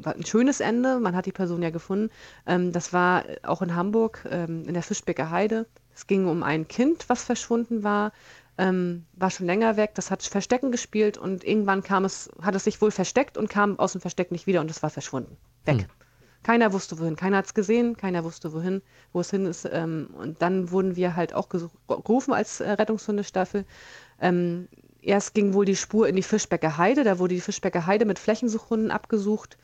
ein 0.05 0.25
schönes 0.25 0.61
Ende. 0.61 1.01
Man 1.01 1.17
hat 1.17 1.27
die 1.27 1.33
Person 1.33 1.63
ja 1.63 1.71
gefunden. 1.71 2.11
Ähm, 2.47 2.73
das 2.73 2.93
war 2.93 3.25
auch 3.43 3.63
in 3.63 3.75
Hamburg, 3.75 4.27
ähm, 4.31 4.65
in 4.67 4.75
der 4.75 4.83
Fischbecker 4.83 5.31
Heide. 5.31 5.67
Es 5.95 6.07
ging 6.07 6.29
um 6.29 6.43
ein 6.43 6.69
Kind, 6.69 7.09
was 7.09 7.25
verschwunden 7.25 7.83
war 7.83 8.13
ähm, 8.59 9.07
war 9.15 9.31
schon 9.31 9.47
länger 9.47 9.77
weg, 9.77 9.93
das 9.95 10.11
hat 10.11 10.23
Verstecken 10.23 10.73
gespielt 10.73 11.17
und 11.17 11.45
irgendwann 11.45 11.83
kam 11.83 12.05
es, 12.05 12.29
hat 12.43 12.55
es 12.55 12.65
sich 12.65 12.81
wohl 12.83 12.91
versteckt 12.91 13.39
und 13.39 13.49
kam 13.49 13.79
aus 13.79 13.93
dem 13.93 14.01
Versteck 14.01 14.33
nicht 14.33 14.47
wieder 14.47 14.61
und 14.61 14.71
es 14.71 14.83
war 14.83 14.91
verschwunden. 14.91 15.37
Weg. 15.65 15.83
Hm. 15.83 15.87
Keiner 16.43 16.73
wusste 16.73 16.99
wohin, 16.99 17.17
keiner 17.17 17.39
hat 17.39 17.47
es 17.47 17.55
gesehen, 17.55 17.97
keiner 17.97 18.25
wusste 18.25 18.53
wohin, 18.53 18.81
wo 19.13 19.21
es 19.21 19.31
hin 19.31 19.45
ist. 19.47 19.69
Ähm, 19.71 20.11
und 20.17 20.41
dann 20.41 20.71
wurden 20.71 20.97
wir 20.97 21.17
halt 21.17 21.35
auch 21.35 21.49
gerufen 21.49 22.33
als 22.33 22.61
äh, 22.61 22.71
Rettungshundestaffel. 22.71 23.65
Ähm, 24.21 24.69
erst 25.03 25.35
ging 25.35 25.53
wohl 25.53 25.65
die 25.65 25.77
Spur 25.77 26.09
in 26.09 26.17
die 26.17 26.23
Fischbecker 26.23 26.77
Heide, 26.79 27.05
da 27.05 27.19
wurde 27.19 27.35
die 27.35 27.41
Fischbecker 27.41 27.87
Heide 27.87 28.05
mit 28.05 28.19
Flächensuchhunden 28.19 28.91
abgesucht 28.91 29.57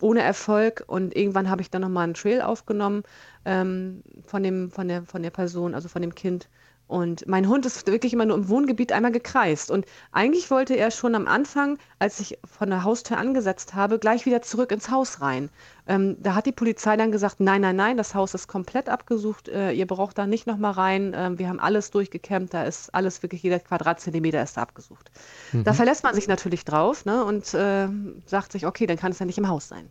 ohne 0.00 0.20
Erfolg 0.20 0.84
und 0.86 1.16
irgendwann 1.16 1.48
habe 1.48 1.62
ich 1.62 1.70
dann 1.70 1.82
nochmal 1.82 2.04
einen 2.04 2.14
Trail 2.14 2.42
aufgenommen 2.42 3.02
ähm, 3.44 4.02
von, 4.26 4.42
dem, 4.42 4.70
von, 4.70 4.88
der, 4.88 5.02
von 5.04 5.22
der 5.22 5.30
Person, 5.30 5.74
also 5.74 5.88
von 5.88 6.02
dem 6.02 6.14
Kind 6.14 6.48
und 6.88 7.26
mein 7.26 7.48
Hund 7.48 7.66
ist 7.66 7.86
wirklich 7.86 8.12
immer 8.12 8.26
nur 8.26 8.36
im 8.36 8.48
Wohngebiet 8.48 8.92
einmal 8.92 9.10
gekreist. 9.10 9.70
Und 9.70 9.86
eigentlich 10.12 10.50
wollte 10.50 10.74
er 10.76 10.92
schon 10.92 11.14
am 11.16 11.26
Anfang, 11.26 11.78
als 11.98 12.20
ich 12.20 12.38
von 12.44 12.70
der 12.70 12.84
Haustür 12.84 13.18
angesetzt 13.18 13.74
habe, 13.74 13.98
gleich 13.98 14.24
wieder 14.24 14.40
zurück 14.42 14.70
ins 14.70 14.90
Haus 14.90 15.20
rein. 15.20 15.50
Ähm, 15.88 16.16
da 16.20 16.34
hat 16.34 16.46
die 16.46 16.52
Polizei 16.52 16.96
dann 16.96 17.10
gesagt, 17.10 17.40
nein, 17.40 17.60
nein, 17.60 17.74
nein, 17.74 17.96
das 17.96 18.14
Haus 18.14 18.34
ist 18.34 18.46
komplett 18.46 18.88
abgesucht. 18.88 19.48
Äh, 19.48 19.72
ihr 19.72 19.86
braucht 19.86 20.16
da 20.16 20.26
nicht 20.26 20.46
nochmal 20.46 20.72
rein. 20.72 21.12
Ähm, 21.16 21.38
wir 21.40 21.48
haben 21.48 21.58
alles 21.60 21.90
durchgekämmt. 21.90 22.54
Da 22.54 22.62
ist 22.62 22.94
alles, 22.94 23.22
wirklich 23.22 23.42
jeder 23.42 23.58
Quadratzentimeter 23.58 24.42
ist 24.42 24.56
da 24.56 24.62
abgesucht. 24.62 25.10
Mhm. 25.52 25.64
Da 25.64 25.72
verlässt 25.72 26.04
man 26.04 26.14
sich 26.14 26.28
natürlich 26.28 26.64
drauf 26.64 27.04
ne, 27.04 27.24
und 27.24 27.52
äh, 27.54 27.88
sagt 28.26 28.52
sich, 28.52 28.66
okay, 28.66 28.86
dann 28.86 28.96
kann 28.96 29.10
es 29.10 29.18
ja 29.18 29.26
nicht 29.26 29.38
im 29.38 29.48
Haus 29.48 29.68
sein 29.68 29.90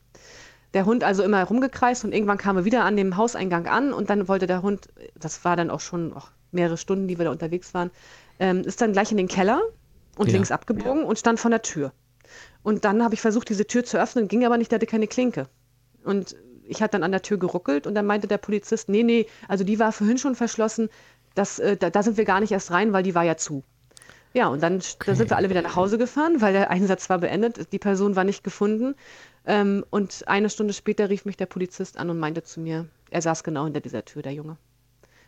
der 0.76 0.86
Hund 0.86 1.06
also 1.06 1.24
immer 1.24 1.42
rumgekreist 1.42 2.04
und 2.04 2.14
irgendwann 2.14 2.38
kam 2.38 2.58
er 2.58 2.66
wieder 2.66 2.84
an 2.84 2.98
dem 2.98 3.16
Hauseingang 3.16 3.66
an 3.66 3.94
und 3.94 4.10
dann 4.10 4.28
wollte 4.28 4.46
der 4.46 4.62
Hund, 4.62 4.90
das 5.18 5.46
war 5.46 5.56
dann 5.56 5.72
auch 5.72 5.80
schon 5.80 6.12
oh, 6.14 6.22
mehrere 6.56 6.78
Stunden, 6.78 7.08
die 7.08 7.18
wir 7.18 7.26
da 7.26 7.32
unterwegs 7.32 7.74
waren, 7.74 7.92
ähm, 8.40 8.62
ist 8.62 8.82
dann 8.82 8.94
gleich 8.94 9.12
in 9.12 9.18
den 9.18 9.28
Keller 9.28 9.62
und 10.18 10.28
ja. 10.28 10.34
links 10.34 10.52
abgebogen 10.52 11.02
ja. 11.02 11.08
und 11.08 11.20
stand 11.20 11.40
vor 11.40 11.52
der 11.52 11.62
Tür. 11.62 11.92
Und 12.64 12.86
dann 12.86 13.04
habe 13.04 13.14
ich 13.14 13.22
versucht, 13.22 13.50
diese 13.50 13.68
Tür 13.68 13.84
zu 13.84 14.00
öffnen, 14.00 14.28
ging 14.28 14.46
aber 14.46 14.58
nicht, 14.58 14.72
der 14.72 14.78
hatte 14.78 14.88
keine 14.88 15.08
Klinke. 15.08 15.48
Und 16.04 16.36
ich 16.68 16.82
hatte 16.82 16.94
dann 16.94 17.04
an 17.04 17.12
der 17.12 17.22
Tür 17.22 17.38
geruckelt 17.38 17.86
und 17.86 17.96
dann 17.96 18.06
meinte 18.06 18.28
der 18.28 18.38
Polizist, 18.38 18.90
nee, 18.90 19.04
nee, 19.04 19.28
also 19.48 19.64
die 19.64 19.80
war 19.80 19.92
vorhin 19.92 20.18
schon 20.18 20.36
verschlossen, 20.36 20.90
das, 21.36 21.60
äh, 21.60 21.78
da, 21.78 21.90
da, 21.90 22.02
sind 22.02 22.18
wir 22.18 22.26
gar 22.26 22.40
nicht 22.40 22.52
erst 22.52 22.72
rein, 22.72 22.94
weil 22.94 23.04
die 23.04 23.14
war 23.14 23.24
ja 23.24 23.38
zu. 23.38 23.64
Ja, 24.34 24.48
und 24.48 24.62
dann, 24.64 24.78
okay. 24.78 25.06
dann 25.06 25.16
sind 25.16 25.30
wir 25.30 25.38
alle 25.38 25.50
wieder 25.50 25.62
nach 25.62 25.76
Hause 25.76 25.98
gefahren, 25.98 26.42
weil 26.42 26.54
der 26.54 26.70
Einsatz 26.70 27.10
war 27.10 27.20
beendet, 27.20 27.72
die 27.72 27.80
Person 27.80 28.16
war 28.16 28.24
nicht 28.24 28.44
gefunden. 28.44 28.96
Ähm, 29.46 29.86
und 29.90 30.28
eine 30.28 30.50
Stunde 30.50 30.74
später 30.74 31.10
rief 31.10 31.26
mich 31.26 31.38
der 31.38 31.46
Polizist 31.46 31.98
an 31.98 32.10
und 32.10 32.20
meinte 32.20 32.44
zu 32.44 32.60
mir, 32.60 32.88
er 33.12 33.22
saß 33.22 33.44
genau 33.44 33.66
hinter 33.66 33.80
dieser 33.80 34.04
Tür, 34.04 34.24
der 34.24 34.34
Junge. 34.34 34.58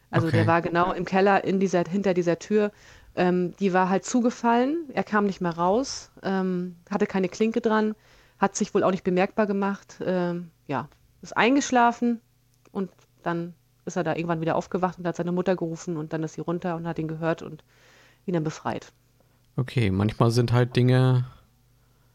Also 0.09 0.27
okay. 0.27 0.37
der 0.37 0.47
war 0.47 0.61
genau 0.61 0.93
im 0.93 1.05
Keller 1.05 1.43
in 1.43 1.59
dieser, 1.59 1.83
hinter 1.87 2.13
dieser 2.13 2.39
Tür 2.39 2.71
Ähm, 3.19 3.55
die 3.59 3.73
war 3.73 3.89
halt 3.89 4.05
zugefallen, 4.05 4.91
er 4.93 5.03
kam 5.03 5.25
nicht 5.25 5.41
mehr 5.41 5.57
raus, 5.57 6.11
ähm, 6.21 6.75
hatte 6.87 7.07
keine 7.07 7.29
Klinke 7.29 7.61
dran, 7.61 7.95
hat 8.37 8.55
sich 8.55 8.75
wohl 8.75 8.83
auch 8.83 8.91
nicht 8.91 9.03
bemerkbar 9.03 9.47
gemacht. 9.47 9.99
Ähm, 10.05 10.51
ja, 10.67 10.87
ist 11.23 11.35
eingeschlafen 11.35 12.21
und 12.71 12.91
dann 13.23 13.55
ist 13.85 13.95
er 13.95 14.03
da 14.03 14.15
irgendwann 14.15 14.39
wieder 14.39 14.55
aufgewacht 14.55 14.99
und 14.99 15.07
hat 15.07 15.15
seine 15.15 15.31
Mutter 15.31 15.55
gerufen 15.55 15.97
und 15.97 16.13
dann 16.13 16.21
ist 16.21 16.33
sie 16.33 16.41
runter 16.41 16.75
und 16.75 16.85
hat 16.85 16.99
ihn 16.99 17.07
gehört 17.07 17.41
und 17.41 17.63
ihn 18.27 18.35
dann 18.35 18.43
befreit. 18.43 18.93
Okay, 19.55 19.89
manchmal 19.89 20.29
sind 20.29 20.53
halt 20.53 20.75
Dinge 20.75 21.25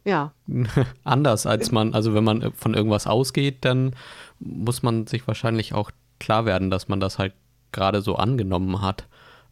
ja. 0.05 0.33
anders, 1.05 1.46
als 1.46 1.70
man, 1.70 1.94
also 1.94 2.14
wenn 2.14 2.24
man 2.24 2.52
von 2.52 2.74
irgendwas 2.74 3.07
ausgeht, 3.07 3.64
dann 3.64 3.94
muss 4.38 4.83
man 4.83 5.07
sich 5.07 5.26
wahrscheinlich 5.26 5.74
auch 5.74 5.90
klar 6.18 6.44
werden, 6.44 6.70
dass 6.70 6.88
man 6.88 7.00
das 7.00 7.18
halt 7.18 7.35
gerade 7.72 8.02
so 8.02 8.16
angenommen 8.16 8.80
hat. 8.82 9.06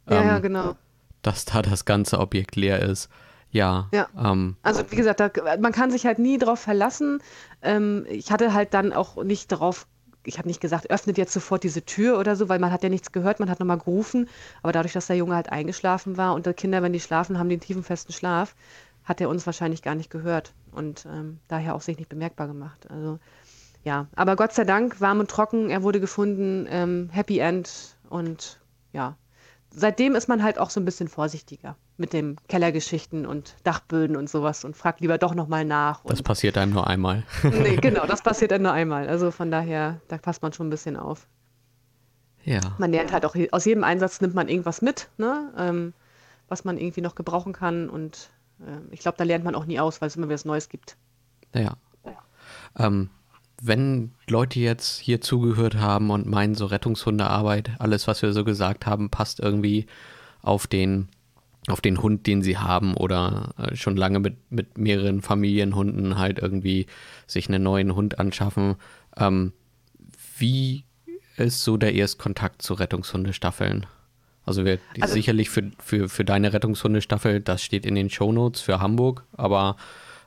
Ja, 0.09 0.21
ähm, 0.21 0.27
ja, 0.29 0.39
genau. 0.39 0.77
Dass 1.23 1.45
da 1.45 1.63
das 1.63 1.85
ganze 1.85 2.19
Objekt 2.19 2.57
leer 2.57 2.81
ist. 2.81 3.09
Ja. 3.51 3.89
ja. 3.93 4.07
Ähm, 4.17 4.57
also 4.63 4.83
wie 4.91 4.97
gesagt, 4.97 5.21
da, 5.21 5.31
man 5.59 5.73
kann 5.73 5.91
sich 5.91 6.07
halt 6.07 6.19
nie 6.19 6.39
drauf 6.39 6.61
verlassen. 6.61 7.21
Ähm, 7.63 8.07
ich 8.09 8.31
hatte 8.31 8.55
halt 8.55 8.75
dann 8.75 8.93
auch 8.93 9.23
nicht 9.23 9.51
darauf 9.51 9.87
ich 10.25 10.39
habe 10.39 10.49
nicht 10.49 10.61
gesagt, 10.61 10.91
öffnet 10.91 11.17
jetzt 11.19 11.33
sofort 11.33 11.65
diese 11.65 11.83
Tür 11.85 12.19
oder 12.19 12.37
so, 12.37 12.49
weil 12.49 12.59
man 12.59 12.73
hat 12.73 12.83
ja 12.83 12.89
nichts 12.89 13.13
gehört, 13.13 13.41
man 13.41 13.49
hat 13.49 13.59
nochmal 13.59 13.79
gerufen. 13.79 14.29
Aber 14.63 14.73
dadurch, 14.73 14.93
dass 14.93 15.07
der 15.07 15.17
Junge 15.17 15.35
halt 15.35 15.51
eingeschlafen 15.51 16.17
war 16.17 16.35
und 16.35 16.47
die 16.47 16.53
Kinder, 16.53 16.83
wenn 16.83 16.93
die 16.93 17.01
schlafen, 17.01 17.39
haben 17.39 17.49
den 17.49 17.61
tiefen, 17.61 17.83
festen 17.83 18.13
Schlaf, 18.13 18.55
hat 19.05 19.21
er 19.21 19.29
uns 19.29 19.47
wahrscheinlich 19.47 19.83
gar 19.83 19.95
nicht 19.95 20.11
gehört 20.11 20.53
und 20.73 21.07
ähm, 21.07 21.39
daher 21.49 21.75
auch 21.75 21.81
sich 21.81 21.97
nicht 21.97 22.09
bemerkbar 22.09 22.49
gemacht. 22.49 22.87
Also 22.91 23.19
ja, 23.83 24.09
aber 24.15 24.37
Gott 24.37 24.53
sei 24.53 24.65
Dank, 24.65 25.01
warm 25.01 25.21
und 25.21 25.31
trocken, 25.31 25.71
er 25.71 25.83
wurde 25.83 26.01
gefunden, 26.01 26.67
ähm, 26.69 27.09
Happy 27.11 27.39
End 27.39 27.97
und 28.11 28.61
ja, 28.93 29.17
seitdem 29.71 30.15
ist 30.15 30.29
man 30.29 30.43
halt 30.43 30.59
auch 30.59 30.69
so 30.69 30.81
ein 30.81 30.85
bisschen 30.85 31.09
vorsichtiger 31.09 31.77
mit 31.97 32.13
den 32.13 32.37
Kellergeschichten 32.49 33.27
und 33.27 33.55
Dachböden 33.63 34.17
und 34.17 34.29
sowas 34.29 34.65
und 34.65 34.77
fragt 34.77 35.01
lieber 35.01 35.19
doch 35.19 35.35
nochmal 35.35 35.65
nach. 35.65 36.03
Das 36.05 36.23
passiert 36.23 36.59
einem 36.59 36.73
nur 36.73 36.87
einmal. 36.87 37.25
nee, 37.43 37.77
genau, 37.83 38.07
das 38.07 38.23
passiert 38.23 38.53
einem 38.53 38.65
nur 38.65 38.73
einmal. 38.73 39.09
Also 39.09 39.31
von 39.31 39.51
daher, 39.51 40.01
da 40.09 40.19
passt 40.19 40.43
man 40.43 40.53
schon 40.53 40.67
ein 40.67 40.71
bisschen 40.71 40.97
auf. 40.97 41.27
Ja. 42.45 42.61
Man 42.79 42.91
lernt 42.91 43.13
halt 43.13 43.25
auch, 43.25 43.37
aus 43.53 43.65
jedem 43.65 43.85
Einsatz 43.85 44.21
nimmt 44.21 44.35
man 44.35 44.49
irgendwas 44.49 44.83
mit, 44.83 45.11
ne? 45.19 45.53
Ähm, 45.59 45.93
was 46.49 46.65
man 46.65 46.79
irgendwie 46.79 47.03
noch 47.03 47.15
gebrauchen 47.15 47.53
kann 47.53 47.89
und 47.89 48.31
äh, 48.61 48.93
ich 48.93 49.01
glaube, 49.01 49.19
da 49.19 49.25
lernt 49.25 49.45
man 49.45 49.55
auch 49.55 49.67
nie 49.67 49.79
aus, 49.79 50.01
weil 50.01 50.09
es 50.09 50.17
immer 50.17 50.27
wieder 50.27 50.35
was 50.35 50.45
Neues 50.45 50.69
gibt. 50.69 50.97
Ja. 51.55 51.75
ja. 52.05 52.17
Ähm, 52.79 53.11
wenn 53.61 54.13
Leute 54.27 54.59
jetzt 54.59 54.99
hier 54.99 55.21
zugehört 55.21 55.77
haben 55.77 56.11
und 56.11 56.27
meinen, 56.27 56.55
so 56.55 56.67
Rettungshundearbeit, 56.67 57.73
alles, 57.79 58.07
was 58.09 58.23
wir 58.23 58.33
so 58.33 58.43
gesagt 58.43 58.87
haben, 58.87 59.11
passt 59.11 59.39
irgendwie 59.39 59.87
auf 60.41 60.67
den, 60.67 61.09
auf 61.69 61.83
den 61.83 62.01
Hund, 62.03 62.27
den 62.27 62.43
sie 62.43 62.57
haben 62.57 62.97
oder 62.97 63.55
äh, 63.59 63.77
schon 63.77 63.97
lange 63.97 64.19
mit, 64.19 64.37
mit 64.51 64.79
mehreren 64.79 65.21
Familienhunden 65.21 66.19
halt 66.19 66.39
irgendwie 66.39 66.87
sich 67.27 67.49
einen 67.49 67.63
neuen 67.63 67.95
Hund 67.95 68.19
anschaffen. 68.19 68.77
Ähm, 69.17 69.53
wie 70.39 70.85
ist 71.37 71.63
so 71.63 71.77
der 71.77 71.95
Erstkontakt 71.95 72.63
zu 72.63 72.75
Rettungshundestaffeln? 72.75 73.85
Also, 74.47 74.65
wir, 74.65 74.79
also 75.01 75.15
sicherlich 75.15 75.51
für, 75.51 75.71
für, 75.79 76.09
für 76.09 76.25
deine 76.25 76.55
Rettungshundestaffel, 76.55 77.41
das 77.41 77.63
steht 77.63 77.85
in 77.85 77.95
den 77.95 78.09
Shownotes 78.09 78.63
für 78.63 78.81
Hamburg, 78.81 79.27
aber 79.35 79.77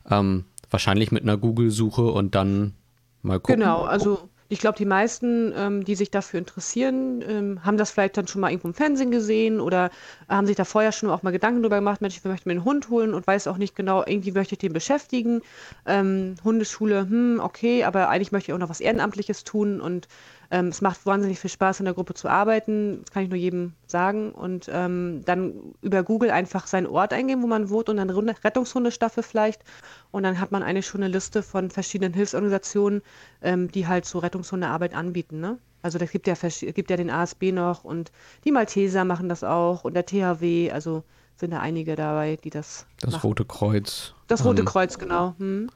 ähm, 0.09 0.45
wahrscheinlich 0.69 1.11
mit 1.11 1.23
einer 1.23 1.37
Google-Suche 1.37 2.03
und 2.03 2.35
dann 2.35 2.73
Mal 3.23 3.39
gucken. 3.39 3.61
Genau, 3.61 3.83
also 3.83 4.29
ich 4.49 4.59
glaube, 4.59 4.77
die 4.77 4.85
meisten, 4.85 5.51
ähm, 5.55 5.83
die 5.83 5.95
sich 5.95 6.11
dafür 6.11 6.37
interessieren, 6.37 7.23
ähm, 7.27 7.65
haben 7.65 7.77
das 7.77 7.89
vielleicht 7.89 8.17
dann 8.17 8.27
schon 8.27 8.41
mal 8.41 8.51
irgendwo 8.51 8.67
im 8.67 8.73
Fernsehen 8.75 9.09
gesehen 9.09 9.59
oder 9.59 9.89
haben 10.29 10.45
sich 10.45 10.55
da 10.55 10.65
vorher 10.65 10.91
schon 10.91 11.09
auch 11.09 11.23
mal 11.23 11.31
Gedanken 11.31 11.63
darüber 11.63 11.77
gemacht, 11.77 12.01
Mensch, 12.01 12.17
ich 12.17 12.23
möchte 12.23 12.47
mir 12.47 12.53
einen 12.53 12.65
Hund 12.65 12.89
holen 12.89 13.13
und 13.15 13.25
weiß 13.25 13.47
auch 13.47 13.57
nicht 13.57 13.75
genau, 13.75 14.03
irgendwie 14.05 14.31
möchte 14.31 14.53
ich 14.53 14.59
den 14.59 14.73
beschäftigen. 14.73 15.41
Ähm, 15.87 16.35
Hundeschule, 16.43 17.01
hm, 17.09 17.39
okay, 17.41 17.83
aber 17.83 18.09
eigentlich 18.09 18.31
möchte 18.31 18.51
ich 18.51 18.53
auch 18.53 18.59
noch 18.59 18.69
was 18.69 18.81
Ehrenamtliches 18.81 19.43
tun 19.43 19.81
und 19.81 20.07
ähm, 20.53 20.67
es 20.67 20.81
macht 20.81 21.07
wahnsinnig 21.07 21.39
viel 21.39 21.49
Spaß, 21.49 21.79
in 21.79 21.85
der 21.85 21.95
Gruppe 21.95 22.13
zu 22.13 22.29
arbeiten. 22.29 23.01
Das 23.01 23.11
kann 23.11 23.23
ich 23.23 23.29
nur 23.29 23.39
jedem 23.39 23.73
sagen. 23.87 24.31
Und 24.31 24.69
ähm, 24.71 25.23
dann 25.25 25.73
über 25.81 26.03
Google 26.03 26.29
einfach 26.29 26.67
seinen 26.67 26.85
Ort 26.85 27.11
eingeben, 27.11 27.41
wo 27.41 27.47
man 27.47 27.71
wohnt 27.71 27.89
und 27.89 27.97
dann 27.97 28.11
Rettungshundestaffel 28.11 29.23
vielleicht. 29.23 29.63
Und 30.11 30.21
dann 30.21 30.39
hat 30.39 30.51
man 30.51 30.61
eigentlich 30.61 30.85
schon 30.85 31.01
eine 31.01 31.11
Liste 31.11 31.41
von 31.41 31.71
verschiedenen 31.71 32.13
Hilfsorganisationen, 32.13 33.01
ähm, 33.41 33.71
die 33.71 33.87
halt 33.87 34.05
so 34.05 34.19
Rettungshundearbeit 34.19 34.93
anbieten. 34.93 35.39
Ne? 35.39 35.57
Also 35.81 35.97
da 35.97 36.05
gibt 36.05 36.27
ja, 36.27 36.35
gibt 36.35 36.91
ja 36.91 36.97
den 36.97 37.09
ASB 37.09 37.51
noch 37.51 37.83
und 37.83 38.11
die 38.45 38.51
Malteser 38.51 39.05
machen 39.05 39.29
das 39.29 39.43
auch 39.43 39.83
und 39.83 39.95
der 39.95 40.05
THW. 40.05 40.69
Also 40.71 41.03
sind 41.35 41.49
da 41.49 41.61
einige 41.61 41.95
dabei, 41.95 42.37
die 42.43 42.51
das. 42.51 42.85
Das 42.99 43.13
machen. 43.13 43.25
Rote 43.25 43.45
Kreuz. 43.45 44.13
Das 44.27 44.45
Rote 44.45 44.61
ähm, 44.61 44.67
Kreuz, 44.67 44.99
genau. 44.99 45.33
Hm. 45.39 45.71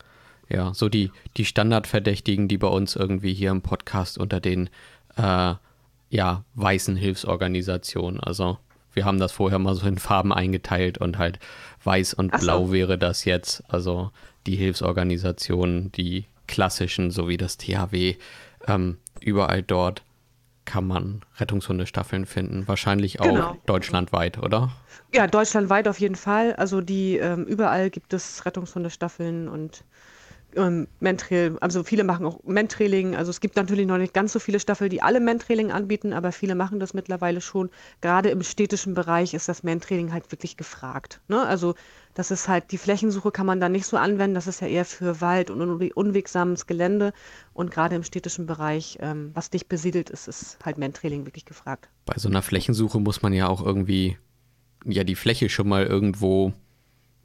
Ja, 0.49 0.73
so 0.73 0.89
die, 0.89 1.12
die 1.36 1.45
Standardverdächtigen, 1.45 2.47
die 2.47 2.57
bei 2.57 2.67
uns 2.67 2.95
irgendwie 2.95 3.33
hier 3.33 3.51
im 3.51 3.62
Podcast 3.62 4.17
unter 4.17 4.39
den 4.39 4.69
äh, 5.17 5.55
ja, 6.10 6.43
weißen 6.55 6.95
Hilfsorganisationen. 6.95 8.19
Also 8.19 8.57
wir 8.93 9.05
haben 9.05 9.19
das 9.19 9.31
vorher 9.31 9.60
mal 9.60 9.75
so 9.75 9.86
in 9.86 9.97
Farben 9.97 10.33
eingeteilt 10.33 10.97
und 10.97 11.17
halt 11.17 11.39
weiß 11.83 12.13
und 12.15 12.33
Ach 12.33 12.39
blau 12.39 12.67
so. 12.67 12.71
wäre 12.71 12.97
das 12.97 13.25
jetzt. 13.25 13.63
Also 13.67 14.12
die 14.45 14.55
Hilfsorganisationen, 14.55 15.91
die 15.91 16.25
klassischen, 16.47 17.12
so 17.12 17.27
wie 17.27 17.38
das 17.38 17.57
THW, 17.57 18.15
ähm, 18.67 18.97
überall 19.19 19.62
dort 19.62 20.03
kann 20.65 20.86
man 20.86 21.21
Rettungshundestaffeln 21.38 22.25
finden. 22.25 22.67
Wahrscheinlich 22.67 23.21
auch 23.21 23.25
genau. 23.25 23.57
deutschlandweit, 23.65 24.38
oder? 24.38 24.71
Ja, 25.13 25.27
deutschlandweit 25.27 25.88
auf 25.88 25.99
jeden 25.99 26.15
Fall. 26.15 26.53
Also 26.55 26.81
die 26.81 27.17
ähm, 27.17 27.45
überall 27.45 27.89
gibt 27.89 28.13
es 28.13 28.45
Rettungshundestaffeln 28.45 29.47
und 29.47 29.83
ähm, 30.58 30.88
Mentrail, 31.00 31.58
also 31.62 31.84
viele 31.84 32.04
machen 32.04 32.26
auch 32.26 32.43
Mentrailing. 32.43 33.15
Also 33.15 33.30
es 33.30 33.39
gibt 33.39 33.56
natürlich 33.56 33.86
noch 33.86 33.98
nicht 33.98 34.13
ganz 34.13 34.34
so 34.34 34.39
viele 34.39 34.60
Staffeln, 34.60 34.89
die 34.89 35.02
alle 35.02 35.20
Mentrailing 35.20 35.72
anbieten, 35.72 36.13
aber 36.13 36.32
viele 36.32 36.56
machen 36.56 36.80
das 36.80 36.93
mittlerweile 36.93 37.39
schon. 37.41 37.70
Gerade 38.02 38.30
im 38.30 38.43
städtischen 38.43 38.93
Bereich 38.93 39.34
ist 39.34 39.48
das 39.48 39.63
Mentrailing 39.63 40.12
halt 40.12 40.32
wirklich 40.32 40.58
gefragt. 40.58 41.22
Ne? 41.28 41.46
Also 41.46 41.76
das 42.13 42.32
ist 42.32 42.48
halt, 42.48 42.72
die 42.72 42.78
Flächensuche 42.78 43.32
kann 43.32 43.46
man 43.46 43.62
da 43.62 43.70
nicht 43.70 43.86
so 43.86 43.96
anwenden, 43.96 44.34
das 44.34 44.48
ist 44.48 44.62
ja 44.62 44.67
eher 44.67 44.86
für 44.86 45.22
Wald 45.22 45.52
und 45.52 45.62
unwegsames 45.62 46.65
Gelände. 46.65 47.13
Und 47.54 47.72
gerade 47.72 47.96
im 47.96 48.04
städtischen 48.04 48.48
Bereich, 48.48 48.98
ähm, 49.02 49.32
was 49.34 49.50
dicht 49.50 49.70
besiedelt 49.70 50.10
ist, 50.10 50.28
ist 50.28 50.58
halt 50.65 50.78
Mentrailing 50.78 51.26
wirklich 51.26 51.46
gefragt. 51.46 51.89
Bei 52.06 52.17
so 52.17 52.28
einer 52.28 52.41
Flächensuche 52.41 53.00
muss 53.00 53.22
man 53.22 53.34
ja 53.34 53.48
auch 53.48 53.63
irgendwie 53.63 54.17
ja 54.86 55.04
die 55.04 55.15
Fläche 55.15 55.50
schon 55.50 55.67
mal 55.67 55.86
irgendwo 55.86 56.54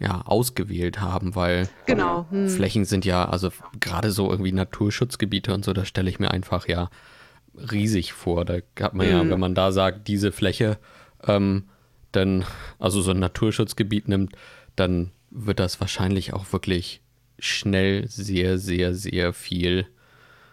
ja, 0.02 0.22
ausgewählt 0.22 1.00
haben, 1.00 1.34
weil 1.34 1.68
genau. 1.86 2.26
hm. 2.30 2.48
Flächen 2.48 2.84
sind 2.84 3.04
ja, 3.04 3.28
also 3.28 3.50
gerade 3.80 4.10
so 4.10 4.30
irgendwie 4.30 4.52
Naturschutzgebiete 4.52 5.54
und 5.54 5.64
so, 5.64 5.72
da 5.72 5.84
stelle 5.84 6.10
ich 6.10 6.18
mir 6.18 6.30
einfach 6.30 6.68
ja 6.68 6.90
riesig 7.54 8.12
vor. 8.12 8.44
Da 8.44 8.58
hat 8.80 8.94
man 8.94 9.06
hm. 9.06 9.12
ja, 9.12 9.30
wenn 9.30 9.40
man 9.40 9.54
da 9.54 9.72
sagt, 9.72 10.08
diese 10.08 10.32
Fläche, 10.32 10.78
ähm, 11.26 11.68
dann, 12.10 12.44
also 12.78 13.00
so 13.00 13.12
ein 13.12 13.20
Naturschutzgebiet 13.20 14.08
nimmt, 14.08 14.36
dann 14.76 15.12
wird 15.30 15.60
das 15.60 15.80
wahrscheinlich 15.80 16.34
auch 16.34 16.52
wirklich 16.52 17.00
schnell 17.38 18.06
sehr, 18.08 18.58
sehr, 18.58 18.94
sehr 18.94 19.32
viel. 19.32 19.86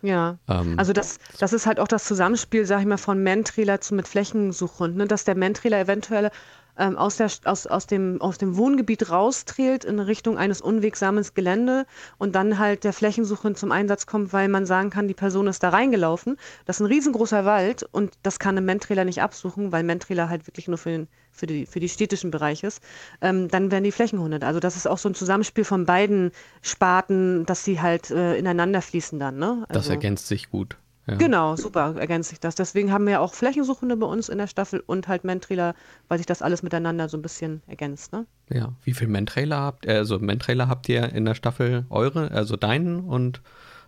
Ja, 0.01 0.37
ähm, 0.47 0.79
also 0.79 0.93
das, 0.93 1.19
das 1.39 1.53
ist 1.53 1.65
halt 1.65 1.79
auch 1.79 1.87
das 1.87 2.05
Zusammenspiel, 2.05 2.65
sag 2.65 2.79
ich 2.79 2.85
mal, 2.85 2.97
von 2.97 3.21
Mentrailer 3.21 3.81
zu 3.81 3.95
mit 3.95 4.07
Flächensuchhund, 4.07 4.95
ne? 4.95 5.07
dass 5.07 5.25
der 5.25 5.35
Mentrailer 5.35 5.79
eventuell 5.79 6.31
ähm, 6.79 6.97
aus, 6.97 7.17
der, 7.17 7.29
aus, 7.45 7.67
aus, 7.67 7.85
dem, 7.85 8.21
aus 8.21 8.37
dem 8.37 8.57
Wohngebiet 8.57 9.11
rausträgt 9.11 9.85
in 9.85 9.99
Richtung 9.99 10.37
eines 10.37 10.61
unwegsames 10.61 11.33
Gelände 11.33 11.85
und 12.17 12.33
dann 12.35 12.57
halt 12.57 12.83
der 12.83 12.93
Flächensuche 12.93 13.53
zum 13.53 13.71
Einsatz 13.71 14.05
kommt, 14.05 14.33
weil 14.33 14.47
man 14.47 14.65
sagen 14.65 14.89
kann, 14.89 15.07
die 15.07 15.13
Person 15.13 15.47
ist 15.47 15.61
da 15.61 15.69
reingelaufen. 15.69 16.37
Das 16.65 16.77
ist 16.77 16.81
ein 16.81 16.87
riesengroßer 16.87 17.45
Wald 17.45 17.83
und 17.91 18.13
das 18.23 18.39
kann 18.39 18.57
ein 18.57 18.65
Mentrailer 18.65 19.05
nicht 19.05 19.21
absuchen, 19.21 19.71
weil 19.71 19.83
Mentrailer 19.83 20.29
halt 20.29 20.47
wirklich 20.47 20.67
nur 20.67 20.77
für 20.77 20.89
den 20.89 21.07
für 21.31 21.47
die, 21.47 21.65
für 21.65 21.79
die 21.79 21.87
städtischen 21.89 22.31
Bereich 22.31 22.63
ist, 22.63 22.81
ähm, 23.21 23.47
dann 23.47 23.71
werden 23.71 23.83
die 23.83 23.91
Flächenhunde. 23.91 24.45
Also 24.45 24.59
das 24.59 24.75
ist 24.75 24.87
auch 24.87 24.97
so 24.97 25.09
ein 25.09 25.15
Zusammenspiel 25.15 25.63
von 25.63 25.85
beiden 25.85 26.31
Sparten, 26.61 27.45
dass 27.45 27.63
sie 27.63 27.81
halt 27.81 28.11
äh, 28.11 28.35
ineinander 28.35 28.81
fließen 28.81 29.19
dann. 29.19 29.37
Ne? 29.37 29.65
Also, 29.69 29.79
das 29.79 29.89
ergänzt 29.89 30.27
sich 30.27 30.49
gut. 30.49 30.77
Ja. 31.09 31.15
Genau, 31.15 31.55
super 31.55 31.95
ergänzt 31.97 32.29
sich 32.29 32.39
das. 32.39 32.55
Deswegen 32.55 32.91
haben 32.91 33.07
wir 33.07 33.21
auch 33.21 33.33
Flächensuchende 33.33 33.97
bei 33.97 34.05
uns 34.05 34.29
in 34.29 34.37
der 34.37 34.47
Staffel 34.47 34.83
und 34.85 35.07
halt 35.07 35.23
Mentrailer, 35.23 35.73
weil 36.07 36.17
sich 36.19 36.27
das 36.27 36.41
alles 36.41 36.61
miteinander 36.61 37.09
so 37.09 37.17
ein 37.17 37.21
bisschen 37.21 37.61
ergänzt. 37.67 38.11
Ne? 38.13 38.25
Ja, 38.49 38.73
wie 38.83 38.93
viele 38.93 39.09
Mentrailer 39.09 39.59
habt 39.59 39.85
ihr, 39.85 39.95
also 39.95 40.19
Mentrailer 40.19 40.67
habt 40.67 40.87
ihr 40.89 41.11
in 41.11 41.25
der 41.25 41.35
Staffel 41.35 41.85
eure, 41.89 42.31
also 42.31 42.55
deinen 42.57 42.99
und 42.99 43.41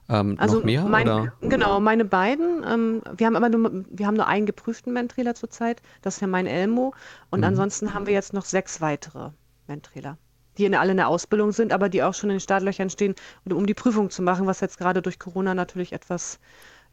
ähm, 0.10 0.36
also 0.40 0.58
noch 0.58 0.66
mehr? 0.66 0.86
Mein, 0.86 1.08
oder? 1.08 1.34
Genau, 1.42 1.80
meine 1.80 2.06
beiden. 2.06 2.64
Ähm, 2.68 3.02
wir 3.16 3.28
haben 3.28 3.36
aber 3.36 3.50
nur, 3.50 3.86
wir 3.90 4.08
haben 4.08 4.16
nur 4.16 4.28
einen 4.28 4.46
geprüften 4.46 4.94
Mentrailer 4.94 5.36
zurzeit, 5.36 5.82
das 6.02 6.16
ist 6.16 6.22
ja 6.22 6.28
mein 6.28 6.48
Elmo. 6.48 6.94
Und 7.30 7.42
mhm. 7.42 7.46
ansonsten 7.46 7.94
haben 7.94 8.08
wir 8.08 8.14
jetzt 8.14 8.34
noch 8.34 8.46
sechs 8.46 8.82
weitere 8.82 9.30
Mentrailer 9.68 10.18
die 10.58 10.66
in, 10.66 10.76
alle 10.76 10.92
in 10.92 10.98
der 10.98 11.08
Ausbildung 11.08 11.52
sind, 11.52 11.74
aber 11.74 11.90
die 11.90 12.04
auch 12.04 12.14
schon 12.14 12.30
in 12.30 12.36
den 12.36 12.42
Startlöchern 12.42 12.90
stehen, 12.90 13.16
um 13.46 13.66
die 13.66 13.74
Prüfung 13.74 14.10
zu 14.10 14.22
machen, 14.22 14.48
was 14.48 14.60
jetzt 14.60 14.78
gerade 14.78 15.02
durch 15.02 15.20
Corona 15.20 15.54
natürlich 15.54 15.94
etwas 15.94 16.40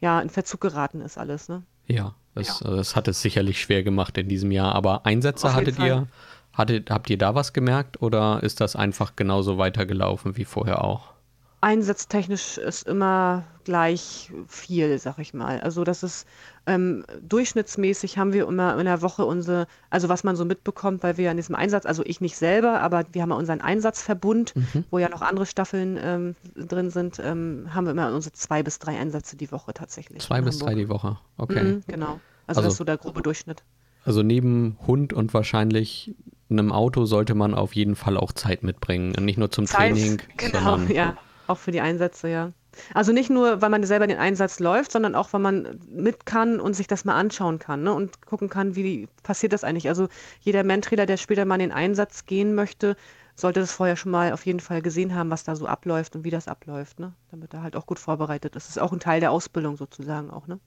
ja, 0.01 0.19
in 0.21 0.29
Verzug 0.29 0.61
geraten 0.61 1.01
ist 1.01 1.17
alles. 1.17 1.49
Ne? 1.49 1.63
Ja, 1.87 2.15
das, 2.35 2.61
ja. 2.61 2.75
das 2.75 2.95
hat 2.95 3.07
es 3.07 3.21
sicherlich 3.21 3.61
schwer 3.61 3.83
gemacht 3.83 4.17
in 4.17 4.29
diesem 4.29 4.51
Jahr. 4.51 4.75
Aber 4.75 5.05
Einsätze 5.05 5.53
hattet 5.53 5.79
ihr, 5.79 6.07
Hattet, 6.53 6.89
habt 6.89 7.09
ihr 7.09 7.17
da 7.17 7.35
was 7.35 7.53
gemerkt 7.53 8.01
oder 8.01 8.43
ist 8.43 8.59
das 8.59 8.75
einfach 8.75 9.15
genauso 9.15 9.57
weitergelaufen 9.57 10.35
wie 10.35 10.45
vorher 10.45 10.83
auch? 10.83 11.13
Einsatztechnisch 11.61 12.57
ist 12.57 12.87
immer 12.87 13.43
gleich 13.65 14.31
viel, 14.47 14.97
sag 14.97 15.19
ich 15.19 15.33
mal. 15.33 15.59
Also 15.59 15.83
das 15.83 16.03
ist 16.03 16.25
ähm, 16.65 17.03
durchschnittsmäßig 17.21 18.17
haben 18.17 18.31
wir 18.31 18.47
immer 18.47 18.77
in 18.79 18.85
der 18.85 19.01
Woche 19.01 19.25
unsere, 19.25 19.67
also 19.89 20.07
was 20.07 20.23
man 20.23 20.35
so 20.35 20.45
mitbekommt, 20.45 21.03
weil 21.03 21.17
wir 21.17 21.25
ja 21.25 21.31
in 21.31 21.37
diesem 21.37 21.55
Einsatz, 21.55 21.85
also 21.85 22.03
ich 22.05 22.21
nicht 22.21 22.37
selber, 22.37 22.79
aber 22.81 23.03
wir 23.11 23.21
haben 23.21 23.31
ja 23.31 23.35
unseren 23.35 23.59
Einsatzverbund, 23.59 24.55
mhm. 24.55 24.85
wo 24.89 24.99
ja 24.99 25.09
noch 25.09 25.21
andere 25.21 25.45
Staffeln 25.45 25.99
ähm, 26.01 26.35
drin 26.55 26.91
sind, 26.91 27.19
ähm, 27.23 27.67
haben 27.73 27.85
wir 27.85 27.91
immer 27.91 28.13
unsere 28.13 28.33
zwei 28.33 28.63
bis 28.63 28.79
drei 28.79 28.97
Einsätze 28.97 29.35
die 29.35 29.51
Woche 29.51 29.73
tatsächlich. 29.73 30.21
Zwei 30.23 30.41
bis 30.41 30.55
Hamburg. 30.55 30.69
drei 30.69 30.75
die 30.75 30.89
Woche, 30.89 31.17
okay. 31.37 31.63
Mhm, 31.63 31.83
genau. 31.87 32.19
Also, 32.47 32.59
also 32.59 32.61
das 32.61 32.73
ist 32.73 32.77
so 32.77 32.83
der 32.85 32.97
grobe 32.97 33.21
Durchschnitt. 33.21 33.63
Also 34.05 34.23
neben 34.23 34.77
Hund 34.87 35.11
und 35.11 35.33
wahrscheinlich 35.33 36.15
einem 36.49 36.71
Auto 36.71 37.05
sollte 37.05 37.35
man 37.35 37.53
auf 37.53 37.73
jeden 37.73 37.95
Fall 37.95 38.17
auch 38.17 38.31
Zeit 38.31 38.63
mitbringen. 38.63 39.13
Und 39.15 39.25
nicht 39.25 39.37
nur 39.37 39.51
zum 39.51 39.67
Zeit, 39.67 39.93
Training, 39.93 40.21
genau, 40.37 40.77
sondern 40.77 40.91
ja. 40.91 41.17
Auch 41.49 41.57
für 41.57 41.71
die 41.71 41.81
Einsätze, 41.81 42.29
ja. 42.29 42.51
Also 42.93 43.11
nicht 43.11 43.31
nur, 43.31 43.59
weil 43.59 43.71
man 43.71 43.83
selber 43.83 44.05
den 44.05 44.19
Einsatz 44.19 44.59
läuft, 44.59 44.91
sondern 44.91 45.15
auch, 45.15 45.33
weil 45.33 45.41
man 45.41 45.79
mit 45.89 46.27
kann 46.27 46.59
und 46.59 46.75
sich 46.75 46.85
das 46.85 47.05
mal 47.05 47.15
anschauen 47.15 47.57
kann 47.57 47.81
ne? 47.81 47.91
und 47.91 48.23
gucken 48.27 48.49
kann, 48.49 48.75
wie 48.75 49.07
passiert 49.23 49.51
das 49.51 49.63
eigentlich. 49.63 49.89
Also 49.89 50.09
jeder 50.41 50.63
Mentrailer, 50.63 51.07
der 51.07 51.17
später 51.17 51.45
mal 51.45 51.55
in 51.55 51.61
den 51.61 51.71
Einsatz 51.71 52.27
gehen 52.27 52.53
möchte, 52.53 52.95
sollte 53.33 53.61
das 53.61 53.71
vorher 53.71 53.95
schon 53.95 54.11
mal 54.11 54.31
auf 54.31 54.45
jeden 54.45 54.59
Fall 54.59 54.83
gesehen 54.83 55.15
haben, 55.15 55.31
was 55.31 55.43
da 55.43 55.55
so 55.55 55.65
abläuft 55.65 56.15
und 56.15 56.23
wie 56.23 56.29
das 56.29 56.47
abläuft, 56.47 56.99
ne? 56.99 57.13
damit 57.31 57.51
er 57.55 57.63
halt 57.63 57.75
auch 57.75 57.87
gut 57.87 57.97
vorbereitet 57.97 58.55
ist. 58.55 58.67
Das 58.67 58.75
ist 58.75 58.81
auch 58.81 58.93
ein 58.93 58.99
Teil 58.99 59.21
der 59.21 59.31
Ausbildung 59.31 59.75
sozusagen 59.75 60.29
auch. 60.29 60.45
Ne? 60.45 60.59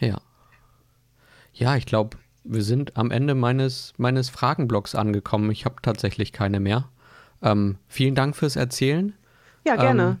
Ja. 0.00 0.20
Ja, 1.54 1.76
ich 1.76 1.86
glaube, 1.86 2.18
wir 2.44 2.62
sind 2.62 2.98
am 2.98 3.10
Ende 3.10 3.34
meines, 3.34 3.94
meines 3.96 4.28
Fragenblocks 4.28 4.94
angekommen. 4.94 5.50
Ich 5.50 5.64
habe 5.64 5.76
tatsächlich 5.80 6.32
keine 6.32 6.60
mehr. 6.60 6.90
Ähm, 7.40 7.78
vielen 7.88 8.14
Dank 8.14 8.36
fürs 8.36 8.56
Erzählen. 8.56 9.14
Ja, 9.64 9.76
gerne. 9.76 10.02
Ähm, 10.02 10.18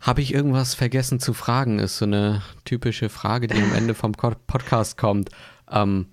Habe 0.00 0.20
ich 0.20 0.34
irgendwas 0.34 0.74
vergessen 0.74 1.20
zu 1.20 1.34
fragen? 1.34 1.78
Ist 1.78 1.98
so 1.98 2.04
eine 2.04 2.42
typische 2.64 3.08
Frage, 3.08 3.46
die 3.46 3.60
am 3.60 3.74
Ende 3.74 3.94
vom 3.94 4.12
Podcast 4.12 4.96
kommt. 4.96 5.30
Ähm, 5.70 6.06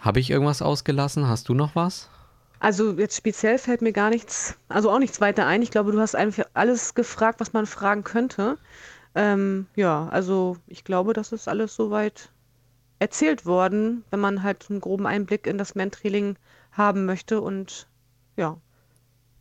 Habe 0.00 0.20
ich 0.20 0.30
irgendwas 0.30 0.62
ausgelassen? 0.62 1.28
Hast 1.28 1.48
du 1.48 1.54
noch 1.54 1.74
was? 1.74 2.10
Also 2.60 2.92
jetzt 2.92 3.16
speziell 3.16 3.58
fällt 3.58 3.82
mir 3.82 3.92
gar 3.92 4.08
nichts, 4.08 4.56
also 4.68 4.90
auch 4.90 4.98
nichts 4.98 5.20
weiter 5.20 5.46
ein. 5.46 5.60
Ich 5.60 5.70
glaube, 5.70 5.92
du 5.92 6.00
hast 6.00 6.16
einfach 6.16 6.44
alles 6.54 6.94
gefragt, 6.94 7.40
was 7.40 7.52
man 7.52 7.66
fragen 7.66 8.04
könnte. 8.04 8.56
Ähm, 9.14 9.66
ja, 9.76 10.08
also 10.08 10.56
ich 10.66 10.82
glaube, 10.84 11.12
das 11.12 11.32
ist 11.32 11.46
alles 11.46 11.76
soweit 11.76 12.30
erzählt 12.98 13.44
worden, 13.44 14.04
wenn 14.10 14.20
man 14.20 14.42
halt 14.42 14.66
einen 14.70 14.80
groben 14.80 15.06
Einblick 15.06 15.46
in 15.46 15.58
das 15.58 15.74
Mentrailing 15.74 16.36
haben 16.72 17.04
möchte 17.04 17.40
und 17.40 17.86
ja. 18.36 18.56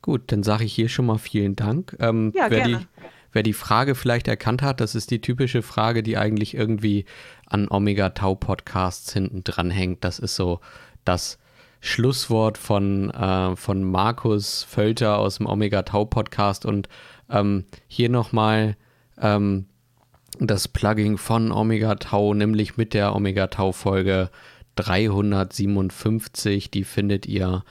Gut, 0.04 0.24
dann 0.34 0.44
sage 0.44 0.66
ich 0.66 0.74
hier 0.74 0.90
schon 0.90 1.06
mal 1.06 1.18
vielen 1.18 1.56
Dank. 1.56 1.96
Ähm, 2.02 2.34
ja, 2.36 2.52
wer, 2.52 2.60
gerne. 2.60 2.78
Die, 2.80 2.86
wer 3.32 3.42
die 3.42 3.54
Frage 3.54 3.96
vielleicht 3.96 4.28
erkannt 4.28 4.62
hat, 4.62 4.82
das 4.82 4.96
ist 4.96 5.12
die 5.12 5.22
typische 5.22 5.62
Frage, 5.62 6.04
die 6.04 6.18
eigentlich 6.18 6.56
irgendwie 6.56 7.06
an 7.48 7.70
Omega 7.70 8.10
Tau 8.10 8.36
Podcasts 8.36 9.14
hinten 9.14 9.46
dran 9.46 9.72
hängt. 9.72 10.04
Das 10.04 10.20
ist 10.20 10.36
so 10.36 10.60
das 11.06 11.40
Schlusswort 11.80 12.58
von, 12.58 13.12
äh, 13.12 13.56
von 13.56 13.90
Markus 13.90 14.64
Völter 14.64 15.20
aus 15.20 15.38
dem 15.38 15.46
Omega 15.46 15.84
Tau 15.84 16.04
Podcast. 16.04 16.66
Und 16.66 16.90
ähm, 17.30 17.64
hier 17.88 18.10
nochmal 18.10 18.76
ähm, 19.22 19.68
das 20.42 20.68
Plugin 20.68 21.18
von 21.18 21.54
Omega 21.54 21.96
Tau, 21.96 22.34
nämlich 22.34 22.76
mit 22.76 22.94
der 22.94 23.16
Omega 23.16 23.48
Tau 23.48 23.72
Folge 23.72 24.30
357. 24.76 26.72
Die 26.72 26.84
findet 26.84 27.26
ihr 27.26 27.64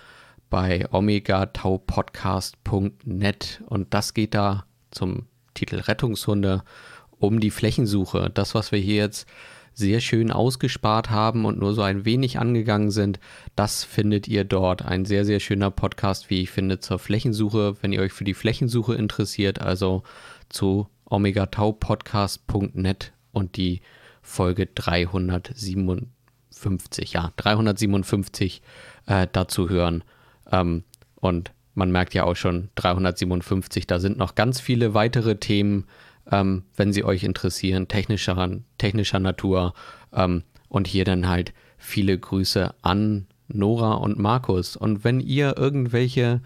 bei 0.52 0.86
omegataupodcast.net 0.92 3.62
und 3.64 3.94
das 3.94 4.12
geht 4.12 4.34
da 4.34 4.66
zum 4.90 5.24
Titel 5.54 5.76
Rettungshunde 5.76 6.62
um 7.10 7.40
die 7.40 7.50
Flächensuche. 7.50 8.28
Das, 8.28 8.54
was 8.54 8.70
wir 8.70 8.78
hier 8.78 8.96
jetzt 8.96 9.26
sehr 9.72 10.00
schön 10.00 10.30
ausgespart 10.30 11.08
haben 11.08 11.46
und 11.46 11.58
nur 11.58 11.72
so 11.72 11.80
ein 11.80 12.04
wenig 12.04 12.38
angegangen 12.38 12.90
sind, 12.90 13.18
das 13.56 13.82
findet 13.82 14.28
ihr 14.28 14.44
dort. 14.44 14.84
Ein 14.84 15.06
sehr, 15.06 15.24
sehr 15.24 15.40
schöner 15.40 15.70
Podcast, 15.70 16.28
wie 16.28 16.42
ich 16.42 16.50
finde, 16.50 16.80
zur 16.80 16.98
Flächensuche, 16.98 17.76
wenn 17.80 17.94
ihr 17.94 18.02
euch 18.02 18.12
für 18.12 18.24
die 18.24 18.34
Flächensuche 18.34 18.94
interessiert, 18.94 19.62
also 19.62 20.02
zu 20.50 20.86
omegataupodcast.net 21.06 23.14
und 23.32 23.56
die 23.56 23.80
Folge 24.20 24.66
357, 24.66 27.14
ja, 27.14 27.32
357 27.38 28.60
äh, 29.06 29.26
dazu 29.32 29.70
hören. 29.70 30.04
Ähm, 30.52 30.84
und 31.16 31.52
man 31.74 31.90
merkt 31.90 32.14
ja 32.14 32.24
auch 32.24 32.36
schon 32.36 32.68
357, 32.76 33.86
da 33.86 33.98
sind 33.98 34.18
noch 34.18 34.34
ganz 34.34 34.60
viele 34.60 34.94
weitere 34.94 35.36
Themen, 35.36 35.86
ähm, 36.30 36.64
wenn 36.76 36.92
sie 36.92 37.04
euch 37.04 37.24
interessieren, 37.24 37.88
technischer, 37.88 38.50
technischer 38.78 39.18
Natur. 39.18 39.74
Ähm, 40.12 40.44
und 40.68 40.86
hier 40.86 41.04
dann 41.04 41.28
halt 41.28 41.52
viele 41.76 42.18
Grüße 42.18 42.74
an 42.80 43.26
Nora 43.48 43.94
und 43.94 44.18
Markus. 44.18 44.76
Und 44.76 45.04
wenn 45.04 45.20
ihr 45.20 45.56
irgendwelche 45.58 46.40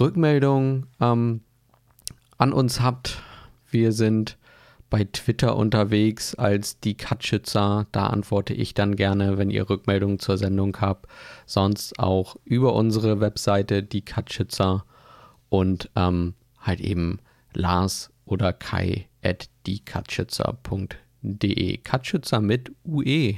Rückmeldungen 0.00 0.86
ähm, 1.00 1.42
an 2.38 2.52
uns 2.52 2.80
habt, 2.80 3.22
wir 3.70 3.92
sind 3.92 4.36
bei 4.92 5.08
Twitter 5.10 5.56
unterwegs 5.56 6.34
als 6.34 6.78
die 6.78 6.94
Katschützer. 6.94 7.86
Da 7.92 8.08
antworte 8.08 8.52
ich 8.52 8.74
dann 8.74 8.94
gerne, 8.94 9.38
wenn 9.38 9.48
ihr 9.48 9.70
Rückmeldungen 9.70 10.18
zur 10.18 10.36
Sendung 10.36 10.76
habt. 10.82 11.06
Sonst 11.46 11.98
auch 11.98 12.36
über 12.44 12.74
unsere 12.74 13.18
Webseite 13.18 13.82
die 13.82 14.04
Katschützer 14.04 14.84
und 15.48 15.88
ähm, 15.96 16.34
halt 16.60 16.82
eben 16.82 17.20
Lars 17.54 18.10
oder 18.26 18.52
Kai 18.52 19.08
at 19.22 19.48
diekatschützer.de. 19.66 21.78
Katschützer 21.78 22.42
mit 22.42 22.70
UE. 22.84 23.36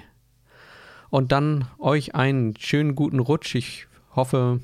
Und 1.08 1.30
dann 1.30 1.68
euch 1.78 2.16
einen 2.16 2.56
schönen 2.58 2.96
guten 2.96 3.20
Rutsch. 3.20 3.54
Ich 3.54 3.86
hoffe, 4.16 4.58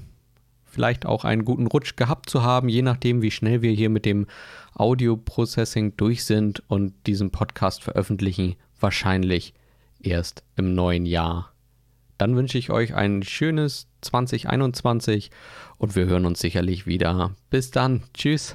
vielleicht 0.70 1.04
auch 1.04 1.24
einen 1.24 1.44
guten 1.44 1.66
Rutsch 1.66 1.96
gehabt 1.96 2.30
zu 2.30 2.42
haben, 2.42 2.68
je 2.68 2.82
nachdem, 2.82 3.22
wie 3.22 3.30
schnell 3.30 3.62
wir 3.62 3.72
hier 3.72 3.90
mit 3.90 4.04
dem 4.04 4.26
Audio-Processing 4.74 5.96
durch 5.96 6.24
sind 6.24 6.62
und 6.68 6.94
diesen 7.06 7.30
Podcast 7.30 7.82
veröffentlichen, 7.82 8.56
wahrscheinlich 8.78 9.52
erst 10.00 10.42
im 10.56 10.74
neuen 10.74 11.06
Jahr. 11.06 11.52
Dann 12.18 12.36
wünsche 12.36 12.58
ich 12.58 12.70
euch 12.70 12.94
ein 12.94 13.22
schönes 13.22 13.88
2021 14.02 15.30
und 15.78 15.96
wir 15.96 16.06
hören 16.06 16.26
uns 16.26 16.40
sicherlich 16.40 16.86
wieder. 16.86 17.34
Bis 17.48 17.70
dann. 17.70 18.02
Tschüss. 18.14 18.54